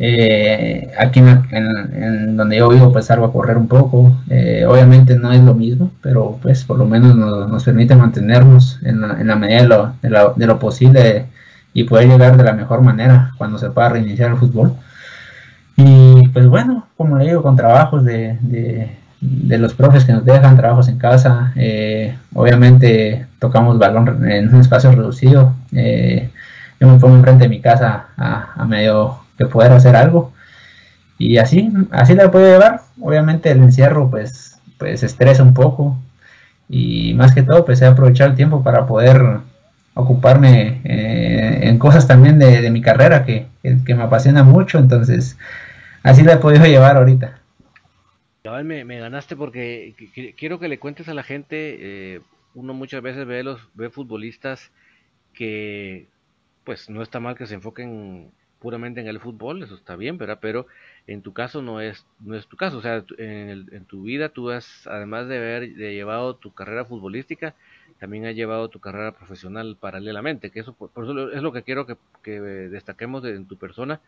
Eh, 0.00 0.92
aquí 0.96 1.18
en, 1.18 2.36
donde 2.36 2.56
yo 2.58 2.68
vivo, 2.68 2.92
pues 2.92 3.06
salgo 3.06 3.26
a 3.26 3.32
correr 3.32 3.56
un 3.56 3.66
poco. 3.66 4.16
Eh, 4.28 4.64
obviamente 4.68 5.16
no 5.18 5.32
es 5.32 5.42
lo 5.42 5.54
mismo, 5.54 5.90
pero 6.02 6.38
pues 6.42 6.64
por 6.64 6.78
lo 6.78 6.86
menos 6.86 7.16
nos, 7.16 7.64
permite 7.64 7.96
mantenernos 7.96 8.78
en 8.84 9.00
la, 9.00 9.36
medida 9.36 9.94
de 10.02 10.46
lo, 10.46 10.58
posible 10.60 11.26
y 11.72 11.84
poder 11.84 12.08
llegar 12.08 12.36
de 12.36 12.44
la 12.44 12.52
mejor 12.52 12.82
manera 12.82 13.32
cuando 13.38 13.58
se 13.58 13.70
pueda 13.70 13.88
reiniciar 13.88 14.30
el 14.30 14.36
fútbol. 14.36 14.74
Y 15.76 16.28
pues 16.28 16.46
bueno, 16.46 16.86
como 16.96 17.18
le 17.18 17.24
digo, 17.26 17.42
con 17.42 17.56
trabajos 17.56 18.04
de 18.04 18.38
los 19.20 19.74
profes 19.74 20.04
que 20.04 20.12
nos 20.12 20.24
dejan 20.24 20.56
trabajos 20.56 20.88
en 20.88 20.98
casa. 20.98 21.52
Eh, 21.56 22.16
obviamente 22.34 23.26
tocamos 23.38 23.78
balón 23.78 24.30
en 24.30 24.54
un 24.54 24.60
espacio 24.60 24.92
reducido. 24.92 25.54
Eh, 25.72 26.30
yo 26.80 26.88
me 26.88 26.98
pongo 26.98 27.16
enfrente 27.16 27.44
de 27.44 27.50
mi 27.50 27.60
casa 27.60 28.06
a, 28.16 28.64
medio 28.66 29.18
que 29.36 29.46
poder 29.46 29.72
hacer 29.72 29.96
algo. 29.96 30.32
Y 31.18 31.38
así, 31.38 31.72
así 31.90 32.14
la 32.14 32.30
puedo 32.30 32.46
llevar. 32.46 32.82
Obviamente 33.00 33.50
el 33.50 33.58
encierro 33.58 34.10
pues, 34.10 34.58
pues 34.78 35.02
estresa 35.02 35.42
un 35.42 35.54
poco. 35.54 35.98
Y 36.68 37.14
más 37.14 37.34
que 37.34 37.42
todo 37.42 37.64
pues 37.64 37.82
he 37.82 37.86
aprovechado 37.86 38.30
el 38.30 38.36
tiempo 38.36 38.62
para 38.62 38.86
poder 38.86 39.38
ocuparme 39.94 40.80
eh, 40.84 41.60
en 41.62 41.78
cosas 41.78 42.06
también 42.06 42.38
de, 42.38 42.70
mi 42.70 42.80
carrera 42.82 43.24
que, 43.24 43.46
que, 43.62 43.94
me 43.94 44.04
apasiona 44.04 44.44
mucho. 44.44 44.78
Entonces 44.78 45.36
así 46.04 46.22
la 46.22 46.34
he 46.34 46.36
podido 46.36 46.66
llevar 46.66 46.96
ahorita 46.96 47.37
me, 48.44 48.98
ganaste 48.98 49.36
porque 49.36 49.94
quiero 50.36 50.58
que 50.58 50.68
le 50.68 50.78
cuentes 50.78 51.08
a 51.08 51.14
la 51.14 51.22
gente, 51.22 51.76
eh, 52.14 52.20
uno 52.54 52.74
muchas 52.74 53.02
veces 53.02 53.26
ve 53.26 53.42
los 53.42 53.60
ve 53.74 53.90
futbolistas 53.90 54.70
que 55.34 56.06
pues 56.64 56.90
no 56.90 57.02
está 57.02 57.20
mal 57.20 57.36
que 57.36 57.46
se 57.46 57.54
enfoquen 57.54 58.30
puramente 58.58 59.00
en 59.00 59.06
el 59.06 59.20
fútbol, 59.20 59.62
eso 59.62 59.74
está 59.74 59.96
bien, 59.96 60.18
¿verdad? 60.18 60.38
Pero 60.40 60.66
en 61.06 61.22
tu 61.22 61.32
caso 61.32 61.62
no 61.62 61.80
es 61.80 62.06
no 62.20 62.36
es 62.36 62.46
tu 62.46 62.56
caso, 62.56 62.78
o 62.78 62.82
sea, 62.82 63.04
en, 63.18 63.84
tu 63.86 64.02
vida 64.02 64.30
tú 64.30 64.50
has, 64.50 64.86
además 64.86 65.28
de 65.28 65.38
haber 65.38 65.74
llevado 65.74 66.34
tu 66.36 66.52
carrera 66.52 66.84
futbolística, 66.84 67.54
también 68.00 68.26
has 68.26 68.34
llevado 68.34 68.68
tu 68.68 68.80
carrera 68.80 69.12
profesional 69.12 69.76
paralelamente, 69.78 70.50
que 70.50 70.60
eso 70.60 70.72
por, 70.72 70.90
eso 70.96 71.30
es 71.32 71.42
lo 71.42 71.52
que 71.52 71.62
quiero 71.62 71.86
que, 71.86 71.96
que 72.22 72.40
destaquemos 72.40 73.24
en 73.24 73.46
tu 73.46 73.56
persona, 73.56 74.00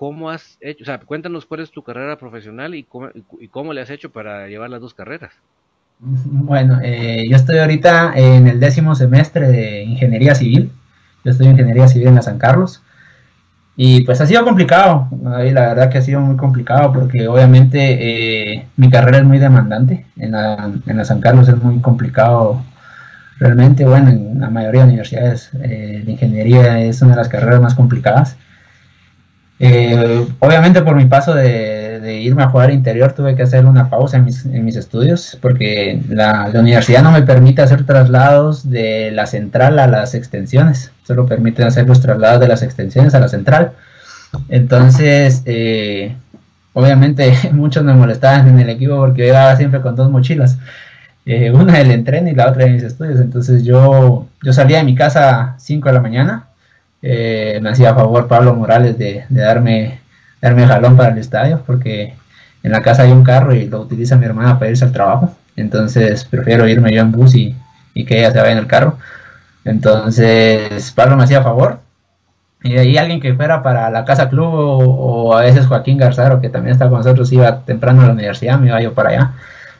¿Cómo 0.00 0.30
has 0.30 0.56
hecho? 0.62 0.82
O 0.82 0.86
sea, 0.86 0.98
cuéntanos 0.98 1.44
cuál 1.44 1.60
es 1.60 1.70
tu 1.70 1.82
carrera 1.82 2.16
profesional 2.16 2.74
y 2.74 2.84
cómo, 2.84 3.10
y 3.38 3.48
cómo 3.48 3.74
le 3.74 3.82
has 3.82 3.90
hecho 3.90 4.10
para 4.10 4.48
llevar 4.48 4.70
las 4.70 4.80
dos 4.80 4.94
carreras. 4.94 5.30
Bueno, 5.98 6.78
eh, 6.82 7.26
yo 7.28 7.36
estoy 7.36 7.58
ahorita 7.58 8.14
en 8.14 8.46
el 8.46 8.58
décimo 8.60 8.94
semestre 8.94 9.48
de 9.48 9.82
Ingeniería 9.82 10.34
Civil. 10.34 10.72
Yo 11.22 11.32
estoy 11.32 11.48
en 11.48 11.52
Ingeniería 11.52 11.86
Civil 11.86 12.08
en 12.08 12.14
la 12.14 12.22
San 12.22 12.38
Carlos. 12.38 12.82
Y 13.76 14.00
pues 14.04 14.22
ha 14.22 14.26
sido 14.26 14.42
complicado, 14.42 15.06
la 15.22 15.68
verdad 15.68 15.90
que 15.90 15.98
ha 15.98 16.02
sido 16.02 16.22
muy 16.22 16.38
complicado 16.38 16.94
porque 16.94 17.28
obviamente 17.28 18.54
eh, 18.54 18.68
mi 18.78 18.88
carrera 18.88 19.18
es 19.18 19.24
muy 19.24 19.38
demandante. 19.38 20.06
En 20.16 20.30
la, 20.30 20.72
en 20.86 20.96
la, 20.96 21.04
San 21.04 21.20
Carlos 21.20 21.46
es 21.46 21.62
muy 21.62 21.78
complicado 21.82 22.64
realmente. 23.38 23.84
Bueno, 23.84 24.08
en 24.08 24.40
la 24.40 24.48
mayoría 24.48 24.80
de 24.80 24.88
universidades 24.88 25.50
eh, 25.62 26.02
de 26.06 26.10
ingeniería 26.10 26.80
es 26.80 27.02
una 27.02 27.10
de 27.10 27.16
las 27.18 27.28
carreras 27.28 27.60
más 27.60 27.74
complicadas. 27.74 28.38
Eh, 29.62 30.26
obviamente 30.38 30.80
por 30.80 30.96
mi 30.96 31.04
paso 31.04 31.34
de, 31.34 32.18
irme 32.22 32.42
a 32.42 32.48
jugar 32.48 32.70
interior 32.70 33.12
tuve 33.12 33.36
que 33.36 33.42
hacer 33.42 33.66
una 33.66 33.90
pausa 33.90 34.16
en 34.16 34.24
mis, 34.64 34.76
estudios 34.76 35.36
porque 35.42 36.00
la, 36.08 36.50
universidad 36.54 37.02
no 37.02 37.12
me 37.12 37.20
permite 37.20 37.60
hacer 37.60 37.84
traslados 37.84 38.70
de 38.70 39.10
la 39.10 39.26
central 39.26 39.78
a 39.78 39.86
las 39.86 40.14
extensiones, 40.14 40.92
solo 41.04 41.26
permite 41.26 41.62
hacer 41.62 41.86
los 41.86 42.00
traslados 42.00 42.40
de 42.40 42.48
las 42.48 42.62
extensiones 42.62 43.14
a 43.14 43.20
la 43.20 43.28
central. 43.28 43.72
Entonces, 44.48 45.42
eh, 45.44 46.16
obviamente 46.72 47.32
muchos 47.52 47.84
me 47.84 47.92
molestaban 47.92 48.48
en 48.48 48.60
el 48.60 48.70
equipo 48.70 48.96
porque 48.96 49.26
yo 49.26 49.28
iba 49.28 49.56
siempre 49.56 49.82
con 49.82 49.94
dos 49.94 50.10
mochilas. 50.10 50.58
Eh, 51.26 51.50
una 51.50 51.74
del 51.74 51.90
entreno 51.90 52.30
y 52.30 52.34
la 52.34 52.48
otra 52.48 52.64
de 52.64 52.72
mis 52.72 52.82
estudios. 52.82 53.20
Entonces 53.20 53.62
yo, 53.62 54.26
yo 54.42 54.52
salía 54.54 54.78
de 54.78 54.84
mi 54.84 54.94
casa 54.94 55.40
a 55.40 55.58
5 55.58 55.88
de 55.88 55.94
la 55.94 56.00
mañana, 56.00 56.49
eh, 57.02 57.58
me 57.62 57.70
hacía 57.70 57.94
favor 57.94 58.28
Pablo 58.28 58.54
Morales 58.54 58.98
de, 58.98 59.24
darme, 59.30 60.00
darme 60.40 60.66
jalón 60.66 60.96
para 60.96 61.10
el 61.10 61.18
estadio, 61.18 61.62
porque 61.66 62.14
en 62.62 62.72
la 62.72 62.82
casa 62.82 63.02
hay 63.02 63.12
un 63.12 63.24
carro 63.24 63.54
y 63.54 63.66
lo 63.66 63.80
utiliza 63.80 64.16
mi 64.16 64.26
hermana 64.26 64.58
para 64.58 64.70
irse 64.70 64.84
al 64.84 64.92
trabajo. 64.92 65.34
Entonces 65.56 66.24
prefiero 66.24 66.68
irme 66.68 66.92
yo 66.92 67.00
en 67.02 67.12
bus 67.12 67.34
y, 67.34 67.56
que 68.06 68.18
ella 68.18 68.32
se 68.32 68.38
vaya 68.38 68.52
en 68.52 68.58
el 68.58 68.66
carro. 68.66 68.98
Entonces 69.64 70.90
Pablo 70.92 71.16
me 71.16 71.24
hacía 71.24 71.42
favor. 71.42 71.80
Y 72.62 72.76
ahí 72.76 72.98
alguien 72.98 73.20
que 73.20 73.34
fuera 73.34 73.62
para 73.62 73.90
la 73.90 74.04
casa 74.04 74.28
club 74.28 74.50
o, 74.52 75.34
a 75.34 75.42
veces 75.42 75.66
Joaquín 75.66 75.96
Garzaro, 75.96 76.40
que 76.40 76.50
también 76.50 76.72
está 76.72 76.88
con 76.90 76.98
nosotros, 76.98 77.32
iba 77.32 77.60
temprano 77.64 78.02
a 78.02 78.06
la 78.06 78.12
universidad, 78.12 78.58
me 78.58 78.68
iba 78.68 78.80
yo 78.82 78.94
para 78.94 79.10
allá. 79.10 79.32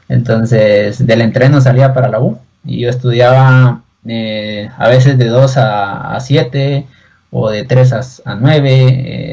Entonces 0.09 1.07
del 1.07 1.21
entreno 1.21 1.61
salía 1.61 1.95
para 1.95 2.09
la 2.09 2.21
U 2.21 2.39
y 2.65 2.81
yo 2.81 2.91
estudiaba 2.91 3.83
eh, 4.07 4.71
a 4.79 4.89
veces 4.89 5.19
de 5.19 5.27
2 5.29 5.57
a, 5.59 6.15
a 6.17 6.21
7 6.21 6.87
o 7.31 7.51
de 7.51 7.65
3 7.65 8.23
a, 8.25 8.35
9, 8.35 8.69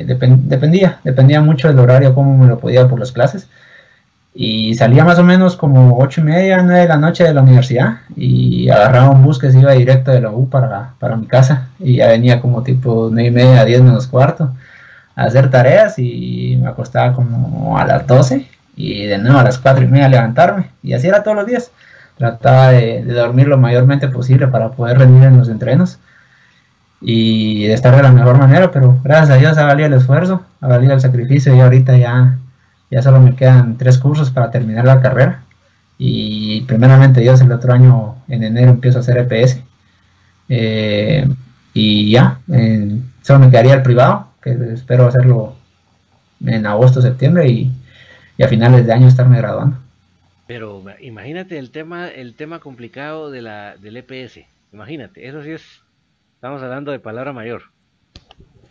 eh, 0.01 0.05
dependía, 0.05 0.99
dependía 1.03 1.41
mucho 1.41 1.67
del 1.67 1.79
horario, 1.79 2.13
cómo 2.13 2.37
me 2.37 2.47
lo 2.47 2.59
podía 2.59 2.87
por 2.87 2.99
las 2.99 3.11
clases. 3.11 3.47
Y 4.39 4.75
salía 4.75 5.03
más 5.03 5.17
o 5.17 5.23
menos 5.23 5.55
como 5.55 5.97
8 5.97 6.21
y 6.21 6.23
media, 6.25 6.61
9 6.61 6.81
de 6.81 6.87
la 6.87 6.97
noche 6.97 7.23
de 7.23 7.33
la 7.33 7.41
universidad 7.41 8.01
y 8.15 8.69
agarraba 8.69 9.09
un 9.09 9.23
bus 9.23 9.39
que 9.39 9.51
se 9.51 9.59
iba 9.59 9.71
directo 9.71 10.11
de 10.11 10.21
la 10.21 10.29
U 10.29 10.47
para, 10.47 10.93
para 10.99 11.15
mi 11.15 11.25
casa 11.25 11.69
y 11.79 11.95
ya 11.95 12.09
venía 12.09 12.39
como 12.39 12.61
tipo 12.61 13.09
9 13.11 13.29
y 13.29 13.31
media, 13.31 13.65
10 13.65 13.81
menos 13.81 14.05
cuarto 14.05 14.53
a 15.15 15.23
hacer 15.23 15.49
tareas 15.49 15.97
y 15.97 16.55
me 16.61 16.67
acostaba 16.69 17.13
como 17.13 17.79
a 17.79 17.85
las 17.85 18.05
12 18.05 18.47
y 18.75 19.05
de 19.05 19.17
nuevo 19.17 19.39
a 19.39 19.43
las 19.43 19.57
4 19.57 19.83
y 19.83 19.87
media 19.87 20.07
levantarme 20.07 20.69
y 20.83 20.93
así 20.93 21.07
era 21.07 21.23
todos 21.23 21.37
los 21.37 21.47
días. 21.47 21.71
Trataba 22.19 22.69
de 22.69 23.03
dormir 23.05 23.47
lo 23.47 23.57
mayormente 23.57 24.07
posible 24.07 24.47
para 24.47 24.69
poder 24.69 24.99
rendir 24.99 25.23
en 25.23 25.37
los 25.37 25.49
entrenos 25.49 25.97
y 27.01 27.65
estar 27.65 27.95
de 27.95 28.03
la 28.03 28.11
mejor 28.11 28.37
manera, 28.37 28.71
pero 28.71 28.99
gracias 29.03 29.29
a 29.29 29.35
Dios 29.35 29.57
ha 29.57 29.65
valido 29.65 29.87
el 29.87 29.93
esfuerzo, 29.93 30.45
ha 30.61 30.67
valido 30.67 30.93
el 30.93 31.01
sacrificio 31.01 31.55
y 31.55 31.59
ahorita 31.59 31.97
ya, 31.97 32.37
ya 32.89 33.01
solo 33.01 33.19
me 33.19 33.35
quedan 33.35 33.77
tres 33.77 33.97
cursos 33.97 34.31
para 34.31 34.51
terminar 34.51 34.85
la 34.85 35.01
carrera. 35.01 35.43
Y 35.99 36.61
primeramente 36.61 37.21
Dios 37.21 37.41
el 37.41 37.51
otro 37.51 37.73
año 37.73 38.15
en 38.27 38.43
enero 38.43 38.71
empiezo 38.71 38.99
a 38.99 39.01
hacer 39.01 39.17
EPS 39.17 39.61
eh, 40.49 41.27
y 41.73 42.11
ya, 42.11 42.39
solo 43.21 43.39
me 43.39 43.49
quedaría 43.49 43.75
el 43.75 43.83
privado, 43.83 44.29
que 44.41 44.51
espero 44.73 45.07
hacerlo 45.07 45.55
en 46.45 46.65
agosto, 46.65 47.01
septiembre 47.01 47.47
y, 47.49 47.71
a 48.43 48.47
finales 48.47 48.85
de 48.85 48.93
año 48.93 49.07
estarme 49.07 49.37
graduando. 49.37 49.77
Pero 50.45 50.83
imagínate 51.01 51.57
el 51.57 51.71
tema, 51.71 52.07
el 52.07 52.35
tema 52.35 52.59
complicado 52.59 53.31
de 53.31 53.41
la, 53.41 53.75
del 53.77 53.97
EPS, 53.97 54.39
imagínate, 54.71 55.27
eso 55.27 55.43
sí 55.43 55.51
es, 55.51 55.81
estamos 56.37 56.61
hablando 56.61 56.91
de 56.91 56.99
palabra 56.99 57.33
mayor. 57.33 57.63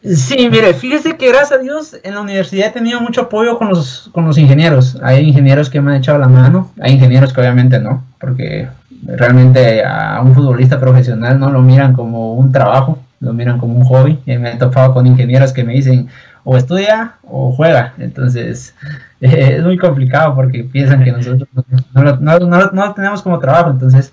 Sí, 0.04 0.48
mire, 0.48 0.72
fíjese 0.72 1.16
que 1.16 1.30
gracias 1.30 1.50
a 1.50 1.58
Dios 1.58 1.96
en 2.04 2.14
la 2.14 2.20
universidad 2.20 2.68
he 2.68 2.70
tenido 2.70 3.00
mucho 3.00 3.22
apoyo 3.22 3.58
con 3.58 3.68
los, 3.70 4.08
con 4.12 4.24
los 4.24 4.38
ingenieros. 4.38 4.96
Hay 5.02 5.28
ingenieros 5.28 5.68
que 5.68 5.80
me 5.80 5.90
han 5.90 5.96
echado 5.96 6.16
la 6.16 6.28
mano, 6.28 6.70
hay 6.80 6.92
ingenieros 6.92 7.32
que 7.32 7.40
obviamente 7.40 7.80
no, 7.80 8.04
porque 8.20 8.68
realmente 9.04 9.84
a 9.84 10.20
un 10.22 10.32
futbolista 10.32 10.78
profesional 10.78 11.40
no 11.40 11.50
lo 11.50 11.60
miran 11.60 11.92
como 11.92 12.34
un 12.34 12.52
trabajo, 12.52 13.00
lo 13.18 13.32
miran 13.32 13.58
como 13.58 13.74
un 13.74 13.84
hobby. 13.84 14.20
Y 14.26 14.38
me 14.38 14.52
he 14.52 14.56
topado 14.56 14.94
con 14.94 15.04
ingenieros 15.04 15.52
que 15.52 15.64
me 15.64 15.72
dicen 15.72 16.06
o 16.48 16.56
estudia 16.56 17.16
o 17.24 17.52
juega. 17.52 17.94
Entonces 17.98 18.72
es 19.20 19.62
muy 19.62 19.76
complicado 19.76 20.34
porque 20.34 20.64
piensan 20.64 21.02
que 21.02 21.10
nosotros 21.10 21.48
no, 21.92 22.38
lo 22.38 22.94
tenemos 22.94 23.20
como 23.20 23.40
trabajo. 23.40 23.70
Entonces, 23.70 24.12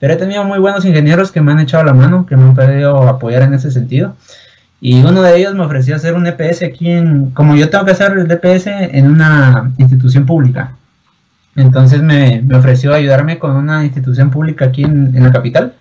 pero 0.00 0.14
he 0.14 0.16
tenido 0.16 0.44
muy 0.44 0.58
buenos 0.58 0.84
ingenieros 0.86 1.30
que 1.30 1.42
me 1.42 1.52
han 1.52 1.60
echado 1.60 1.84
la 1.84 1.92
mano, 1.92 2.24
que 2.26 2.36
me 2.36 2.44
han 2.44 2.54
podido 2.54 3.06
apoyar 3.06 3.42
en 3.42 3.54
ese 3.54 3.70
sentido. 3.70 4.16
Y 4.80 5.02
uno 5.02 5.22
de 5.22 5.36
ellos 5.36 5.54
me 5.54 5.64
ofreció 5.64 5.94
hacer 5.94 6.14
un 6.14 6.26
EPS 6.26 6.62
aquí 6.62 6.90
en, 6.90 7.30
como 7.30 7.54
yo 7.54 7.68
tengo 7.68 7.84
que 7.84 7.92
hacer 7.92 8.12
el 8.12 8.30
EPS 8.30 8.66
en 8.66 9.06
una 9.06 9.72
institución 9.76 10.24
pública. 10.24 10.72
Entonces 11.54 12.02
me, 12.02 12.42
ofreció 12.54 12.94
ayudarme 12.94 13.38
con 13.38 13.56
una 13.56 13.84
institución 13.84 14.30
pública 14.30 14.64
aquí 14.66 14.84
en, 14.84 15.22
la 15.22 15.32
capital 15.32 15.74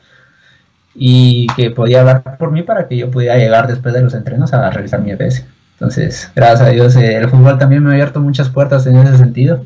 y 0.95 1.47
que 1.55 1.71
podía 1.71 2.01
hablar 2.01 2.37
por 2.37 2.51
mí 2.51 2.61
para 2.61 2.87
que 2.87 2.97
yo 2.97 3.09
pudiera 3.09 3.37
llegar 3.37 3.67
después 3.67 3.93
de 3.93 4.01
los 4.01 4.13
entrenos 4.13 4.53
a 4.53 4.69
realizar 4.69 5.01
mi 5.01 5.11
EPS. 5.11 5.45
Entonces, 5.83 6.31
gracias 6.33 6.61
a 6.61 6.69
Dios, 6.69 6.95
eh, 6.95 7.17
el 7.17 7.27
fútbol 7.27 7.59
también 7.59 7.83
me 7.83 7.89
ha 7.89 7.93
abierto 7.95 8.21
muchas 8.21 8.47
puertas 8.47 8.87
en 8.87 8.95
ese 8.95 9.17
sentido 9.17 9.65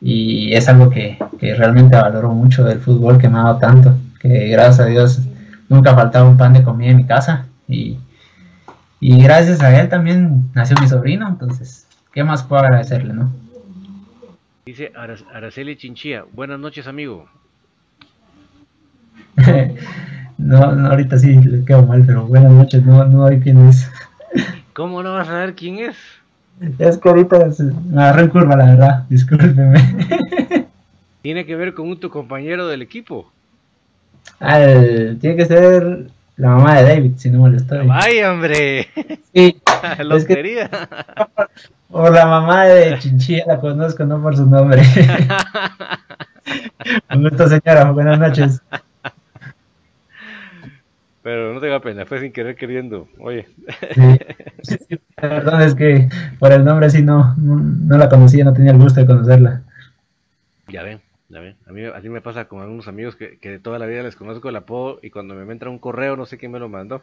y 0.00 0.54
es 0.54 0.66
algo 0.66 0.88
que, 0.88 1.18
realmente 1.38 1.94
valoro 1.94 2.30
mucho 2.30 2.64
del 2.64 2.80
fútbol 2.80 3.18
que 3.18 3.28
me 3.28 3.38
ha 3.38 3.42
dado 3.42 3.58
tanto, 3.58 3.94
que 4.18 4.48
gracias 4.48 4.80
a 4.80 4.86
Dios 4.86 5.20
nunca 5.68 5.90
ha 5.90 5.94
faltado 5.94 6.26
un 6.26 6.38
pan 6.38 6.54
de 6.54 6.62
comida 6.62 6.92
en 6.92 6.96
mi 6.96 7.04
casa 7.04 7.44
y, 7.68 7.98
y 8.98 9.22
gracias 9.22 9.60
a 9.60 9.78
él 9.78 9.90
también 9.90 10.50
nació 10.54 10.74
mi 10.80 10.88
sobrino, 10.88 11.28
entonces, 11.28 11.86
¿qué 12.14 12.24
más 12.24 12.42
puedo 12.42 12.62
agradecerle, 12.62 13.12
no? 13.12 13.30
Dice 14.64 14.90
Araceli 15.34 15.76
Chinchilla, 15.76 16.24
buenas 16.32 16.58
noches 16.58 16.86
amigo. 16.86 17.26
no, 20.38 20.56
ahorita 20.56 21.18
sí 21.18 21.34
le 21.34 21.62
quedo 21.66 21.84
mal, 21.84 22.04
pero 22.06 22.24
buenas 22.24 22.52
noches, 22.52 22.82
no, 22.86 23.04
no 23.04 23.26
hay 23.26 23.38
quién 23.38 23.68
es. 23.68 23.90
¿Cómo 24.72 25.02
no 25.02 25.14
vas 25.14 25.28
a 25.28 25.32
saber 25.32 25.54
quién 25.54 25.78
es? 25.78 25.96
Es 26.78 26.98
que 26.98 27.08
ahorita 27.08 27.48
me 27.90 28.02
agarré 28.02 28.22
en 28.22 28.28
curva, 28.28 28.56
la 28.56 28.66
verdad, 28.66 29.04
discúlpeme. 29.08 29.78
¿Tiene 31.22 31.44
que 31.44 31.56
ver 31.56 31.74
con 31.74 31.98
tu 31.98 32.10
compañero 32.10 32.66
del 32.66 32.82
equipo? 32.82 33.30
tiene 34.40 35.36
que 35.36 35.46
ser 35.46 36.06
la 36.36 36.48
mamá 36.50 36.80
de 36.80 36.82
David, 36.88 37.12
si 37.16 37.30
no 37.30 37.42
me 37.42 37.50
lo 37.50 37.56
estoy. 37.56 37.86
¡Vaya, 37.86 38.32
hombre! 38.32 38.88
Sí. 39.34 39.60
Lotería. 40.04 40.70
O 41.94 42.08
la 42.08 42.24
mamá 42.24 42.64
de 42.64 42.98
Chinchilla 43.00 43.44
la 43.46 43.60
conozco, 43.60 44.02
no 44.06 44.22
por 44.22 44.34
su 44.34 44.46
nombre. 44.46 44.80
Un 47.14 47.28
gusto, 47.28 47.46
señora. 47.48 47.90
Buenas 47.90 48.18
noches. 48.18 48.62
Pero 51.22 51.54
no 51.54 51.60
tenga 51.60 51.80
pena, 51.80 52.04
fue 52.04 52.20
sin 52.20 52.32
querer 52.32 52.56
queriendo. 52.56 53.08
Oye. 53.18 53.46
Perdón, 55.14 55.62
es 55.62 55.74
que 55.74 56.08
por 56.38 56.52
el 56.52 56.64
nombre 56.64 56.90
sí 56.90 57.02
no, 57.02 57.34
no, 57.36 57.96
la 57.96 58.08
conocía, 58.08 58.44
no 58.44 58.52
tenía 58.52 58.72
el 58.72 58.78
gusto 58.78 59.00
de 59.00 59.06
conocerla. 59.06 59.62
Ya 60.68 60.82
ven, 60.82 61.00
ya 61.28 61.40
ven. 61.40 61.56
A 61.66 61.72
mí 61.72 61.84
así 61.84 62.08
me 62.08 62.20
pasa 62.20 62.46
con 62.46 62.60
algunos 62.60 62.88
amigos 62.88 63.14
que, 63.14 63.38
que 63.38 63.50
de 63.50 63.58
toda 63.60 63.78
la 63.78 63.86
vida 63.86 64.02
les 64.02 64.16
conozco 64.16 64.48
el 64.48 64.56
apodo 64.56 64.98
y 65.00 65.10
cuando 65.10 65.34
me 65.34 65.52
entra 65.52 65.70
un 65.70 65.78
correo 65.78 66.16
no 66.16 66.26
sé 66.26 66.38
quién 66.38 66.50
me 66.50 66.58
lo 66.58 66.68
mandó. 66.68 67.02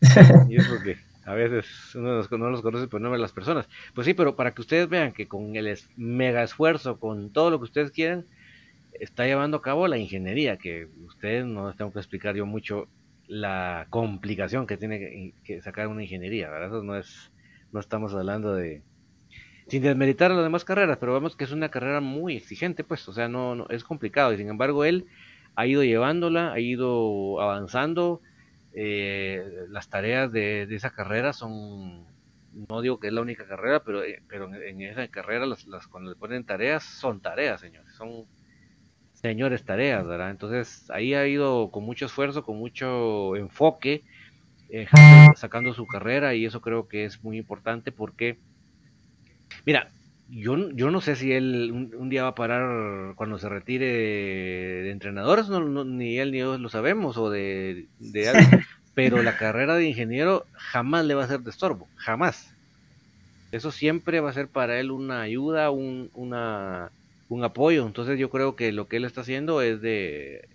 Y 0.50 0.56
es 0.56 0.68
porque 0.68 0.98
a 1.24 1.32
veces 1.32 1.66
uno 1.94 2.22
no 2.30 2.50
los 2.50 2.60
conoce 2.60 2.88
por 2.88 3.00
nombre 3.00 3.18
de 3.18 3.22
las 3.22 3.32
personas. 3.32 3.68
Pues 3.94 4.06
sí, 4.06 4.12
pero 4.12 4.36
para 4.36 4.52
que 4.52 4.60
ustedes 4.60 4.88
vean 4.88 5.12
que 5.12 5.26
con 5.26 5.56
el 5.56 5.78
mega 5.96 6.42
esfuerzo, 6.42 6.98
con 6.98 7.30
todo 7.30 7.50
lo 7.50 7.58
que 7.58 7.64
ustedes 7.64 7.90
quieren, 7.90 8.26
está 9.00 9.24
llevando 9.24 9.56
a 9.56 9.62
cabo 9.62 9.88
la 9.88 9.96
ingeniería, 9.96 10.58
que 10.58 10.88
ustedes 11.06 11.46
no 11.46 11.68
les 11.68 11.76
tengo 11.76 11.92
que 11.92 11.98
explicar 11.98 12.34
yo 12.34 12.44
mucho 12.44 12.88
la 13.26 13.86
complicación 13.90 14.66
que 14.66 14.76
tiene 14.76 15.34
que, 15.44 15.62
sacar 15.62 15.88
una 15.88 16.02
ingeniería, 16.02 16.50
¿verdad? 16.50 16.82
No 16.82 16.96
es, 16.96 17.32
no 17.72 17.80
estamos 17.80 18.14
hablando 18.14 18.54
de, 18.54 18.82
sin 19.68 19.82
desmeritar 19.82 20.30
las 20.30 20.42
demás 20.44 20.64
carreras, 20.64 20.98
pero 20.98 21.14
vemos 21.14 21.36
que 21.36 21.44
es 21.44 21.52
una 21.52 21.70
carrera 21.70 22.00
muy 22.00 22.36
exigente, 22.36 22.84
pues, 22.84 23.08
o 23.08 23.12
sea, 23.12 23.28
no, 23.28 23.54
no 23.54 23.66
es 23.70 23.84
complicado, 23.84 24.32
y 24.32 24.36
sin 24.36 24.48
embargo 24.48 24.84
él 24.84 25.06
ha 25.56 25.66
ido 25.66 25.82
llevándola, 25.84 26.52
ha 26.52 26.60
ido 26.60 27.40
avanzando, 27.40 28.20
eh, 28.74 29.66
las 29.68 29.88
tareas 29.88 30.32
de, 30.32 30.62
esa 30.64 30.90
carrera 30.90 31.32
son, 31.32 32.06
no 32.52 32.80
digo 32.82 32.98
que 32.98 33.06
es 33.06 33.12
la 33.12 33.22
única 33.22 33.46
carrera, 33.46 33.84
pero, 33.84 34.02
eh, 34.02 34.22
pero 34.28 34.52
en, 34.52 34.82
esa 34.82 35.06
carrera 35.08 35.46
las, 35.46 35.64
cuando 35.88 36.10
le 36.10 36.16
ponen 36.16 36.44
tareas, 36.44 36.82
son 36.82 37.20
tareas, 37.20 37.60
señores, 37.60 37.94
son 37.94 38.26
señores 39.24 39.64
tareas, 39.64 40.06
¿verdad? 40.06 40.30
Entonces 40.30 40.90
ahí 40.90 41.14
ha 41.14 41.26
ido 41.26 41.70
con 41.70 41.82
mucho 41.82 42.04
esfuerzo, 42.04 42.44
con 42.44 42.58
mucho 42.58 43.36
enfoque, 43.36 44.02
eh, 44.68 44.86
sacando 45.34 45.72
su 45.72 45.86
carrera 45.86 46.34
y 46.34 46.44
eso 46.44 46.60
creo 46.60 46.88
que 46.88 47.06
es 47.06 47.24
muy 47.24 47.38
importante 47.38 47.90
porque, 47.90 48.36
mira, 49.64 49.88
yo, 50.28 50.68
yo 50.72 50.90
no 50.90 51.00
sé 51.00 51.16
si 51.16 51.32
él 51.32 51.72
un, 51.72 52.10
día 52.10 52.24
va 52.24 52.28
a 52.28 52.34
parar 52.34 53.14
cuando 53.14 53.38
se 53.38 53.48
retire 53.48 53.86
de, 53.86 54.90
entrenadores, 54.90 55.48
no, 55.48 55.84
ni 55.86 56.18
él 56.18 56.30
ni 56.30 56.40
yo 56.40 56.58
lo 56.58 56.68
sabemos, 56.68 57.16
o 57.16 57.30
de, 57.30 57.86
de 58.00 58.30
pero 58.92 59.22
la 59.22 59.36
carrera 59.38 59.76
de 59.76 59.88
ingeniero 59.88 60.44
jamás 60.52 61.06
le 61.06 61.14
va 61.14 61.24
a 61.24 61.28
ser 61.28 61.40
de 61.40 61.50
estorbo, 61.50 61.88
jamás. 61.96 62.54
Eso 63.52 63.72
siempre 63.72 64.20
va 64.20 64.28
a 64.28 64.34
ser 64.34 64.48
para 64.48 64.78
él 64.80 64.90
una 64.90 65.22
ayuda, 65.22 65.70
un, 65.70 66.10
una, 66.12 66.90
un 67.28 67.44
apoyo. 67.44 67.86
Entonces 67.86 68.18
yo 68.18 68.30
creo 68.30 68.56
que 68.56 68.72
lo 68.72 68.88
que 68.88 68.96
él 68.96 69.04
está 69.04 69.22
haciendo 69.22 69.62
es 69.62 69.80
de 69.80 70.48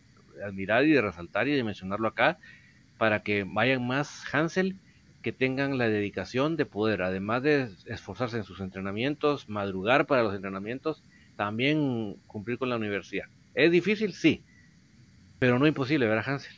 admirar 0.46 0.86
y 0.86 0.92
de 0.92 1.02
resaltar 1.02 1.48
y 1.48 1.56
de 1.56 1.64
mencionarlo 1.64 2.08
acá 2.08 2.38
para 2.98 3.22
que 3.22 3.46
vayan 3.48 3.86
más 3.86 4.24
Hansel 4.32 4.76
que 5.22 5.32
tengan 5.32 5.78
la 5.78 5.90
dedicación 5.90 6.56
de 6.56 6.66
poder, 6.66 7.02
además 7.02 7.44
de 7.44 7.70
esforzarse 7.88 8.38
en 8.38 8.44
sus 8.44 8.62
entrenamientos, 8.62 9.50
madrugar 9.50 10.06
para 10.06 10.24
los 10.24 10.34
entrenamientos, 10.34 11.04
también 11.36 12.16
cumplir 12.28 12.58
con 12.58 12.70
la 12.70 12.78
universidad. 12.78 13.26
¿Es 13.54 13.72
difícil? 13.72 14.14
Sí, 14.14 14.44
pero 15.40 15.60
no 15.60 15.68
imposible, 15.68 16.08
¿verdad, 16.08 16.24
Hansel? 16.26 16.54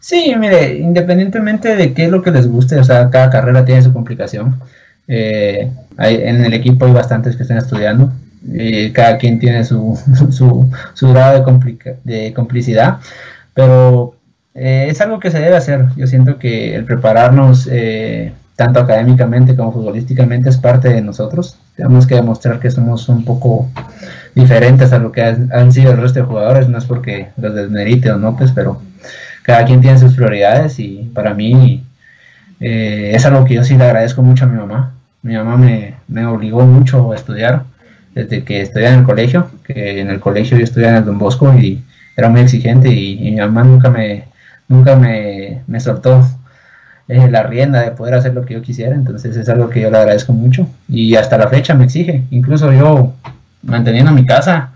Sí, 0.00 0.34
mire, 0.36 0.78
independientemente 0.78 1.76
de 1.76 1.94
qué 1.94 2.06
es 2.06 2.10
lo 2.10 2.22
que 2.22 2.32
les 2.32 2.48
guste, 2.48 2.76
o 2.78 2.84
sea, 2.84 3.08
cada 3.10 3.30
carrera 3.30 3.64
tiene 3.64 3.82
su 3.82 3.92
complicación. 3.92 4.60
Eh, 5.06 5.70
en 5.98 6.44
el 6.44 6.54
equipo 6.54 6.86
hay 6.86 6.92
bastantes 6.92 7.36
que 7.36 7.42
están 7.42 7.58
estudiando, 7.58 8.12
eh, 8.54 8.92
cada 8.92 9.18
quien 9.18 9.38
tiene 9.38 9.64
su, 9.64 9.98
su, 10.30 10.70
su 10.94 11.08
grado 11.12 11.44
de, 11.44 11.96
de 12.04 12.32
complicidad, 12.32 12.98
pero 13.54 14.14
eh, 14.54 14.88
es 14.90 15.00
algo 15.00 15.20
que 15.20 15.30
se 15.30 15.40
debe 15.40 15.56
hacer. 15.56 15.86
Yo 15.96 16.06
siento 16.06 16.38
que 16.38 16.74
el 16.74 16.84
prepararnos 16.84 17.68
eh, 17.70 18.32
tanto 18.56 18.80
académicamente 18.80 19.56
como 19.56 19.72
futbolísticamente 19.72 20.50
es 20.50 20.58
parte 20.58 20.88
de 20.88 21.02
nosotros. 21.02 21.58
Tenemos 21.76 22.06
que 22.06 22.16
demostrar 22.16 22.60
que 22.60 22.70
somos 22.70 23.08
un 23.08 23.24
poco 23.24 23.68
diferentes 24.34 24.92
a 24.92 24.98
lo 24.98 25.12
que 25.12 25.22
han, 25.22 25.72
sido 25.72 25.92
el 25.92 25.98
resto 25.98 26.20
de 26.20 26.26
jugadores. 26.26 26.68
No 26.68 26.78
es 26.78 26.84
porque 26.84 27.28
los 27.36 27.54
desmerite 27.54 28.10
o 28.10 28.18
no, 28.18 28.36
pues, 28.36 28.52
pero 28.52 28.82
cada 29.42 29.64
quien 29.64 29.80
tiene 29.80 29.98
sus 29.98 30.14
prioridades 30.14 30.78
y 30.78 31.10
para 31.14 31.32
mí 31.34 31.84
eh, 32.60 33.12
es 33.14 33.24
algo 33.24 33.44
que 33.44 33.54
yo 33.54 33.64
sí 33.64 33.76
le 33.76 33.84
agradezco 33.84 34.22
mucho 34.22 34.44
a 34.44 34.48
mi 34.48 34.58
mamá. 34.58 34.94
Mi 35.22 35.36
mamá 35.36 35.56
me, 35.56 35.94
me 36.08 36.26
obligó 36.26 36.66
mucho 36.66 37.12
a 37.12 37.16
estudiar 37.16 37.64
desde 38.14 38.44
que 38.44 38.62
estudié 38.62 38.88
en 38.88 39.00
el 39.00 39.04
colegio, 39.04 39.50
que 39.64 40.00
en 40.00 40.10
el 40.10 40.20
colegio 40.20 40.56
yo 40.58 40.64
estudié 40.64 40.88
en 40.88 40.96
el 40.96 41.04
Don 41.04 41.18
Bosco 41.18 41.52
y 41.54 41.82
era 42.16 42.28
muy 42.28 42.40
exigente 42.40 42.88
y, 42.88 43.30
mi 43.30 43.36
mamá 43.36 43.64
nunca 43.64 43.90
me, 43.90 44.24
nunca 44.68 44.96
me, 44.96 45.62
me 45.66 45.80
soltó 45.80 46.26
eh, 47.08 47.28
la 47.30 47.44
rienda 47.44 47.82
de 47.82 47.92
poder 47.92 48.14
hacer 48.14 48.34
lo 48.34 48.44
que 48.44 48.54
yo 48.54 48.62
quisiera, 48.62 48.94
entonces 48.94 49.36
es 49.36 49.48
algo 49.48 49.70
que 49.70 49.80
yo 49.80 49.90
le 49.90 49.98
agradezco 49.98 50.32
mucho 50.32 50.68
y 50.88 51.16
hasta 51.16 51.38
la 51.38 51.48
fecha 51.48 51.74
me 51.74 51.84
exige, 51.84 52.22
incluso 52.30 52.72
yo 52.72 53.14
manteniendo 53.62 54.12
mi 54.12 54.26
casa, 54.26 54.72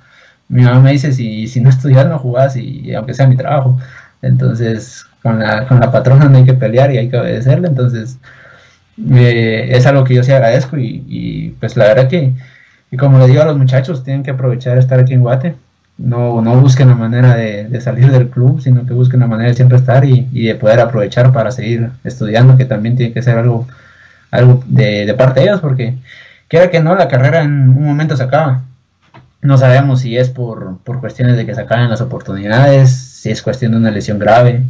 mi 0.48 0.62
mamá 0.62 0.80
me 0.80 0.92
dice 0.92 1.12
si, 1.12 1.46
si 1.48 1.60
no 1.60 1.70
estudias 1.70 2.06
no 2.08 2.18
jugás 2.18 2.56
y, 2.56 2.94
aunque 2.94 3.14
sea 3.14 3.26
mi 3.26 3.36
trabajo, 3.36 3.78
entonces 4.22 5.06
con 5.22 5.38
la, 5.40 5.66
con 5.66 5.80
la 5.80 5.90
patrona 5.92 6.26
no 6.26 6.38
hay 6.38 6.44
que 6.44 6.54
pelear 6.54 6.92
y 6.92 6.98
hay 6.98 7.08
que 7.08 7.18
obedecerle, 7.18 7.68
entonces 7.68 8.18
eh, 9.12 9.68
es 9.70 9.86
algo 9.86 10.04
que 10.04 10.14
yo 10.14 10.22
sí 10.22 10.32
agradezco 10.32 10.76
y 10.78 11.56
pues 11.60 11.76
la 11.76 11.86
verdad 11.86 12.08
que, 12.08 12.32
y 12.94 12.96
como 12.96 13.18
le 13.18 13.26
digo 13.26 13.42
a 13.42 13.44
los 13.44 13.56
muchachos, 13.56 14.04
tienen 14.04 14.22
que 14.22 14.30
aprovechar 14.30 14.78
estar 14.78 15.00
aquí 15.00 15.14
en 15.14 15.22
Guate, 15.22 15.56
no, 15.98 16.40
no 16.40 16.60
busque 16.60 16.84
una 16.84 16.94
manera 16.94 17.34
de, 17.34 17.80
salir 17.80 18.08
del 18.08 18.28
club, 18.28 18.60
sino 18.60 18.86
que 18.86 18.94
busque 18.94 19.16
una 19.16 19.26
manera 19.26 19.48
de 19.48 19.56
siempre 19.56 19.78
estar 19.78 20.04
y, 20.04 20.28
de 20.30 20.54
poder 20.54 20.78
aprovechar 20.78 21.32
para 21.32 21.50
seguir 21.50 21.90
estudiando, 22.04 22.56
que 22.56 22.66
también 22.66 22.94
tiene 22.94 23.12
que 23.12 23.20
ser 23.20 23.36
algo, 23.36 23.66
algo 24.30 24.62
de, 24.68 25.06
de 25.06 25.14
parte 25.14 25.40
de 25.40 25.46
ellos, 25.46 25.60
porque 25.60 25.96
quiera 26.46 26.70
que 26.70 26.78
no, 26.78 26.94
la 26.94 27.08
carrera 27.08 27.42
en 27.42 27.70
un 27.70 27.84
momento 27.84 28.16
se 28.16 28.22
acaba. 28.22 28.62
No 29.42 29.58
sabemos 29.58 30.02
si 30.02 30.16
es 30.16 30.28
por, 30.30 30.78
por 30.84 31.00
cuestiones 31.00 31.36
de 31.36 31.46
que 31.46 31.54
se 31.56 31.62
acaben 31.62 31.90
las 31.90 32.00
oportunidades, 32.00 32.92
si 32.92 33.28
es 33.28 33.42
cuestión 33.42 33.72
de 33.72 33.78
una 33.78 33.90
lesión 33.90 34.20
grave, 34.20 34.62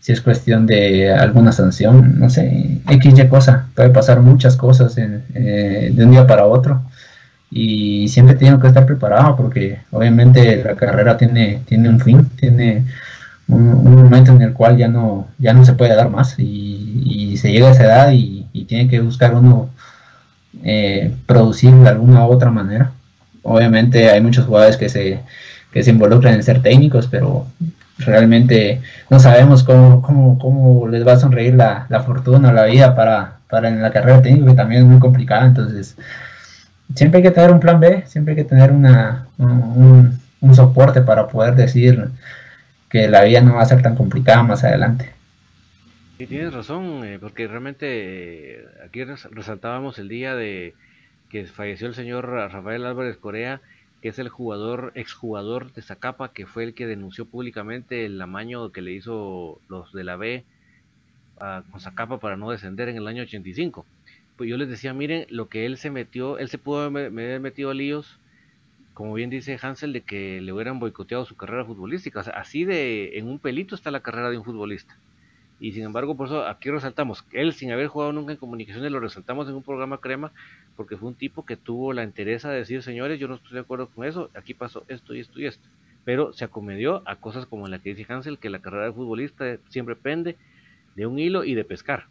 si 0.00 0.10
es 0.10 0.20
cuestión 0.20 0.66
de 0.66 1.12
alguna 1.12 1.52
sanción, 1.52 2.18
no 2.18 2.30
sé, 2.30 2.80
X 2.88 3.14
y 3.16 3.28
cosa, 3.28 3.66
puede 3.76 3.90
pasar 3.90 4.18
muchas 4.18 4.56
cosas 4.56 4.98
eh, 4.98 5.92
de 5.94 6.04
un 6.04 6.10
día 6.10 6.26
para 6.26 6.46
otro 6.46 6.82
y 7.50 8.08
siempre 8.08 8.36
tengo 8.36 8.60
que 8.60 8.68
estar 8.68 8.86
preparado 8.86 9.36
porque 9.36 9.80
obviamente 9.90 10.62
la 10.64 10.76
carrera 10.76 11.16
tiene, 11.16 11.62
tiene 11.66 11.88
un 11.88 12.00
fin, 12.00 12.28
tiene 12.36 12.84
un, 13.48 13.96
momento 13.96 14.32
en 14.32 14.42
el 14.42 14.52
cual 14.52 14.76
ya 14.76 14.88
no, 14.88 15.28
ya 15.38 15.52
no 15.52 15.64
se 15.64 15.72
puede 15.72 15.96
dar 15.96 16.10
más 16.10 16.38
y, 16.38 17.36
se 17.36 17.52
llega 17.52 17.68
a 17.68 17.72
esa 17.72 17.84
edad 17.84 18.12
y, 18.12 18.46
tiene 18.68 18.88
que 18.88 19.00
buscar 19.00 19.34
uno 19.34 19.70
eh, 20.62 21.12
producir 21.26 21.74
de 21.74 21.88
alguna 21.88 22.24
u 22.26 22.30
otra 22.30 22.50
manera. 22.50 22.92
Obviamente 23.42 24.10
hay 24.10 24.20
muchos 24.20 24.46
jugadores 24.46 24.76
que 24.76 24.88
se, 24.88 25.20
que 25.72 25.82
se 25.82 25.90
involucran 25.90 26.34
en 26.34 26.42
ser 26.44 26.62
técnicos, 26.62 27.08
pero 27.08 27.46
realmente 27.98 28.80
no 29.08 29.18
sabemos 29.18 29.64
cómo, 29.64 30.02
cómo, 30.02 30.38
cómo 30.38 30.88
les 30.88 31.06
va 31.06 31.14
a 31.14 31.18
sonreír 31.18 31.54
la, 31.54 31.86
la 31.88 32.02
fortuna 32.02 32.50
o 32.50 32.52
la 32.52 32.66
vida 32.66 32.94
para, 32.94 33.38
para 33.48 33.68
en 33.68 33.82
la 33.82 33.90
carrera 33.90 34.22
técnica, 34.22 34.50
que 34.50 34.56
también 34.56 34.82
es 34.82 34.88
muy 34.88 35.00
complicada. 35.00 35.46
Entonces, 35.46 35.96
siempre 36.94 37.18
hay 37.18 37.22
que 37.22 37.30
tener 37.30 37.50
un 37.50 37.60
plan 37.60 37.80
B, 37.80 38.04
siempre 38.06 38.32
hay 38.32 38.42
que 38.42 38.48
tener 38.48 38.72
una, 38.72 39.28
un, 39.38 40.18
soporte 40.54 41.02
para 41.02 41.28
poder 41.28 41.54
decir 41.54 42.08
que 42.88 43.08
la 43.08 43.22
vida 43.24 43.40
no 43.40 43.54
va 43.54 43.62
a 43.62 43.66
ser 43.66 43.82
tan 43.82 43.94
complicada 43.94 44.42
más 44.42 44.64
adelante. 44.64 45.10
Sí, 46.18 46.26
tienes 46.26 46.52
razón, 46.52 47.04
eh, 47.04 47.18
porque 47.20 47.46
realmente 47.46 48.56
eh, 48.56 48.64
aquí 48.84 49.04
resaltábamos 49.04 49.98
el 49.98 50.08
día 50.08 50.34
de 50.34 50.74
que 51.28 51.46
falleció 51.46 51.86
el 51.86 51.94
señor 51.94 52.28
Rafael 52.28 52.84
Álvarez 52.84 53.16
Corea, 53.16 53.60
que 54.02 54.08
es 54.08 54.18
el 54.18 54.28
jugador, 54.28 54.92
exjugador 54.96 55.72
de 55.72 55.82
Zacapa, 55.82 56.32
que 56.32 56.46
fue 56.46 56.64
el 56.64 56.74
que 56.74 56.86
denunció 56.86 57.26
públicamente 57.26 58.06
el 58.06 58.20
amaño 58.20 58.72
que 58.72 58.82
le 58.82 58.92
hizo 58.92 59.60
los 59.68 59.92
de 59.92 60.04
la 60.04 60.16
B 60.16 60.44
a, 61.38 61.62
con 61.70 61.80
Zacapa 61.80 62.18
para 62.18 62.36
no 62.36 62.50
descender 62.50 62.88
en 62.88 62.96
el 62.96 63.06
año 63.06 63.22
85 63.22 63.86
pues 64.40 64.48
yo 64.48 64.56
les 64.56 64.70
decía, 64.70 64.94
miren, 64.94 65.26
lo 65.28 65.50
que 65.50 65.66
él 65.66 65.76
se 65.76 65.90
metió, 65.90 66.38
él 66.38 66.48
se 66.48 66.56
pudo 66.56 66.80
haber 66.84 67.40
metido 67.40 67.68
a 67.68 67.74
líos, 67.74 68.18
como 68.94 69.12
bien 69.12 69.28
dice 69.28 69.58
Hansel, 69.60 69.92
de 69.92 70.00
que 70.00 70.40
le 70.40 70.50
hubieran 70.50 70.78
boicoteado 70.78 71.26
su 71.26 71.36
carrera 71.36 71.66
futbolística. 71.66 72.20
O 72.20 72.22
sea, 72.22 72.32
así 72.32 72.64
de 72.64 73.18
en 73.18 73.28
un 73.28 73.38
pelito 73.38 73.74
está 73.74 73.90
la 73.90 74.00
carrera 74.00 74.30
de 74.30 74.38
un 74.38 74.44
futbolista. 74.44 74.96
Y 75.60 75.72
sin 75.72 75.82
embargo, 75.82 76.16
por 76.16 76.28
eso 76.28 76.46
aquí 76.46 76.70
resaltamos, 76.70 77.22
él 77.32 77.52
sin 77.52 77.70
haber 77.70 77.88
jugado 77.88 78.14
nunca 78.14 78.32
en 78.32 78.38
comunicaciones, 78.38 78.90
lo 78.90 78.98
resaltamos 78.98 79.46
en 79.46 79.56
un 79.56 79.62
programa 79.62 79.98
crema, 79.98 80.32
porque 80.74 80.96
fue 80.96 81.08
un 81.10 81.16
tipo 81.16 81.44
que 81.44 81.58
tuvo 81.58 81.92
la 81.92 82.02
entereza 82.02 82.50
de 82.50 82.60
decir, 82.60 82.82
señores, 82.82 83.20
yo 83.20 83.28
no 83.28 83.34
estoy 83.34 83.52
de 83.52 83.60
acuerdo 83.60 83.88
con 83.88 84.06
eso, 84.06 84.30
aquí 84.34 84.54
pasó 84.54 84.84
esto 84.88 85.14
y 85.14 85.20
esto 85.20 85.38
y 85.38 85.44
esto. 85.44 85.68
Pero 86.06 86.32
se 86.32 86.46
acomedió 86.46 87.02
a 87.04 87.16
cosas 87.16 87.44
como 87.44 87.68
la 87.68 87.78
que 87.78 87.92
dice 87.92 88.10
Hansel, 88.10 88.38
que 88.38 88.48
la 88.48 88.60
carrera 88.60 88.86
de 88.86 88.92
futbolista 88.94 89.58
siempre 89.68 89.96
pende 89.96 90.36
de 90.96 91.04
un 91.04 91.18
hilo 91.18 91.44
y 91.44 91.54
de 91.54 91.64
pescar. 91.64 92.06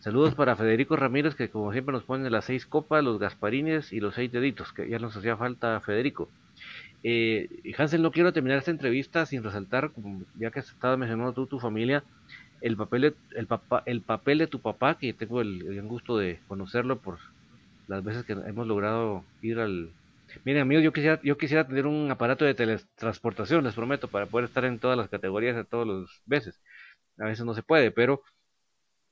Saludos 0.00 0.36
para 0.36 0.54
Federico 0.54 0.94
Ramírez, 0.94 1.34
que 1.34 1.50
como 1.50 1.72
siempre 1.72 1.92
nos 1.92 2.04
pone 2.04 2.30
las 2.30 2.44
seis 2.44 2.66
copas, 2.66 3.02
los 3.02 3.18
gasparines 3.18 3.92
y 3.92 3.98
los 3.98 4.14
seis 4.14 4.30
deditos, 4.30 4.72
que 4.72 4.88
ya 4.88 5.00
nos 5.00 5.16
hacía 5.16 5.36
falta 5.36 5.80
Federico. 5.80 6.28
Eh, 7.02 7.48
Hansel, 7.76 8.02
no 8.02 8.12
quiero 8.12 8.32
terminar 8.32 8.58
esta 8.58 8.70
entrevista 8.70 9.26
sin 9.26 9.42
resaltar, 9.42 9.90
ya 10.38 10.52
que 10.52 10.60
estado 10.60 10.96
mencionando 10.96 11.32
tú 11.32 11.46
tu 11.46 11.58
familia, 11.58 12.04
el 12.60 12.76
papel 12.76 13.02
de, 13.02 13.14
el, 13.34 13.48
el 13.86 14.00
papel 14.02 14.38
de 14.38 14.46
tu 14.46 14.60
papá, 14.60 14.98
que 14.98 15.12
tengo 15.12 15.40
el, 15.40 15.64
gran 15.64 15.88
gusto 15.88 16.16
de 16.16 16.38
conocerlo 16.46 16.98
por 17.00 17.18
las 17.88 18.04
veces 18.04 18.24
que 18.24 18.34
hemos 18.34 18.66
logrado 18.66 19.24
ir 19.42 19.58
al... 19.58 19.90
Miren 20.44 20.62
amigos, 20.62 20.84
yo 20.84 20.92
quisiera, 20.92 21.20
yo 21.24 21.38
quisiera 21.38 21.66
tener 21.66 21.86
un 21.86 22.08
aparato 22.10 22.44
de 22.44 22.54
teletransportación, 22.54 23.64
les 23.64 23.74
prometo, 23.74 24.06
para 24.08 24.26
poder 24.26 24.46
estar 24.46 24.64
en 24.64 24.78
todas 24.78 24.96
las 24.96 25.08
categorías 25.08 25.56
a 25.56 25.64
todas 25.64 25.88
las 25.88 26.22
veces. 26.26 26.60
A 27.18 27.24
veces 27.24 27.44
no 27.44 27.54
se 27.54 27.62
puede, 27.62 27.90
pero 27.90 28.22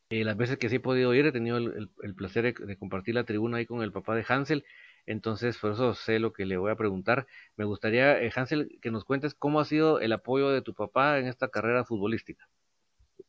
eh, 0.09 0.24
las 0.24 0.36
veces 0.36 0.57
que 0.59 0.68
sí 0.68 0.76
he 0.76 0.80
podido 0.80 1.12
ir, 1.14 1.26
he 1.26 1.32
tenido 1.32 1.57
el, 1.59 2.14
placer 2.16 2.54
de, 2.54 2.76
compartir 2.76 3.16
la 3.16 3.24
tribuna 3.24 3.57
ahí 3.57 3.66
con 3.66 3.82
el 3.82 3.90
papá 3.90 4.14
de 4.14 4.24
Hansel. 4.28 4.64
Entonces, 5.04 5.59
por 5.59 5.72
eso 5.72 5.94
sé 5.94 6.20
lo 6.20 6.32
que 6.32 6.46
le 6.46 6.57
voy 6.57 6.70
a 6.70 6.76
preguntar. 6.76 7.26
Me 7.57 7.64
gustaría, 7.64 8.20
eh, 8.20 8.30
Hansel, 8.34 8.78
que 8.80 8.92
nos 8.92 9.04
cuentes 9.04 9.34
cómo 9.34 9.59
ha 9.59 9.64
sido 9.64 10.00
el 10.00 10.12
apoyo 10.12 10.50
de 10.50 10.62
tu 10.62 10.74
papá 10.74 11.18
en 11.18 11.26
esta 11.26 11.48
carrera 11.48 11.84
futbolística. 11.84 12.44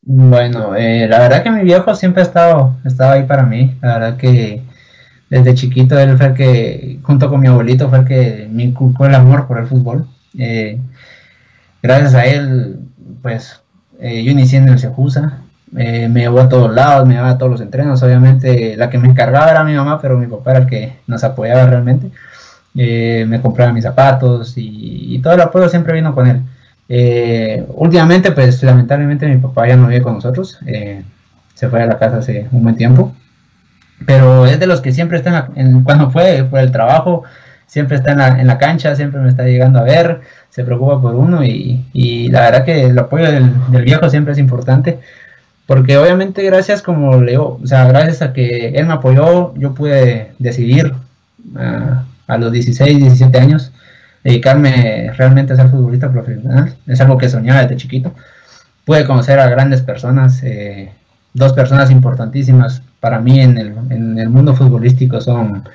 Bueno, 0.02 0.76
eh, 0.76 1.08
la 1.08 1.18
verdad 1.18 1.42
que 1.42 1.50
mi 1.50 1.62
viejo 1.64 1.94
siempre 1.96 2.22
ha 2.22 2.26
estado, 2.26 2.76
estaba 2.84 3.14
ahí 3.14 3.24
para 3.24 3.42
mí. 3.42 3.76
La 3.82 3.98
verdad 3.98 4.16
que 4.16 4.62
desde 5.30 5.54
chiquito 5.54 5.98
él 5.98 6.16
fue 6.16 6.26
el 6.26 6.34
que, 6.34 6.98
junto 7.02 7.28
con 7.28 7.40
mi 7.40 7.48
abuelito, 7.48 7.88
fue 7.88 7.98
el 8.00 8.04
que 8.04 8.48
me 8.52 8.62
inculcó 8.62 9.06
el 9.06 9.16
amor 9.16 9.48
por 9.48 9.58
el 9.58 9.66
fútbol. 9.66 10.06
gracias 11.82 12.14
a 12.14 12.24
él, 12.26 12.78
pues 13.20 13.60
yo 14.00 14.30
inicié 14.30 14.58
en 14.58 14.68
el 14.68 14.78
Sejusa, 14.78 15.42
me 15.72 16.08
llevó 16.08 16.40
a 16.40 16.48
todos 16.48 16.74
lados, 16.74 17.06
me 17.06 17.14
llevaba 17.14 17.32
a 17.32 17.38
todos 17.38 17.52
los 17.52 17.60
entrenos. 17.60 18.02
Obviamente 18.02 18.76
la 18.76 18.90
que 18.90 18.98
me 18.98 19.08
encargaba 19.08 19.50
era 19.50 19.64
mi 19.64 19.74
mamá, 19.74 20.00
pero 20.00 20.18
mi 20.18 20.26
papá 20.26 20.52
era 20.52 20.60
el 20.60 20.66
que 20.66 20.98
nos 21.06 21.24
apoyaba 21.24 21.66
realmente. 21.66 22.10
Eh, 22.80 23.24
me 23.26 23.40
compraba 23.40 23.72
mis 23.72 23.82
zapatos 23.82 24.52
y, 24.56 25.18
todo 25.20 25.34
el 25.34 25.40
apoyo 25.40 25.68
siempre 25.68 25.94
vino 25.94 26.14
con 26.14 26.28
él. 26.28 26.42
Eh, 26.88 27.66
últimamente, 27.70 28.30
pues 28.32 28.62
lamentablemente 28.62 29.26
mi 29.26 29.38
papá 29.38 29.66
ya 29.66 29.76
no 29.76 29.88
vive 29.88 30.02
con 30.02 30.14
nosotros, 30.14 30.58
eh, 30.64 31.02
se 31.54 31.68
fue 31.68 31.82
a 31.82 31.86
la 31.86 31.98
casa 31.98 32.18
hace 32.18 32.46
un 32.52 32.62
buen 32.62 32.76
tiempo, 32.76 33.12
pero 34.06 34.46
es 34.46 34.60
de 34.60 34.66
los 34.68 34.80
que 34.80 34.92
siempre 34.92 35.18
está 35.18 35.50
en, 35.56 35.82
cuando 35.82 36.10
fue 36.10 36.46
por 36.48 36.60
el 36.60 36.70
trabajo, 36.70 37.24
siempre 37.66 37.96
está 37.96 38.12
en 38.12 38.18
la, 38.18 38.44
la, 38.44 38.58
cancha, 38.58 38.94
siempre 38.94 39.20
me 39.20 39.28
está 39.28 39.42
llegando 39.44 39.80
a 39.80 39.82
ver, 39.82 40.20
se 40.48 40.64
preocupa 40.64 41.02
por 41.02 41.14
uno 41.16 41.44
y, 41.44 42.28
la 42.30 42.42
verdad 42.42 42.64
que 42.64 42.84
el 42.84 42.98
apoyo 42.98 43.30
del, 43.30 43.52
del 43.70 43.84
viejo 43.84 44.08
siempre 44.08 44.32
es 44.34 44.38
importante 44.38 45.00
porque 45.68 45.98
obviamente 45.98 46.42
gracias, 46.44 46.80
como 46.80 47.20
leo, 47.20 47.60
o 47.62 47.66
sea, 47.66 47.86
gracias 47.88 48.22
a 48.22 48.32
que 48.32 48.68
él 48.68 48.86
me 48.86 48.94
apoyó, 48.94 49.54
yo 49.54 49.74
pude 49.74 50.32
decidir 50.38 50.94
ah, 51.56 52.04
a 52.26 52.38
los 52.38 52.52
16, 52.52 52.98
17 52.98 53.38
años 53.38 53.70
dedicarme 54.24 55.12
realmente 55.14 55.52
a 55.52 55.56
ser 55.56 55.68
futbolista 55.68 56.10
profesional. 56.10 56.74
Es 56.86 57.02
algo 57.02 57.18
que 57.18 57.28
soñaba 57.28 57.60
desde 57.60 57.76
chiquito. 57.76 58.14
Pude 58.86 59.04
conocer 59.04 59.38
a 59.40 59.50
grandes 59.50 59.82
personas, 59.82 60.42
eh, 60.42 60.90
dos 61.34 61.52
personas 61.52 61.90
importantísimas 61.90 62.80
para 62.98 63.20
mí 63.20 63.38
en 63.38 63.58
el, 63.58 63.74
en 63.90 64.18
el 64.18 64.30
mundo 64.30 64.56
futbolístico 64.56 65.20
son 65.20 65.68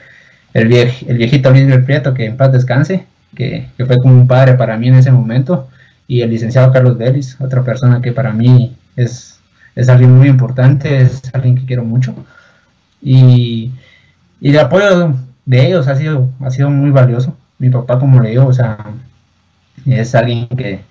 el, 0.55 0.73
el 0.73 1.17
viejito 1.19 1.51
Luis 1.51 1.67
Prieto, 1.85 2.15
que 2.15 2.25
en 2.25 2.35
paz 2.35 2.51
descanse, 2.51 3.05
que, 3.35 3.69
que, 3.77 3.85
fue 3.85 3.99
como 3.99 4.15
un 4.15 4.27
padre 4.27 4.55
para 4.55 4.75
mí 4.75 4.87
en 4.87 4.95
ese 4.95 5.11
momento, 5.11 5.69
y 6.07 6.21
el 6.21 6.31
licenciado 6.31 6.73
Carlos 6.73 6.97
Vélez, 6.97 7.39
otra 7.39 7.61
persona 7.61 8.01
que 8.01 8.11
para 8.11 8.33
mí 8.33 8.75
es 8.95 9.32
es 9.75 9.89
alguien 9.89 10.15
muy 10.15 10.27
importante, 10.27 11.01
es 11.01 11.21
alguien 11.33 11.55
que 11.55 11.65
quiero 11.65 11.83
mucho. 11.83 12.15
Y, 13.01 13.71
el 14.41 14.59
apoyo 14.59 15.15
de 15.45 15.67
ellos 15.67 15.87
ha 15.87 15.95
sido, 15.95 16.29
ha 16.41 16.49
sido 16.49 16.69
muy 16.69 16.91
valioso. 16.91 17.37
Mi 17.59 17.69
papá, 17.69 17.99
como 17.99 18.21
le 18.21 18.31
digo, 18.31 18.47
o 18.47 18.53
sea, 18.53 18.77
es 19.85 20.15
alguien 20.15 20.47
que, 20.49 20.81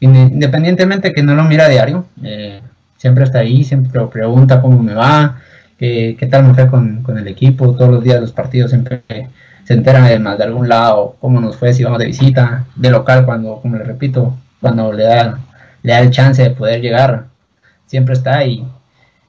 independientemente 0.00 1.12
que 1.12 1.22
no 1.22 1.34
lo 1.34 1.44
mira 1.44 1.66
a 1.66 1.68
diario, 1.68 2.06
eh, 2.22 2.60
siempre 2.96 3.24
está 3.24 3.40
ahí, 3.40 3.64
siempre 3.64 4.00
pregunta 4.12 4.60
cómo 4.60 4.82
me 4.82 4.94
va, 4.94 5.38
qué, 5.78 6.16
qué 6.18 6.26
tal 6.26 6.44
me 6.44 6.54
fue 6.54 6.68
con, 6.68 7.04
el 7.16 7.28
equipo, 7.28 7.74
todos 7.74 7.90
los 7.90 8.04
días 8.04 8.20
los 8.20 8.32
partidos 8.32 8.70
siempre 8.70 9.02
se 9.64 9.74
enteran 9.74 10.04
de 10.04 10.44
algún 10.44 10.68
lado, 10.68 11.16
cómo 11.20 11.40
nos 11.40 11.56
fue, 11.56 11.72
si 11.72 11.84
vamos 11.84 11.98
de 11.98 12.06
visita, 12.06 12.64
de 12.76 12.90
local, 12.90 13.24
cuando, 13.24 13.60
como 13.60 13.76
le 13.76 13.84
repito, 13.84 14.36
cuando 14.60 14.92
le 14.92 15.04
da, 15.04 15.38
le 15.82 15.92
da 15.92 16.00
el 16.00 16.10
chance 16.10 16.42
de 16.42 16.50
poder 16.50 16.80
llegar 16.80 17.27
siempre 17.88 18.14
está 18.14 18.44
y, 18.44 18.64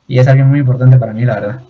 y 0.07 0.19
es 0.19 0.27
alguien 0.27 0.47
muy 0.47 0.59
importante 0.59 0.97
para 0.97 1.13
mí, 1.13 1.25
la 1.25 1.39
verdad. 1.39 1.61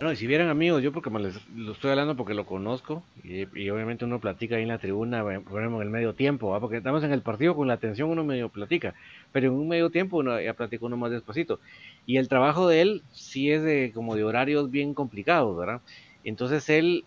No, 0.00 0.12
y 0.12 0.16
si 0.16 0.26
vieran 0.26 0.48
amigos, 0.48 0.82
yo 0.82 0.92
porque 0.92 1.08
me 1.08 1.18
les, 1.18 1.48
lo 1.56 1.72
estoy 1.72 1.90
hablando 1.90 2.14
porque 2.14 2.34
lo 2.34 2.44
conozco 2.44 3.02
y, 3.22 3.70
obviamente 3.70 4.04
uno 4.04 4.20
platica 4.20 4.56
ahí 4.56 4.62
en 4.62 4.68
la 4.68 4.78
tribuna, 4.78 5.24
ponemos 5.48 5.80
en 5.80 5.86
el 5.86 5.90
medio 5.90 6.12
tiempo, 6.12 6.54
porque 6.60 6.76
estamos 6.78 7.02
en 7.04 7.12
el 7.12 7.22
partido 7.22 7.56
con 7.56 7.68
la 7.68 7.74
atención 7.74 8.10
uno 8.10 8.22
medio 8.22 8.50
platica, 8.50 8.92
pero 9.32 9.46
en 9.46 9.54
un 9.54 9.66
medio 9.66 9.90
tiempo 9.90 10.18
uno 10.18 10.38
ya 10.40 10.52
platica 10.52 10.84
uno 10.84 10.98
más 10.98 11.10
despacito. 11.10 11.58
Y 12.04 12.18
el 12.18 12.28
trabajo 12.28 12.68
de 12.68 12.82
él 12.82 13.02
sí 13.12 13.50
es 13.50 13.62
de 13.62 13.92
como 13.94 14.14
de 14.14 14.24
horarios 14.24 14.70
bien 14.70 14.92
complicados, 14.92 15.56
¿verdad? 15.56 15.80
Entonces 16.22 16.68
él 16.68 17.04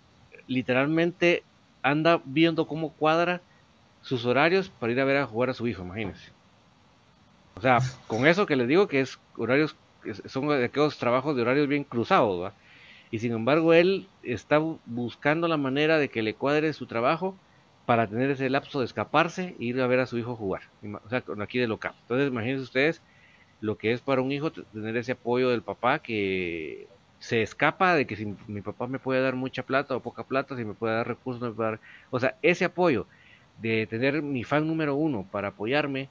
literalmente 0.47 1.43
anda 1.83 2.21
viendo 2.25 2.67
cómo 2.67 2.93
cuadra 2.93 3.41
sus 4.01 4.25
horarios 4.25 4.69
para 4.69 4.93
ir 4.93 4.99
a 5.01 5.05
ver 5.05 5.17
a 5.17 5.27
jugar 5.27 5.51
a 5.51 5.53
su 5.53 5.67
hijo, 5.67 5.83
imagínense. 5.83 6.36
O 7.57 7.61
sea, 7.61 7.79
con 8.05 8.27
eso 8.27 8.45
que 8.45 8.55
les 8.55 8.67
digo 8.67 8.87
que 8.87 9.01
es 9.01 9.19
horarios, 9.35 9.75
son 10.25 10.51
aquellos 10.51 10.99
trabajos 10.99 11.35
de 11.35 11.41
horarios 11.41 11.67
bien 11.67 11.83
cruzados. 11.83 12.53
Y 13.09 13.17
sin 13.17 13.33
embargo 13.33 13.73
él 13.73 14.07
está 14.21 14.59
buscando 14.85 15.47
la 15.47 15.57
manera 15.57 15.97
de 15.97 16.09
que 16.09 16.21
le 16.21 16.35
cuadre 16.35 16.71
su 16.73 16.85
trabajo 16.85 17.35
para 17.87 18.05
tener 18.05 18.29
ese 18.29 18.49
lapso 18.51 18.79
de 18.79 18.85
escaparse 18.85 19.55
e 19.59 19.65
ir 19.65 19.81
a 19.81 19.87
ver 19.87 20.01
a 20.01 20.05
su 20.05 20.17
hijo 20.19 20.35
jugar, 20.35 20.63
o 20.83 21.09
sea, 21.09 21.23
aquí 21.41 21.57
de 21.57 21.67
local. 21.67 21.95
Entonces, 22.01 22.27
imagínense 22.27 22.63
ustedes 22.63 23.01
lo 23.59 23.77
que 23.77 23.91
es 23.91 24.01
para 24.01 24.21
un 24.21 24.31
hijo 24.31 24.51
tener 24.51 24.95
ese 24.97 25.13
apoyo 25.13 25.49
del 25.49 25.63
papá 25.63 25.99
que 25.99 26.87
se 27.19 27.41
escapa 27.41 27.95
de 27.95 28.05
que 28.05 28.15
si 28.15 28.35
mi 28.47 28.61
papá 28.61 28.85
me 28.85 28.99
puede 28.99 29.21
dar 29.21 29.35
mucha 29.35 29.63
plata 29.63 29.95
o 29.95 30.01
poca 30.01 30.23
plata, 30.23 30.55
si 30.55 30.63
me 30.63 30.75
puede 30.75 30.95
dar 30.95 31.07
recursos, 31.07 31.57
dar... 31.57 31.79
O 32.11 32.19
sea, 32.19 32.35
ese 32.43 32.65
apoyo 32.65 33.07
de 33.61 33.87
tener 33.87 34.21
mi 34.21 34.43
fan 34.43 34.67
número 34.67 34.95
uno 34.95 35.25
para 35.31 35.47
apoyarme, 35.47 36.09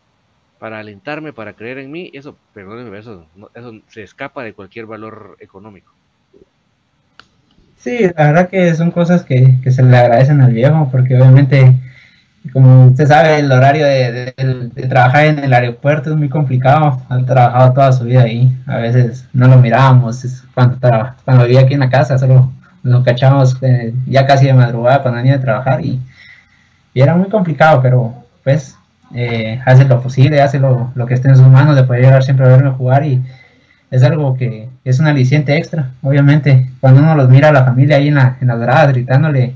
para 0.58 0.78
alentarme, 0.78 1.32
para 1.32 1.52
creer 1.52 1.78
en 1.78 1.90
mí, 1.90 2.10
eso, 2.14 2.36
perdónenme, 2.54 2.98
eso, 2.98 3.26
eso 3.54 3.72
se 3.88 4.02
escapa 4.02 4.42
de 4.42 4.52
cualquier 4.52 4.86
valor 4.86 5.36
económico. 5.40 5.92
Sí, 7.78 7.98
la 8.16 8.26
verdad 8.26 8.48
que 8.48 8.74
son 8.74 8.90
cosas 8.90 9.22
que, 9.22 9.54
que 9.62 9.70
se 9.70 9.82
le 9.82 9.96
agradecen 9.96 10.40
al 10.40 10.52
viejo, 10.52 10.88
porque 10.90 11.14
obviamente 11.14 11.74
como 12.52 12.86
usted 12.86 13.06
sabe, 13.06 13.38
el 13.38 13.50
horario 13.50 13.86
de, 13.86 14.34
trabajar 14.88 15.26
en 15.26 15.38
el 15.40 15.52
aeropuerto 15.52 16.10
es 16.10 16.16
muy 16.16 16.28
complicado. 16.28 17.02
Ha 17.08 17.18
trabajado 17.24 17.72
toda 17.72 17.92
su 17.92 18.04
vida 18.04 18.22
ahí. 18.22 18.56
A 18.66 18.78
veces 18.78 19.26
no 19.32 19.48
lo 19.48 19.56
mirábamos. 19.58 20.44
Cuando, 20.54 20.78
cuando 21.24 21.44
vivía 21.44 21.60
aquí 21.60 21.74
en 21.74 21.80
la 21.80 21.90
casa, 21.90 22.18
solo 22.18 22.52
lo 22.82 23.02
cachamos 23.02 23.56
eh, 23.62 23.92
ya 24.06 24.26
casi 24.26 24.46
de 24.46 24.54
madrugada 24.54 25.02
cuando 25.02 25.18
venía 25.18 25.36
a 25.36 25.40
trabajar. 25.40 25.84
Y, 25.84 26.00
era 26.94 27.14
muy 27.14 27.28
complicado, 27.28 27.82
pero 27.82 28.14
pues 28.42 28.75
eh, 29.16 29.60
hace 29.64 29.84
lo 29.86 30.02
posible, 30.02 30.42
hace 30.42 30.58
lo, 30.58 30.92
que 31.08 31.14
esté 31.14 31.28
en 31.28 31.36
sus 31.36 31.48
manos 31.48 31.74
de 31.74 31.84
poder 31.84 32.02
llegar 32.02 32.22
siempre 32.22 32.46
a 32.46 32.50
verme 32.50 32.70
jugar. 32.70 33.04
Y 33.04 33.22
es 33.90 34.02
algo 34.02 34.36
que 34.36 34.68
es 34.84 35.00
un 35.00 35.06
aliciente 35.06 35.56
extra. 35.56 35.90
Obviamente, 36.02 36.70
cuando 36.80 37.00
uno 37.00 37.14
los 37.14 37.28
mira 37.28 37.48
a 37.48 37.52
la 37.52 37.64
familia 37.64 37.96
ahí 37.96 38.08
en, 38.08 38.16
la, 38.16 38.36
en 38.40 38.48
las 38.48 38.58
gradas 38.58 38.88
gritándole, 38.88 39.54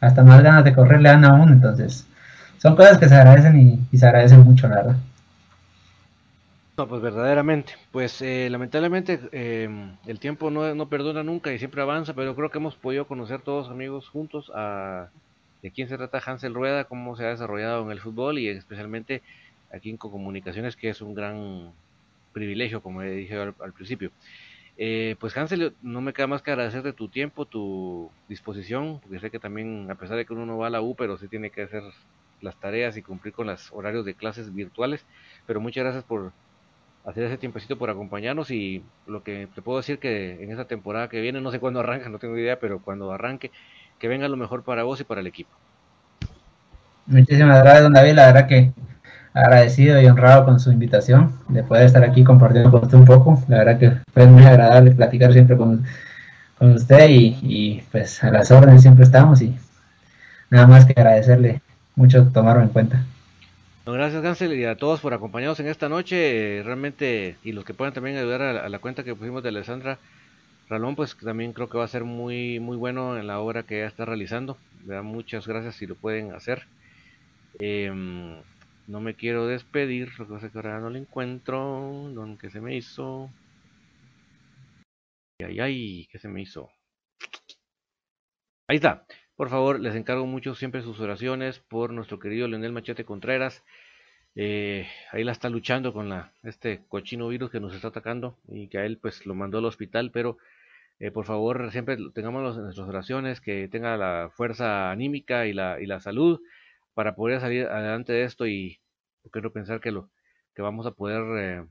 hasta 0.00 0.24
más 0.24 0.42
ganas 0.42 0.64
de 0.64 0.74
correr 0.74 1.00
le 1.00 1.08
dan 1.08 1.24
a. 1.24 1.42
Entonces 1.44 2.06
son 2.58 2.74
cosas 2.74 2.98
que 2.98 3.08
se 3.08 3.14
agradecen 3.14 3.86
y, 3.92 3.96
se 3.96 4.06
agradecen 4.06 4.40
mucho, 4.40 4.68
la 4.68 4.76
verdad. 4.76 4.96
No, 6.76 6.86
pues 6.88 7.00
verdaderamente, 7.00 7.72
pues 7.90 8.20
eh, 8.20 8.48
lamentablemente 8.50 9.18
em, 9.32 9.92
el 10.06 10.18
tiempo 10.18 10.50
no, 10.50 10.74
no, 10.74 10.88
perdona 10.88 11.22
nunca 11.22 11.50
y 11.52 11.58
siempre 11.58 11.80
avanza, 11.80 12.12
pero 12.12 12.34
creo 12.34 12.50
que 12.50 12.58
hemos 12.58 12.74
podido 12.74 13.06
conocer 13.06 13.40
todos 13.40 13.70
amigos 13.70 14.08
juntos 14.08 14.52
a 14.54 15.08
de 15.62 15.70
quién 15.70 15.88
se 15.88 15.96
trata 15.96 16.22
Hansel 16.24 16.54
Rueda, 16.54 16.84
cómo 16.84 17.16
se 17.16 17.24
ha 17.24 17.30
desarrollado 17.30 17.84
en 17.84 17.90
el 17.90 18.00
fútbol 18.00 18.38
y 18.38 18.48
especialmente 18.48 19.22
aquí 19.72 19.90
en 19.90 19.96
Comunicaciones, 19.96 20.76
que 20.76 20.88
es 20.90 21.00
un 21.00 21.14
gran 21.14 21.72
privilegio, 22.32 22.82
como 22.82 23.02
dije 23.02 23.36
al, 23.36 23.72
principio. 23.72 24.10
Eh, 24.78 25.16
pues 25.18 25.36
Hansel, 25.36 25.74
no 25.82 26.00
me 26.02 26.12
queda 26.12 26.26
más 26.26 26.42
que 26.42 26.50
agradecerte 26.50 26.92
tu 26.92 27.08
tiempo, 27.08 27.46
tu 27.46 28.10
disposición, 28.28 29.00
porque 29.00 29.20
sé 29.20 29.30
que 29.30 29.38
también, 29.38 29.90
a 29.90 29.94
pesar 29.94 30.16
de 30.16 30.26
que 30.26 30.34
uno 30.34 30.44
no 30.44 30.58
va 30.58 30.66
a 30.66 30.70
la 30.70 30.82
U, 30.82 30.94
pero 30.94 31.16
sí 31.16 31.28
tiene 31.28 31.50
que 31.50 31.62
hacer 31.62 31.82
las 32.42 32.56
tareas 32.60 32.96
y 32.96 33.02
cumplir 33.02 33.32
con 33.32 33.46
los 33.46 33.72
horarios 33.72 34.04
de 34.04 34.14
clases 34.14 34.54
virtuales. 34.54 35.04
Pero 35.46 35.60
muchas 35.60 35.84
gracias 35.84 36.04
por 36.04 36.32
hacer 37.06 37.24
ese 37.24 37.38
tiempecito 37.38 37.78
por 37.78 37.88
acompañarnos 37.88 38.50
y 38.50 38.82
lo 39.06 39.22
que 39.22 39.48
te 39.54 39.62
puedo 39.62 39.78
decir 39.78 39.98
que 39.98 40.42
en 40.42 40.50
esta 40.50 40.66
temporada 40.66 41.08
que 41.08 41.20
viene, 41.20 41.40
no 41.40 41.52
sé 41.52 41.60
cuándo 41.60 41.80
arranca, 41.80 42.08
no 42.08 42.18
tengo 42.18 42.36
idea, 42.36 42.58
pero 42.58 42.80
cuando 42.80 43.12
arranque, 43.12 43.52
que 43.98 44.08
venga 44.08 44.28
lo 44.28 44.36
mejor 44.36 44.62
para 44.62 44.84
vos 44.84 45.00
y 45.00 45.04
para 45.04 45.20
el 45.20 45.26
equipo. 45.26 45.50
Muchísimas 47.06 47.62
gracias, 47.62 47.82
don 47.82 47.92
David. 47.92 48.14
La 48.14 48.26
verdad 48.26 48.46
que 48.46 48.72
agradecido 49.32 50.00
y 50.00 50.06
honrado 50.06 50.44
con 50.46 50.58
su 50.58 50.72
invitación 50.72 51.38
de 51.48 51.62
poder 51.62 51.84
estar 51.84 52.02
aquí 52.02 52.24
compartiendo 52.24 52.70
con 52.70 52.84
usted 52.84 52.98
un 52.98 53.04
poco. 53.04 53.42
La 53.48 53.58
verdad 53.58 53.78
que 53.78 53.92
fue 54.12 54.26
muy 54.26 54.44
agradable 54.44 54.92
platicar 54.92 55.32
siempre 55.32 55.56
con, 55.56 55.84
con 56.58 56.72
usted 56.72 57.08
y, 57.08 57.38
y 57.42 57.82
pues 57.92 58.24
a 58.24 58.30
las 58.30 58.50
órdenes 58.50 58.82
siempre 58.82 59.04
estamos 59.04 59.42
y 59.42 59.54
nada 60.50 60.66
más 60.66 60.86
que 60.86 60.94
agradecerle 60.96 61.60
mucho 61.96 62.28
tomaron 62.32 62.64
en 62.64 62.68
cuenta. 62.68 63.04
gracias 63.84 64.22
Gansel 64.22 64.52
y 64.54 64.64
a 64.64 64.76
todos 64.76 65.00
por 65.00 65.14
acompañarnos 65.14 65.58
en 65.60 65.68
esta 65.68 65.88
noche, 65.88 66.62
realmente, 66.64 67.36
y 67.42 67.52
los 67.52 67.64
que 67.64 67.74
puedan 67.74 67.94
también 67.94 68.16
ayudar 68.16 68.42
a, 68.42 68.68
la 68.68 68.78
cuenta 68.78 69.02
que 69.02 69.14
pusimos 69.14 69.42
de 69.42 69.48
Alessandra 69.48 69.98
Ralón, 70.68 70.96
pues 70.96 71.16
también 71.16 71.52
creo 71.52 71.68
que 71.68 71.78
va 71.78 71.84
a 71.84 71.88
ser 71.88 72.04
muy, 72.04 72.58
muy 72.60 72.76
bueno 72.76 73.16
en 73.18 73.26
la 73.26 73.38
obra 73.40 73.62
que 73.62 73.78
ella 73.78 73.86
está 73.86 74.04
realizando. 74.04 74.58
Muchas 75.02 75.46
gracias 75.46 75.76
si 75.76 75.86
lo 75.86 75.94
pueden 75.94 76.32
hacer. 76.32 76.66
Em, 77.58 78.36
no 78.86 79.00
me 79.00 79.14
quiero 79.14 79.46
despedir, 79.46 80.10
lo 80.18 80.26
que 80.26 80.34
pasa 80.34 80.46
es 80.46 80.52
que 80.52 80.58
ahora 80.58 80.80
no 80.80 80.90
lo 80.90 80.98
encuentro, 80.98 82.36
que 82.40 82.50
se 82.50 82.60
me 82.60 82.76
hizo. 82.76 83.30
Ay, 85.38 85.60
ay, 85.60 86.08
¿qué 86.10 86.18
se 86.18 86.28
me 86.28 86.42
hizo? 86.42 86.70
Ahí 88.68 88.76
está. 88.76 89.06
Por 89.36 89.50
favor, 89.50 89.80
les 89.80 89.94
encargo 89.94 90.26
mucho 90.26 90.54
siempre 90.54 90.82
sus 90.82 90.98
oraciones 91.00 91.58
por 91.60 91.92
nuestro 91.92 92.18
querido 92.18 92.48
Leonel 92.48 92.72
Machete 92.72 93.04
Contreras. 93.04 93.62
Eh, 94.34 94.88
ahí 95.12 95.24
la 95.24 95.32
está 95.32 95.48
luchando 95.48 95.92
con 95.92 96.08
la, 96.08 96.32
este 96.42 96.84
cochino 96.88 97.28
virus 97.28 97.50
que 97.50 97.60
nos 97.60 97.74
está 97.74 97.88
atacando 97.88 98.38
y 98.48 98.68
que 98.68 98.78
a 98.78 98.84
él 98.84 98.98
pues 98.98 99.26
lo 99.26 99.34
mandó 99.34 99.58
al 99.58 99.64
hospital, 99.64 100.10
pero 100.10 100.38
eh, 100.98 101.10
por 101.10 101.24
favor 101.26 101.70
siempre 101.72 101.96
tengamos 102.14 102.56
en 102.56 102.64
nuestras 102.64 102.88
oraciones, 102.88 103.40
que 103.40 103.68
tenga 103.68 103.96
la 103.96 104.30
fuerza 104.34 104.90
anímica 104.90 105.46
y 105.46 105.52
la, 105.52 105.80
y 105.80 105.86
la 105.86 106.00
salud 106.00 106.40
para 106.94 107.14
poder 107.14 107.40
salir 107.40 107.66
adelante 107.66 108.12
de 108.12 108.24
esto 108.24 108.46
y 108.46 108.80
quiero 109.30 109.52
pensar 109.52 109.80
que 109.80 109.92
lo 109.92 110.10
que 110.54 110.62
vamos 110.62 110.86
a 110.86 110.92
poder 110.92 111.22
eh, 111.38 111.66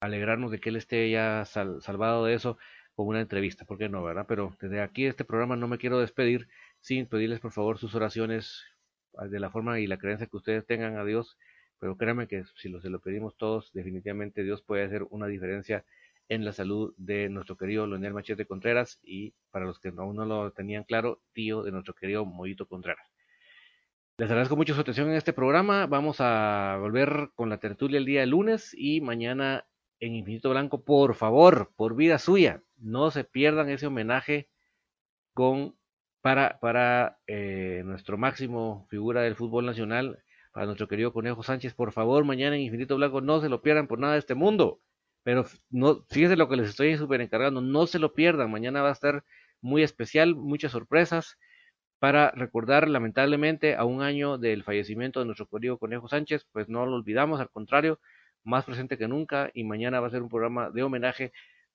alegrarnos 0.00 0.50
de 0.50 0.58
que 0.60 0.70
él 0.70 0.76
esté 0.76 1.10
ya 1.10 1.44
salvado 1.44 2.24
de 2.24 2.34
eso 2.34 2.58
con 2.94 3.06
una 3.08 3.20
entrevista, 3.20 3.64
¿por 3.64 3.78
qué 3.78 3.88
no, 3.88 4.02
verdad? 4.02 4.26
Pero 4.28 4.56
desde 4.60 4.80
aquí 4.80 5.06
este 5.06 5.24
programa 5.24 5.56
no 5.56 5.68
me 5.68 5.78
quiero 5.78 5.98
despedir 6.00 6.48
sin 6.80 7.06
pedirles 7.06 7.40
por 7.40 7.52
favor 7.52 7.78
sus 7.78 7.94
oraciones 7.94 8.64
ah, 9.16 9.26
de 9.26 9.40
la 9.40 9.50
forma 9.50 9.80
y 9.80 9.86
la 9.86 9.98
creencia 9.98 10.26
que 10.26 10.36
ustedes 10.36 10.66
tengan 10.66 10.96
a 10.96 11.04
Dios, 11.04 11.38
pero 11.78 11.96
créanme 11.96 12.28
que 12.28 12.44
si 12.56 12.68
lo, 12.68 12.80
se 12.80 12.90
lo 12.90 13.00
pedimos 13.00 13.36
todos, 13.36 13.72
definitivamente 13.72 14.42
Dios 14.42 14.62
puede 14.62 14.84
hacer 14.84 15.04
una 15.10 15.26
diferencia 15.26 15.84
en 16.28 16.44
la 16.44 16.52
salud 16.52 16.94
de 16.96 17.28
nuestro 17.28 17.56
querido 17.56 17.86
Leonel 17.86 18.14
Machete 18.14 18.46
Contreras 18.46 18.98
y 19.02 19.34
para 19.50 19.66
los 19.66 19.78
que 19.78 19.92
aún 19.96 20.16
no 20.16 20.24
lo 20.24 20.52
tenían 20.52 20.84
claro, 20.84 21.20
tío 21.32 21.62
de 21.62 21.72
nuestro 21.72 21.94
querido 21.94 22.24
Moito 22.24 22.66
Contreras. 22.66 23.06
Les 24.16 24.30
agradezco 24.30 24.56
mucho 24.56 24.74
su 24.74 24.80
atención 24.80 25.08
en 25.08 25.16
este 25.16 25.32
programa. 25.32 25.86
Vamos 25.86 26.18
a 26.20 26.78
volver 26.80 27.30
con 27.34 27.50
la 27.50 27.58
tertulia 27.58 27.98
el 27.98 28.04
día 28.04 28.24
lunes 28.26 28.72
y 28.78 29.00
mañana 29.00 29.66
en 29.98 30.14
Infinito 30.14 30.50
Blanco. 30.50 30.84
Por 30.84 31.14
favor, 31.14 31.72
por 31.74 31.96
vida 31.96 32.18
suya, 32.18 32.62
no 32.76 33.10
se 33.10 33.24
pierdan 33.24 33.70
ese 33.70 33.88
homenaje 33.88 34.48
con 35.32 35.76
para, 36.20 36.58
para 36.60 37.18
eh, 37.26 37.82
nuestro 37.84 38.16
máximo 38.16 38.86
figura 38.88 39.20
del 39.20 39.34
fútbol 39.34 39.66
nacional, 39.66 40.22
para 40.52 40.66
nuestro 40.66 40.88
querido 40.88 41.12
Conejo 41.12 41.42
Sánchez. 41.42 41.74
Por 41.74 41.92
favor, 41.92 42.24
mañana 42.24 42.56
en 42.56 42.62
Infinito 42.62 42.96
Blanco 42.96 43.20
no 43.20 43.40
se 43.40 43.48
lo 43.48 43.62
pierdan 43.62 43.88
por 43.88 43.98
nada 43.98 44.14
de 44.14 44.20
este 44.20 44.34
mundo. 44.34 44.80
Pero 45.24 45.46
no, 45.70 46.04
fíjense 46.10 46.36
lo 46.36 46.48
que 46.48 46.56
les 46.56 46.70
estoy 46.70 46.96
súper 46.96 47.20
encargando, 47.22 47.60
no 47.60 47.86
se 47.86 47.98
lo 47.98 48.14
pierdan. 48.14 48.50
Mañana 48.50 48.82
va 48.82 48.90
a 48.90 48.92
estar 48.92 49.24
muy 49.60 49.82
especial, 49.82 50.36
muchas 50.36 50.72
sorpresas 50.72 51.38
para 51.98 52.30
recordar 52.32 52.88
lamentablemente 52.88 53.76
a 53.76 53.84
un 53.84 54.02
año 54.02 54.38
del 54.38 54.62
fallecimiento 54.64 55.20
de 55.20 55.26
nuestro 55.26 55.48
querido 55.48 55.78
Conejo 55.78 56.08
Sánchez, 56.08 56.46
pues 56.52 56.68
no 56.68 56.84
lo 56.86 56.96
olvidamos, 56.96 57.40
al 57.40 57.50
contrario, 57.50 57.98
más 58.44 58.66
presente 58.66 58.98
que 58.98 59.08
nunca 59.08 59.50
y 59.54 59.64
mañana 59.64 60.00
va 60.00 60.08
a 60.08 60.10
ser 60.10 60.22
un 60.22 60.28
programa 60.28 60.70
de 60.70 60.82
homenaje 60.82 61.32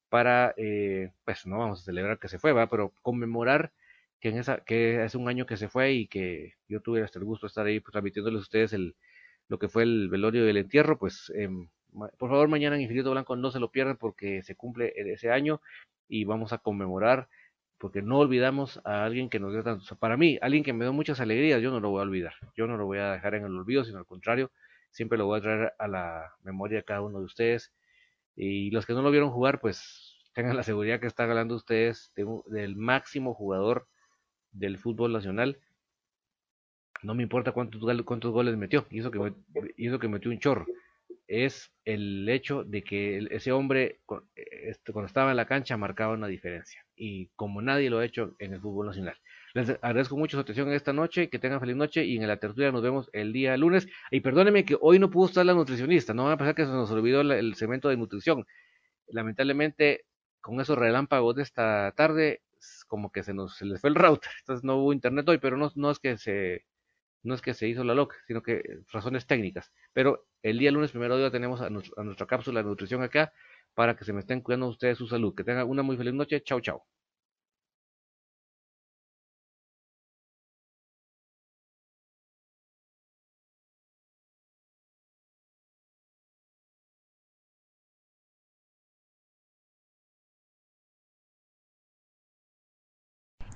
para, 0.10 0.54
eh, 0.58 1.12
pues 1.26 1.47
no 1.47 1.58
vamos 1.60 1.82
a 1.82 1.86
celebrar 1.86 2.20
que 2.20 2.28
se 2.28 2.39
fue, 2.39 2.54
va, 2.54 2.70
pero 2.70 2.93
conmemorar 3.02 3.74
que, 4.20 4.30
en 4.30 4.38
esa, 4.38 4.64
que 4.64 5.04
es 5.04 5.16
un 5.16 5.28
año 5.30 5.45
que 5.47 5.58
se 5.58 5.70
fue 5.70 5.93
y 5.93 6.08
que 6.08 6.54
yo 6.68 6.82
tuve 6.82 7.04
hasta 7.04 7.20
el 7.20 7.26
gusto 7.26 7.47
de 7.47 7.50
estar 7.50 7.66
ahí 7.66 7.80
pues, 7.80 7.91
transmitiéndoles 7.93 8.39
a 8.39 8.41
ustedes 8.41 8.74
el, 8.74 8.95
lo 9.47 9.60
que 9.60 9.70
fue 9.70 9.84
el 9.84 10.10
velorio 10.10 10.45
y 10.45 10.50
el 10.50 10.58
entierro, 10.58 11.00
pues 11.00 11.32
em, 11.36 11.70
por 11.92 12.30
favor 12.30 12.48
mañana 12.48 12.76
en 12.76 12.82
Infinito 12.84 13.12
Blanco 13.12 13.36
no 13.36 13.52
se 13.52 13.60
lo 13.60 13.72
pierdan 13.72 13.98
porque 13.98 14.44
se 14.44 14.56
cumple 14.56 14.94
ese 14.96 15.32
año 15.32 15.62
y 16.08 16.26
vamos 16.26 16.54
a 16.54 16.60
conmemorar 16.60 17.30
porque 17.80 18.02
no 18.02 18.20
olvidamos 18.20 18.82
a 18.84 19.06
alguien 19.06 19.30
que 19.30 19.40
nos 19.40 19.54
dio 19.54 19.64
tanto, 19.64 19.96
para 19.96 20.18
mí, 20.18 20.38
alguien 20.42 20.64
que 20.64 20.74
me 20.74 20.84
dio 20.84 20.94
muchas 20.94 21.22
alegrías, 21.22 21.62
yo 21.62 21.72
no 21.72 21.80
lo 21.80 21.90
voy 21.90 22.00
a 22.00 22.04
olvidar, 22.04 22.34
yo 22.56 22.68
no 22.68 22.78
lo 22.78 22.86
voy 22.86 22.98
a 22.98 23.14
dejar 23.14 23.36
en 23.36 23.46
el 23.46 23.56
olvido, 23.56 23.86
sino 23.86 24.00
al 24.00 24.06
contrario, 24.06 24.52
siempre 24.92 25.18
lo 25.18 25.26
voy 25.26 25.40
a 25.40 25.42
traer 25.42 25.74
a 25.80 25.88
la 25.88 26.34
memoria 26.44 26.80
de 26.80 26.84
cada 26.84 27.02
uno 27.02 27.20
de 27.20 27.26
ustedes 27.26 27.72
y 28.36 28.70
los 28.72 28.86
que 28.86 28.94
no 28.94 29.02
lo 29.02 29.12
vieron 29.12 29.32
jugar, 29.32 29.62
pues 29.62 30.18
tengan 30.34 30.58
la 30.58 30.64
seguridad 30.64 31.00
que 31.00 31.08
están 31.08 31.30
hablando 31.30 31.56
ustedes 31.56 32.12
del 32.48 32.76
máximo 32.76 33.34
jugador 33.34 33.88
del 34.52 34.78
fútbol 34.78 35.14
nacional. 35.14 35.60
No 37.02 37.16
me 37.16 37.24
importa 37.24 37.54
cuántos, 37.54 37.82
cuántos 38.04 38.32
goles 38.32 38.58
metió, 38.58 38.86
y 38.90 39.00
eso, 39.00 39.10
que, 39.10 39.34
que 39.78 40.08
metió 40.08 40.32
un 40.32 40.40
chorro. 40.40 40.66
Es 41.32 41.71
el 41.86 42.27
hecho 42.27 42.63
de 42.63 42.84
que 42.84 43.27
ese 43.30 43.51
hombre, 43.51 43.99
este, 44.36 44.91
cuando 44.91 45.05
estaba 45.05 45.30
en 45.30 45.38
la 45.38 45.45
cancha, 45.45 45.77
marcaba 45.77 46.15
una 46.15 46.25
diferencia. 46.25 46.84
Y 46.95 47.27
como 47.36 47.61
nadie 47.61 47.91
lo 47.91 47.99
ha 47.99 48.05
hecho 48.05 48.36
en 48.39 48.53
el 48.53 48.59
fútbol 48.59 48.88
nacional. 48.88 49.15
Les 49.53 49.69
agradezco 49.69 50.17
mucho 50.17 50.38
su 50.38 50.41
atención 50.41 50.69
en 50.69 50.73
esta 50.73 50.91
noche, 50.91 51.30
que 51.30 51.38
tengan 51.38 51.59
feliz 51.59 51.75
noche 51.75 52.03
y 52.03 52.17
en 52.17 52.27
la 52.27 52.38
tertulia 52.38 52.71
nos 52.71 52.82
vemos 52.82 53.11
el 53.13 53.32
día 53.32 53.55
lunes. 53.57 53.88
Y 54.09 54.21
perdónenme 54.21 54.65
que 54.65 54.75
hoy 54.82 54.97
no 54.97 55.11
pudo 55.11 55.27
estar 55.27 55.45
la 55.45 55.53
nutricionista, 55.53 56.15
no 56.15 56.23
van 56.23 56.34
a 56.34 56.38
pensar 56.38 56.55
que 56.55 56.65
se 56.65 56.71
nos 56.71 56.89
olvidó 56.89 57.21
el 57.21 57.53
segmento 57.53 57.89
de 57.89 57.97
nutrición. 57.97 58.47
Lamentablemente, 59.07 60.05
con 60.41 60.59
esos 60.59 60.80
relámpagos 60.80 61.36
de 61.36 61.43
esta 61.43 61.91
tarde, 61.95 62.41
como 62.88 63.11
que 63.11 63.21
se 63.21 63.36
nos 63.36 63.55
se 63.55 63.65
les 63.65 63.82
fue 63.82 63.91
el 63.91 63.95
router, 63.95 64.32
entonces 64.39 64.63
no 64.63 64.77
hubo 64.77 64.93
internet 64.93 65.30
hoy, 65.30 65.38
pero 65.38 65.57
no, 65.57 65.71
no 65.75 65.91
es 65.91 65.99
que 65.99 66.17
se 66.17 66.65
no 67.24 67.36
es 67.36 67.41
que 67.41 67.53
se 67.53 67.67
hizo 67.67 67.84
la 67.84 67.95
loca, 67.95 68.17
sino 68.28 68.41
que 68.41 68.61
razones 68.91 69.28
técnicas. 69.28 69.72
Pero 69.93 70.28
el 70.43 70.59
día 70.59 70.72
lunes 70.72 70.91
primero 70.91 71.17
día 71.17 71.32
tenemos 71.32 71.61
a, 71.61 71.70
nuestra 71.70 72.28
cápsula 72.28 72.61
de 72.61 72.70
nutrición 72.70 73.03
acá 73.03 73.34
para 73.74 73.95
que 73.95 74.05
se 74.05 74.13
me 74.13 74.20
estén 74.20 74.41
cuidando 74.41 74.67
ustedes 74.67 74.97
su 74.97 75.07
salud. 75.07 75.36
Que 75.36 75.43
tengan 75.43 75.67
una 75.67 75.84
muy 75.84 75.97
feliz 75.97 76.13
noche. 76.13 76.41
Chao, 76.43 76.61
chao. 76.61 76.86